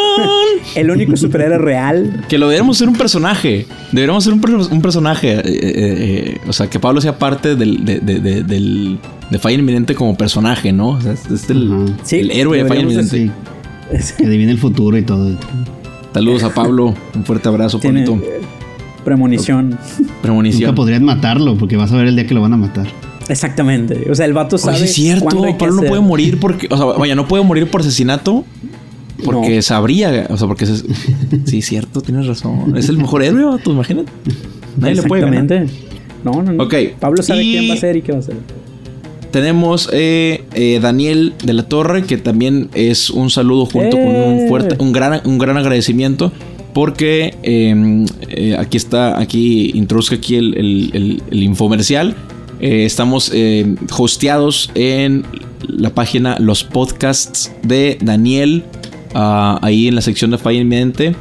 [0.74, 2.24] El único superhéroe real.
[2.28, 3.66] Que lo deberíamos ser un personaje.
[3.92, 5.32] Deberíamos ser un, per- un personaje.
[5.32, 8.98] eh, eh, eh, o sea, que Pablo sea parte del, de, de, de, del-
[9.30, 10.90] de Falla Inminente como personaje, ¿no?
[10.90, 11.94] O sea, es, es el.
[12.02, 13.30] Sí, el héroe de Falla Inminente.
[13.90, 14.14] Sí.
[14.18, 15.36] Que adivine el futuro y todo.
[16.14, 16.94] Saludos a Pablo.
[17.14, 18.26] Un fuerte abrazo, Tiene Pablito.
[19.04, 19.78] premonición.
[20.22, 20.62] Premonición.
[20.70, 22.86] Nunca podrían matarlo porque vas a ver el día que lo van a matar.
[23.30, 24.10] Exactamente.
[24.10, 24.76] O sea, el vato sabe.
[24.76, 25.26] Oye, es cierto.
[25.58, 26.66] Pablo no puede morir porque.
[26.70, 28.44] O sea, vaya, no puede morir por asesinato.
[29.24, 29.62] Porque No.
[29.62, 30.26] sabría.
[30.30, 30.66] O sea, porque.
[30.66, 30.84] se-
[31.46, 32.76] sí, cierto, tienes razón.
[32.76, 34.10] Es el mejor héroe, vato, imagínate.
[34.78, 35.22] Nadie le puede.
[35.24, 35.72] Exactamente.
[36.24, 36.64] No, no, no.
[36.64, 38.36] Ok, Pablo sabe y- quién va a ser y qué va a hacer.
[39.30, 44.38] Tenemos eh, eh, Daniel de la Torre, que también es un saludo junto con un
[44.40, 44.46] ¡Eh!
[44.48, 46.32] fuerte, un gran, un gran agradecimiento.
[46.74, 52.14] Porque eh, eh, aquí está, aquí introduzco aquí el, el- el- el infomercial.
[52.60, 55.24] Eh, estamos eh, hosteados en
[55.66, 58.64] la página Los Podcasts de Daniel,
[59.14, 61.14] ah, ahí en la sección de Falla Inminente.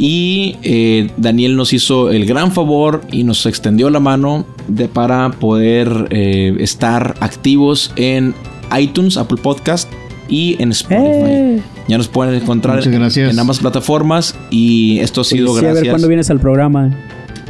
[0.00, 5.30] Y eh, Daniel nos hizo el gran favor y nos extendió la mano de, para
[5.32, 8.34] poder eh, estar activos en
[8.78, 9.92] iTunes, Apple Podcast
[10.26, 11.62] y en Spotify.
[11.86, 16.08] Ya nos pueden encontrar en ambas plataformas y esto ha sido Sí, a ver cuándo
[16.08, 16.96] vienes al programa.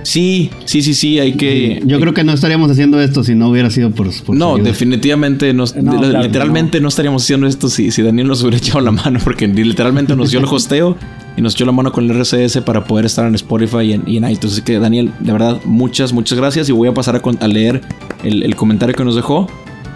[0.03, 1.83] Sí, sí, sí, sí, hay que...
[1.85, 5.53] Yo creo que no estaríamos haciendo esto si no hubiera sido por, por No, definitivamente
[5.53, 6.89] No, de- claro, literalmente no.
[6.89, 10.41] estaríamos haciendo esto si, si Daniel nos hubiera echado la mano, porque literalmente nos dio
[10.41, 10.97] el hosteo
[11.37, 14.03] y nos echó la mano con el RCS para poder estar en Spotify y en,
[14.07, 14.55] y en iTunes.
[14.55, 17.47] Así que Daniel, de verdad, muchas, muchas gracias y voy a pasar a, con- a
[17.49, 17.83] leer
[18.25, 19.49] el, el comentario que nos dejó.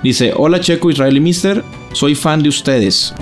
[0.03, 1.65] Dice, hola Checo, Israel y Mister,
[1.95, 3.15] soy fan de ustedes.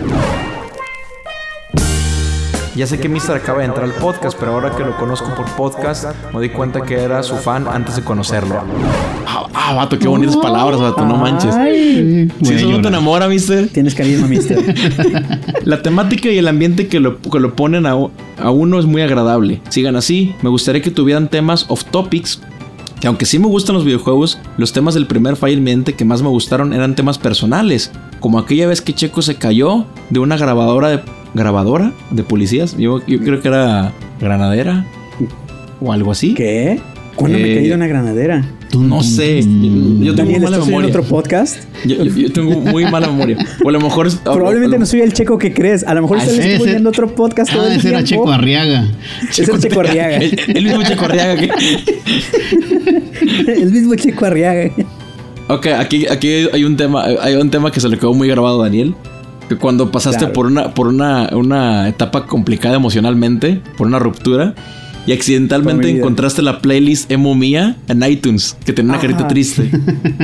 [2.74, 5.44] Ya sé que Mister acaba de entrar al podcast, pero ahora que lo conozco por
[5.56, 8.62] podcast, me di cuenta que era su fan antes de conocerlo.
[9.26, 11.54] Ah, ah, vato, qué bonitas palabras, vato, no manches.
[11.54, 13.68] Ay, Si a eso no te enamora, Mister.
[13.68, 14.58] tienes carisma, mister.
[15.64, 19.02] La temática y el ambiente que lo, que lo ponen a, a uno es muy
[19.02, 19.60] agradable.
[19.68, 20.34] Sigan así.
[20.42, 22.40] Me gustaría que tuvieran temas off topics.
[23.02, 26.22] Que aunque sí me gustan los videojuegos, los temas del primer Fire Inminente que más
[26.22, 27.90] me gustaron eran temas personales.
[28.20, 31.00] Como aquella vez que Checo se cayó de una grabadora de.
[31.34, 31.92] ¿Grabadora?
[32.12, 32.76] ¿De policías?
[32.76, 34.86] Yo, yo creo que era granadera.
[35.80, 36.34] O algo así.
[36.34, 36.80] ¿Qué?
[37.16, 38.44] ¿Cuándo me Eh, he caído una granadera?
[38.78, 39.42] No sé.
[39.42, 40.88] Yo, tengo Daniel, mala ¿estás en memoria.
[40.88, 41.56] otro podcast?
[41.84, 43.36] Yo, yo- yo tengo muy mala memoria.
[43.64, 44.06] O a lo mejor.
[44.06, 45.84] es- Probablemente a lo- no soy el checo que crees.
[45.86, 48.24] A lo mejor Ah, estuvo viendo otro podcast todo Ah, el ese era tiempo.
[48.24, 48.86] Checo Arriaga.
[49.30, 50.16] Es el Checo Arriaga.
[50.18, 51.50] El, el mismo Checo Arriaga que.
[53.62, 54.70] el mismo Checo Arriaga.
[55.48, 58.60] Ok, aquí, aquí hay un tema, hay un tema que se le quedó muy grabado
[58.62, 58.94] a Daniel.
[59.48, 60.32] Que cuando pasaste Claro.
[60.32, 64.54] por una, por una, una etapa complicada emocionalmente, por una ruptura,
[65.06, 69.28] y accidentalmente encontraste la playlist emo mía en iTunes, que tenía una carita Ajá.
[69.28, 69.70] triste.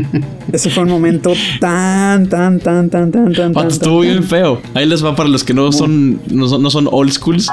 [0.53, 3.53] Ese fue un momento tan, tan, tan, tan, tan, tan.
[3.53, 4.61] Tan, estuvo tan, bien feo.
[4.75, 7.49] Ahí les va para los que no son, no son, no son old schools.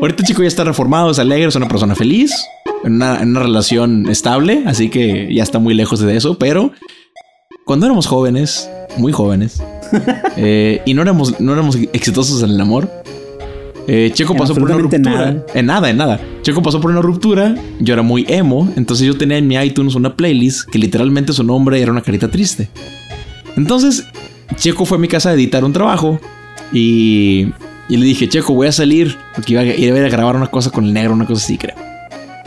[0.00, 2.32] Ahorita chico ya está reformado, es alegre, es una persona feliz,
[2.82, 6.72] en una, en una relación estable, así que ya está muy lejos de eso, pero
[7.72, 8.68] cuando éramos jóvenes,
[8.98, 9.62] muy jóvenes,
[10.36, 12.86] eh, y no éramos, no éramos exitosos en el amor,
[13.86, 15.00] eh, Checo En pasó por una ruptura.
[15.00, 15.46] nada.
[15.54, 16.20] En nada, en nada.
[16.42, 19.94] Checo pasó por una ruptura, yo era muy emo, entonces yo tenía en mi iTunes
[19.94, 22.68] una playlist que literalmente su nombre era una carita triste.
[23.56, 24.04] Entonces,
[24.56, 26.20] Checo fue a mi casa a editar un trabajo
[26.74, 27.46] y,
[27.88, 30.36] y le dije, Checo, voy a salir porque iba a, iba a ir a grabar
[30.36, 31.76] una cosa con el negro, una cosa así, creo.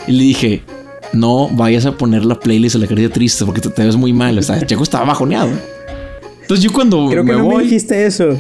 [0.06, 0.62] Y le dije,
[1.14, 4.14] no vayas a poner la playlist de la carita triste porque te, te ves muy
[4.14, 4.38] mal.
[4.38, 5.49] O sea, Checo estaba bajoneado.
[6.41, 7.64] Entonces yo cuando Creo que me no me voy...
[7.64, 8.38] dijiste eso.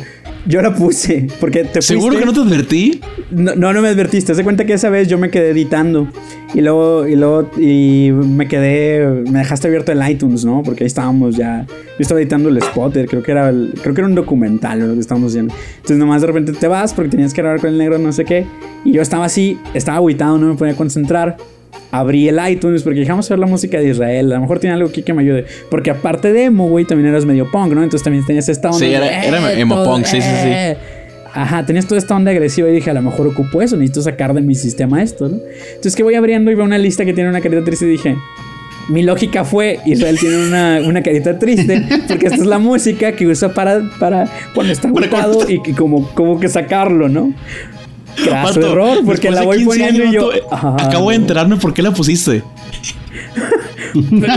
[0.47, 1.25] Yo la puse.
[1.39, 3.01] Porque te ¿Seguro fuiste- que no te advertí?
[3.31, 4.31] No, no, no me advertiste.
[4.31, 6.07] Haz de cuenta que esa vez yo me quedé editando.
[6.53, 9.23] Y luego, y luego, y me quedé.
[9.31, 10.61] Me dejaste abierto el iTunes, ¿no?
[10.63, 11.65] Porque ahí estábamos ya.
[11.67, 13.07] Yo estaba editando el spotter.
[13.07, 15.55] Creo que era el- creo que era un documental lo que estábamos haciendo.
[15.77, 18.23] Entonces nomás de repente te vas porque tenías que grabar con el negro, no sé
[18.23, 18.45] qué.
[18.83, 21.37] Y yo estaba así, estaba aguitado, no me podía concentrar.
[21.91, 24.31] Abrí el iTunes porque dejamos ver la música de Israel.
[24.31, 25.45] A lo mejor tiene algo aquí que me ayude.
[25.69, 27.83] Porque aparte de emo, güey, también eras medio punk, ¿no?
[27.83, 28.79] Entonces también tenías esta onda.
[28.79, 30.47] Sí, de, era- era emo todo, punk, sí, sí, sí.
[30.49, 30.77] eh.
[31.33, 34.33] Ajá, tenías toda esta onda agresiva y dije, a lo mejor ocupo eso, necesito sacar
[34.33, 35.39] de mi sistema esto, ¿no?
[35.69, 38.15] Entonces que voy abriendo y veo una lista que tiene una carita triste y dije,
[38.87, 43.27] mi lógica fue, Israel tiene una, una carita triste, porque esta es la música que
[43.27, 47.33] usa para, para cuando está agotado y que como, como que sacarlo, ¿no?
[48.23, 50.33] Craso error, porque la voy 15 poniendo y yo...
[50.33, 52.43] eh, Acabo de enterarme por qué la pusiste.
[53.93, 54.33] Pero,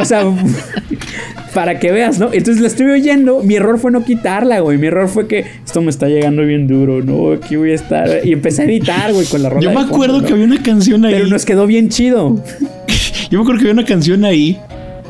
[0.00, 0.24] o sea,
[1.54, 2.26] para que veas, ¿no?
[2.32, 3.42] Entonces la estuve oyendo.
[3.42, 4.78] Mi error fue no quitarla, güey.
[4.78, 7.32] Mi error fue que esto me está llegando bien duro, ¿no?
[7.32, 8.08] Aquí voy a estar.
[8.24, 9.62] Y empecé a editar, güey, con la rola.
[9.62, 10.26] Yo me fondo, acuerdo ¿no?
[10.26, 11.14] que había una canción ahí.
[11.14, 12.36] Pero nos quedó bien chido.
[13.30, 14.58] Yo me acuerdo que había una canción ahí.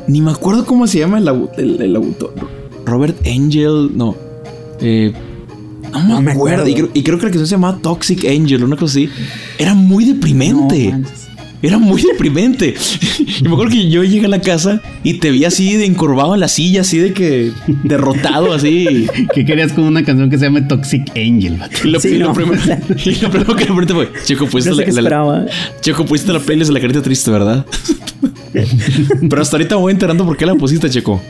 [0.06, 1.28] Ni me acuerdo cómo se llama el,
[1.59, 2.34] el- el autor.
[2.86, 3.90] Robert Angel.
[3.94, 4.16] No.
[4.80, 5.12] Eh,
[5.93, 6.62] no me No me acuerdo.
[6.62, 6.69] acuerdo.
[6.69, 9.09] Y, creo, y creo que la canción se llamaba Toxic Angel, una cosa así.
[9.59, 10.93] Era muy deprimente.
[10.93, 11.21] No.
[11.62, 12.75] Era muy deprimente.
[13.19, 16.33] Y me acuerdo que yo llegué a la casa y te vi así de encorvado
[16.33, 17.53] en la silla, así de que
[17.85, 19.07] derrotado, así.
[19.35, 21.59] Que querías con una canción que se llame Toxic Angel?
[21.85, 22.81] Y lo, Sí, y lo no, primero, o sea.
[23.05, 25.47] y lo primero que me pregunté fue: Chico, pusiste No sé la, qué la- esperaba.
[25.83, 27.67] Checo, pusiste la playlist de la carita triste, ¿verdad?
[29.28, 31.20] Pero hasta ahorita me voy enterando por qué la pusiste, Checo.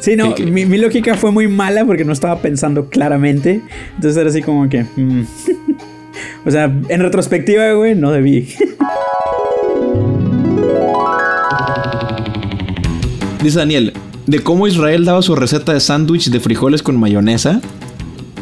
[0.00, 0.50] Sí, no, ¿Qué- qué?
[0.50, 3.60] Mi, mi lógica fue muy mala porque no estaba pensando claramente.
[3.94, 4.84] Entonces era así como que.
[4.96, 5.22] mm.
[6.46, 8.48] o sea, en retrospectiva, güey, no debí.
[13.42, 13.92] Dice Daniel,
[14.26, 17.60] de cómo Israel daba su receta de sándwich de frijoles con mayonesa,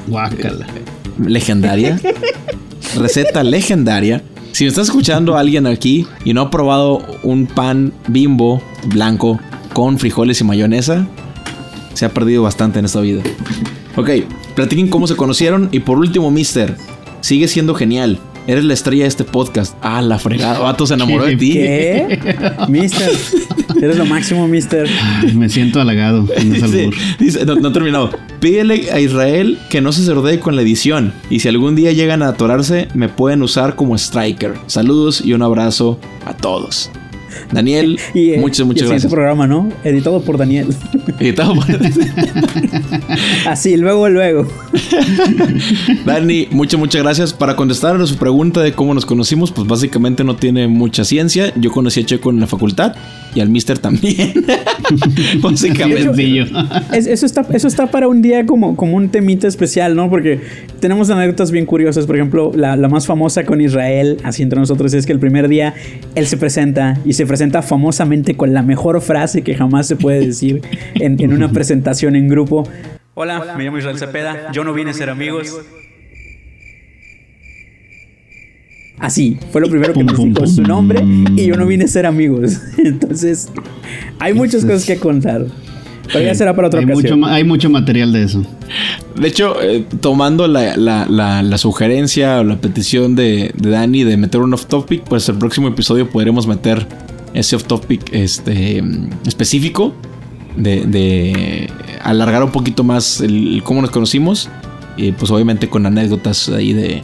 [0.08, 0.66] Guácala.
[1.24, 2.00] legendaria.
[2.96, 4.22] receta legendaria.
[4.56, 9.38] Si me está escuchando alguien aquí y no ha probado un pan bimbo blanco
[9.74, 11.06] con frijoles y mayonesa,
[11.92, 13.22] se ha perdido bastante en esta vida.
[13.96, 14.08] Ok,
[14.54, 16.74] platiquen cómo se conocieron y por último, Mister,
[17.20, 18.18] sigue siendo genial.
[18.46, 19.74] Eres la estrella de este podcast.
[19.82, 20.58] Ah, la fregada.
[20.60, 21.52] Vato se enamoró de ti.
[21.54, 22.18] ¿Qué?
[22.68, 23.10] Mister.
[23.82, 24.88] Eres lo máximo, Mister.
[25.22, 26.22] Ay, me siento halagado.
[26.42, 28.10] Dice, dice- no, no he terminado.
[28.40, 31.12] Pídele a Israel que no se sordee con la edición.
[31.30, 34.54] Y si algún día llegan a atorarse, me pueden usar como striker.
[34.66, 36.90] Saludos y un abrazo a todos.
[37.52, 39.12] Daniel, Y, eh, muchas, y el muchas siguiente gracias.
[39.12, 39.68] programa, ¿no?
[39.84, 40.68] Editado por Daniel.
[41.20, 41.64] Editado por-
[43.46, 44.46] Así, luego, luego.
[46.04, 47.32] Dani, muchas, muchas gracias.
[47.32, 51.52] Para contestar a su pregunta de cómo nos conocimos, pues básicamente no tiene mucha ciencia.
[51.56, 52.94] Yo conocí a Checo en la facultad
[53.34, 54.32] y al Mister también.
[55.40, 56.02] básicamente.
[56.04, 56.44] Sencillo.
[56.92, 60.08] Es- eso, está, eso está para un día como, como un temita especial, ¿no?
[60.10, 60.40] Porque
[60.80, 62.06] tenemos anécdotas bien curiosas.
[62.06, 65.48] Por ejemplo, la, la más famosa con Israel, así entre nosotros, es que el primer
[65.48, 65.74] día
[66.14, 70.24] él se presenta y se presenta famosamente con la mejor frase que jamás se puede
[70.24, 70.62] decir
[70.94, 72.68] en, en una presentación en grupo.
[73.14, 74.52] Hola, me llamo Israel Cepeda.
[74.52, 75.52] Yo no vine a ser amigos.
[78.98, 81.00] Así, fue lo primero que pum, dijo su nombre
[81.36, 82.58] y yo no vine a ser amigos.
[82.78, 83.48] Entonces,
[84.18, 85.44] hay muchas cosas que contar.
[86.12, 87.24] Pero ya será para otra hay, ocasión.
[87.24, 88.42] hay mucho material de eso.
[89.20, 94.04] De hecho, eh, tomando la, la- la- la sugerencia o la petición de, de Dani
[94.04, 96.86] de meter un off-topic, pues el próximo episodio podremos meter
[97.38, 99.94] ese off-topic este, mm, específico
[100.56, 101.70] de, de
[102.02, 104.48] alargar un poquito más el, el cómo nos conocimos
[104.96, 107.02] y pues obviamente con anécdotas ahí de,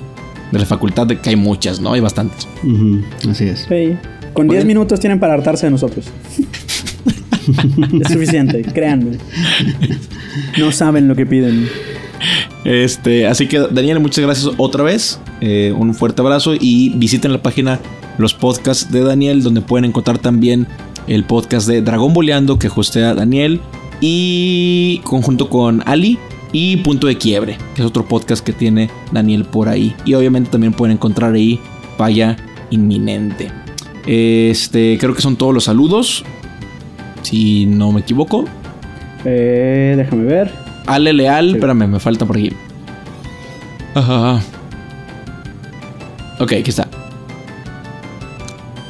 [0.53, 1.93] de la facultad, de que hay muchas, ¿no?
[1.95, 2.47] Hay bastantes.
[3.29, 3.67] Así es.
[3.69, 3.97] Sí.
[4.33, 6.07] Con 10 minutos tienen para hartarse de nosotros.
[8.01, 9.19] es suficiente, créanme.
[10.59, 11.69] No saben lo que piden.
[12.65, 15.19] Este, así que Daniel, muchas gracias otra vez.
[15.41, 17.81] Eh, un fuerte abrazo y visiten la página
[18.19, 20.67] los podcasts de Daniel, donde pueden encontrar también
[21.07, 23.61] el podcast de Dragón Boleando que hostea Daniel
[24.01, 26.19] y conjunto con Ali
[26.53, 29.95] y Punto de Quiebre, que es otro podcast que tiene Daniel por ahí.
[30.05, 31.59] Y obviamente también pueden encontrar ahí
[31.97, 32.37] Falla
[32.71, 33.51] Inminente.
[34.07, 36.25] Este, creo que son todos los saludos.
[37.23, 38.45] Si no me equivoco.
[39.25, 40.53] Eh, déjame ver.
[40.87, 42.53] Ale Leal, espérame, me falta por aquí.
[43.95, 44.43] Ajá.
[46.41, 46.89] Ok, aquí está.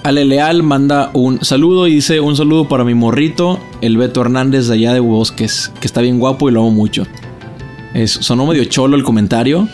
[0.03, 4.67] Ale Leal manda un saludo y dice un saludo para mi morrito, el Beto Hernández
[4.67, 7.05] de allá de Bosques, que está bien guapo y lo amo mucho.
[7.95, 9.69] Es, sonó medio cholo el comentario,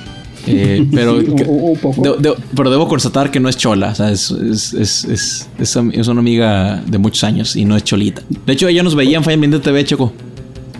[0.47, 2.03] eh, pero, Sí, un- un- un poco.
[2.03, 6.21] de- de- pero debo constatar que no es chola, o sea, es, es, es, una
[6.21, 8.21] amiga de muchos años y no es cholita.
[8.45, 10.13] De hecho, ella nos veía en Falla Ambiente TV, Choco.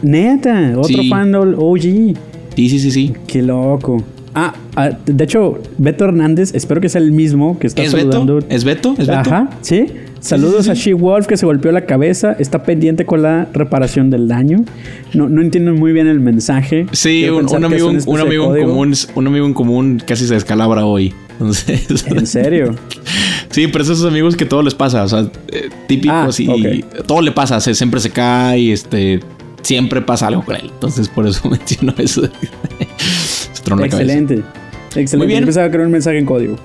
[0.03, 1.09] Neta, otro Sí.
[1.09, 1.81] fan OG.
[1.81, 3.13] Sí, sí, sí, sí.
[3.27, 4.03] Qué loco.
[4.41, 8.37] Ah, ah, de hecho, Beto Hernández, espero que sea el mismo que está ¿Es saludando.
[8.37, 8.47] Beto?
[8.55, 8.93] ¿Es Beto?
[8.99, 9.19] ¿Es Beto?
[9.19, 9.87] Ajá, sí.
[10.21, 12.37] Saludos a She Wolf que se golpeó la cabeza.
[12.39, 14.65] Está pendiente con la reparación del daño.
[15.15, 16.87] No, no entiendo muy bien el mensaje.
[16.93, 20.85] Sí, un, es amigo, un amigo en común, un amigo en común casi se descalabra
[20.85, 21.15] hoy.
[21.41, 22.75] Entonces, ¿En serio?
[23.51, 25.21] sí, pero esos amigos que todo les pasa, o sea,
[25.53, 29.21] eh, típicos Ah, y todo le pasa, se- siempre se cae, este,
[29.63, 30.71] siempre pasa algo con él.
[30.75, 32.23] Entonces, por eso menciono eso.
[33.77, 34.03] La cabeza.
[34.03, 34.35] Excelente.
[34.89, 35.17] Excelente.
[35.19, 35.41] Muy bien.
[35.41, 36.57] Yo pensaba que era un mensaje en código.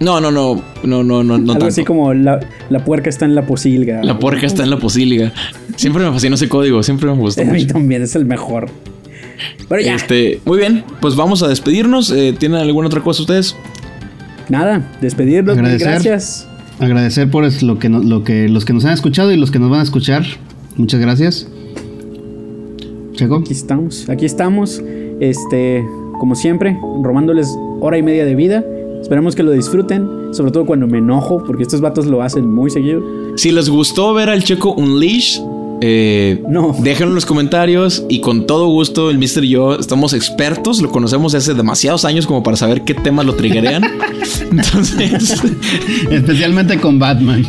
[0.00, 1.66] No, no, no, no, no, no, no Algo tanto.
[1.66, 2.38] así como la,
[2.70, 4.02] la puerca está en la posilga.
[4.04, 5.32] La puerca está en la posíliga.
[5.76, 7.74] Siempre me fascinó ese código, siempre me gustó A mí mucho.
[7.74, 8.68] también es el mejor.
[9.68, 12.10] Pero ya, Este, muy bien, pues vamos a despedirnos.
[12.12, 13.56] Eh, ¿Tienen alguna otra cosa ustedes?
[14.48, 15.56] nada, despedirnos.
[15.58, 15.88] Agradecer.
[15.88, 16.48] Gracias.
[16.78, 19.50] Agradecer por es- lo que, no- lo que los que nos han escuchado y los
[19.50, 20.24] que nos van a escuchar.
[20.76, 21.48] Muchas gracias.
[23.14, 23.36] Checo.
[23.38, 24.80] Aquí estamos, aquí estamos.
[25.20, 25.84] Este,
[26.18, 28.64] como siempre, robándoles hora y media de vida.
[29.00, 32.70] Esperamos que lo disfruten, sobre todo cuando me enojo, porque estos vatos lo hacen muy
[32.70, 33.02] seguido.
[33.36, 35.40] Si les gustó ver al Checo Unleash,
[35.80, 36.74] eh, No.
[36.82, 40.90] déjenlo en los comentarios y con todo gusto el Mister y yo estamos expertos, lo
[40.90, 43.84] conocemos hace demasiados años como para saber qué temas lo triggerean.
[44.50, 45.40] Entonces,
[46.10, 47.44] Especialmente con Batman.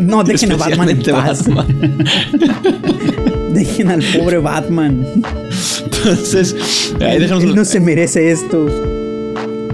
[0.00, 1.48] No, dejen a Batman en paz.
[1.48, 1.98] Batman.
[3.54, 5.06] Dejen al pobre Batman.
[6.04, 8.66] Entonces, ahí déjanos, Él no se merece esto.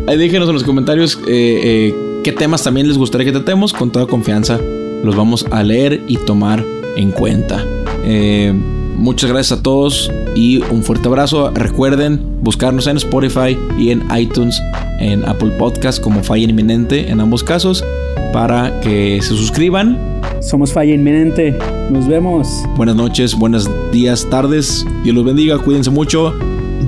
[0.06, 1.94] ahí déjenos en los comentarios eh, eh,
[2.24, 3.72] qué temas también les gustaría que tratemos.
[3.72, 4.58] Con toda confianza
[5.04, 6.64] los vamos a leer y tomar
[6.96, 7.64] en cuenta.
[8.04, 8.52] Eh,
[8.96, 11.50] muchas gracias a todos y un fuerte abrazo.
[11.54, 14.60] Recuerden buscarnos en Spotify y en iTunes,
[15.00, 17.84] en Apple Podcast como Falla Inminente en ambos casos
[18.32, 19.98] para que se suscriban.
[20.40, 21.56] Somos falla inminente.
[21.90, 22.64] Nos vemos.
[22.76, 24.84] Buenas noches, buenos días, tardes.
[25.02, 26.34] Dios los bendiga, cuídense mucho.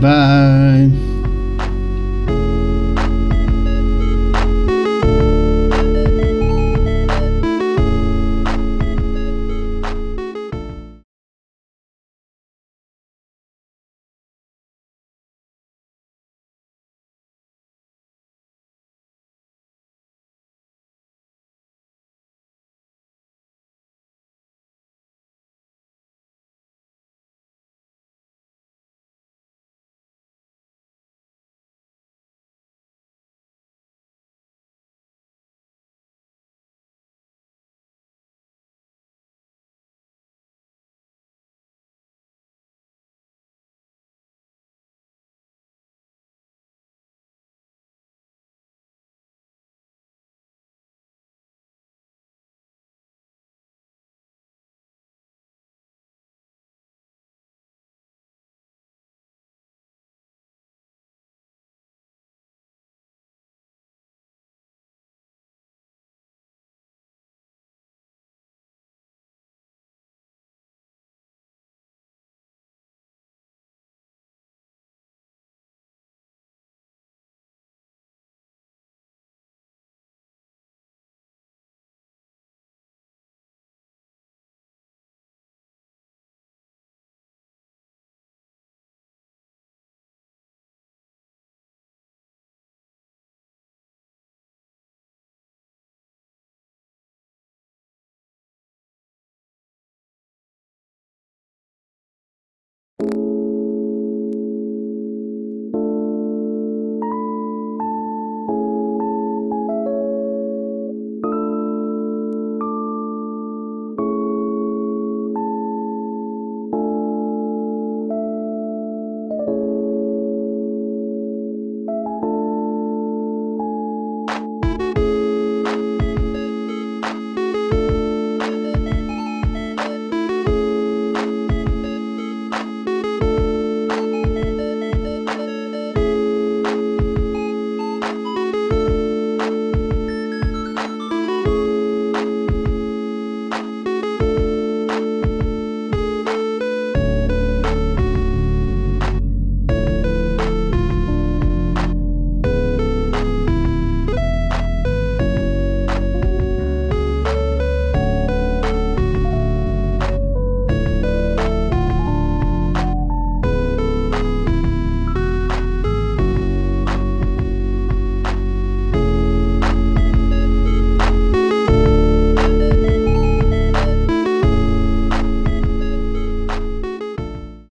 [0.00, 1.07] Bye.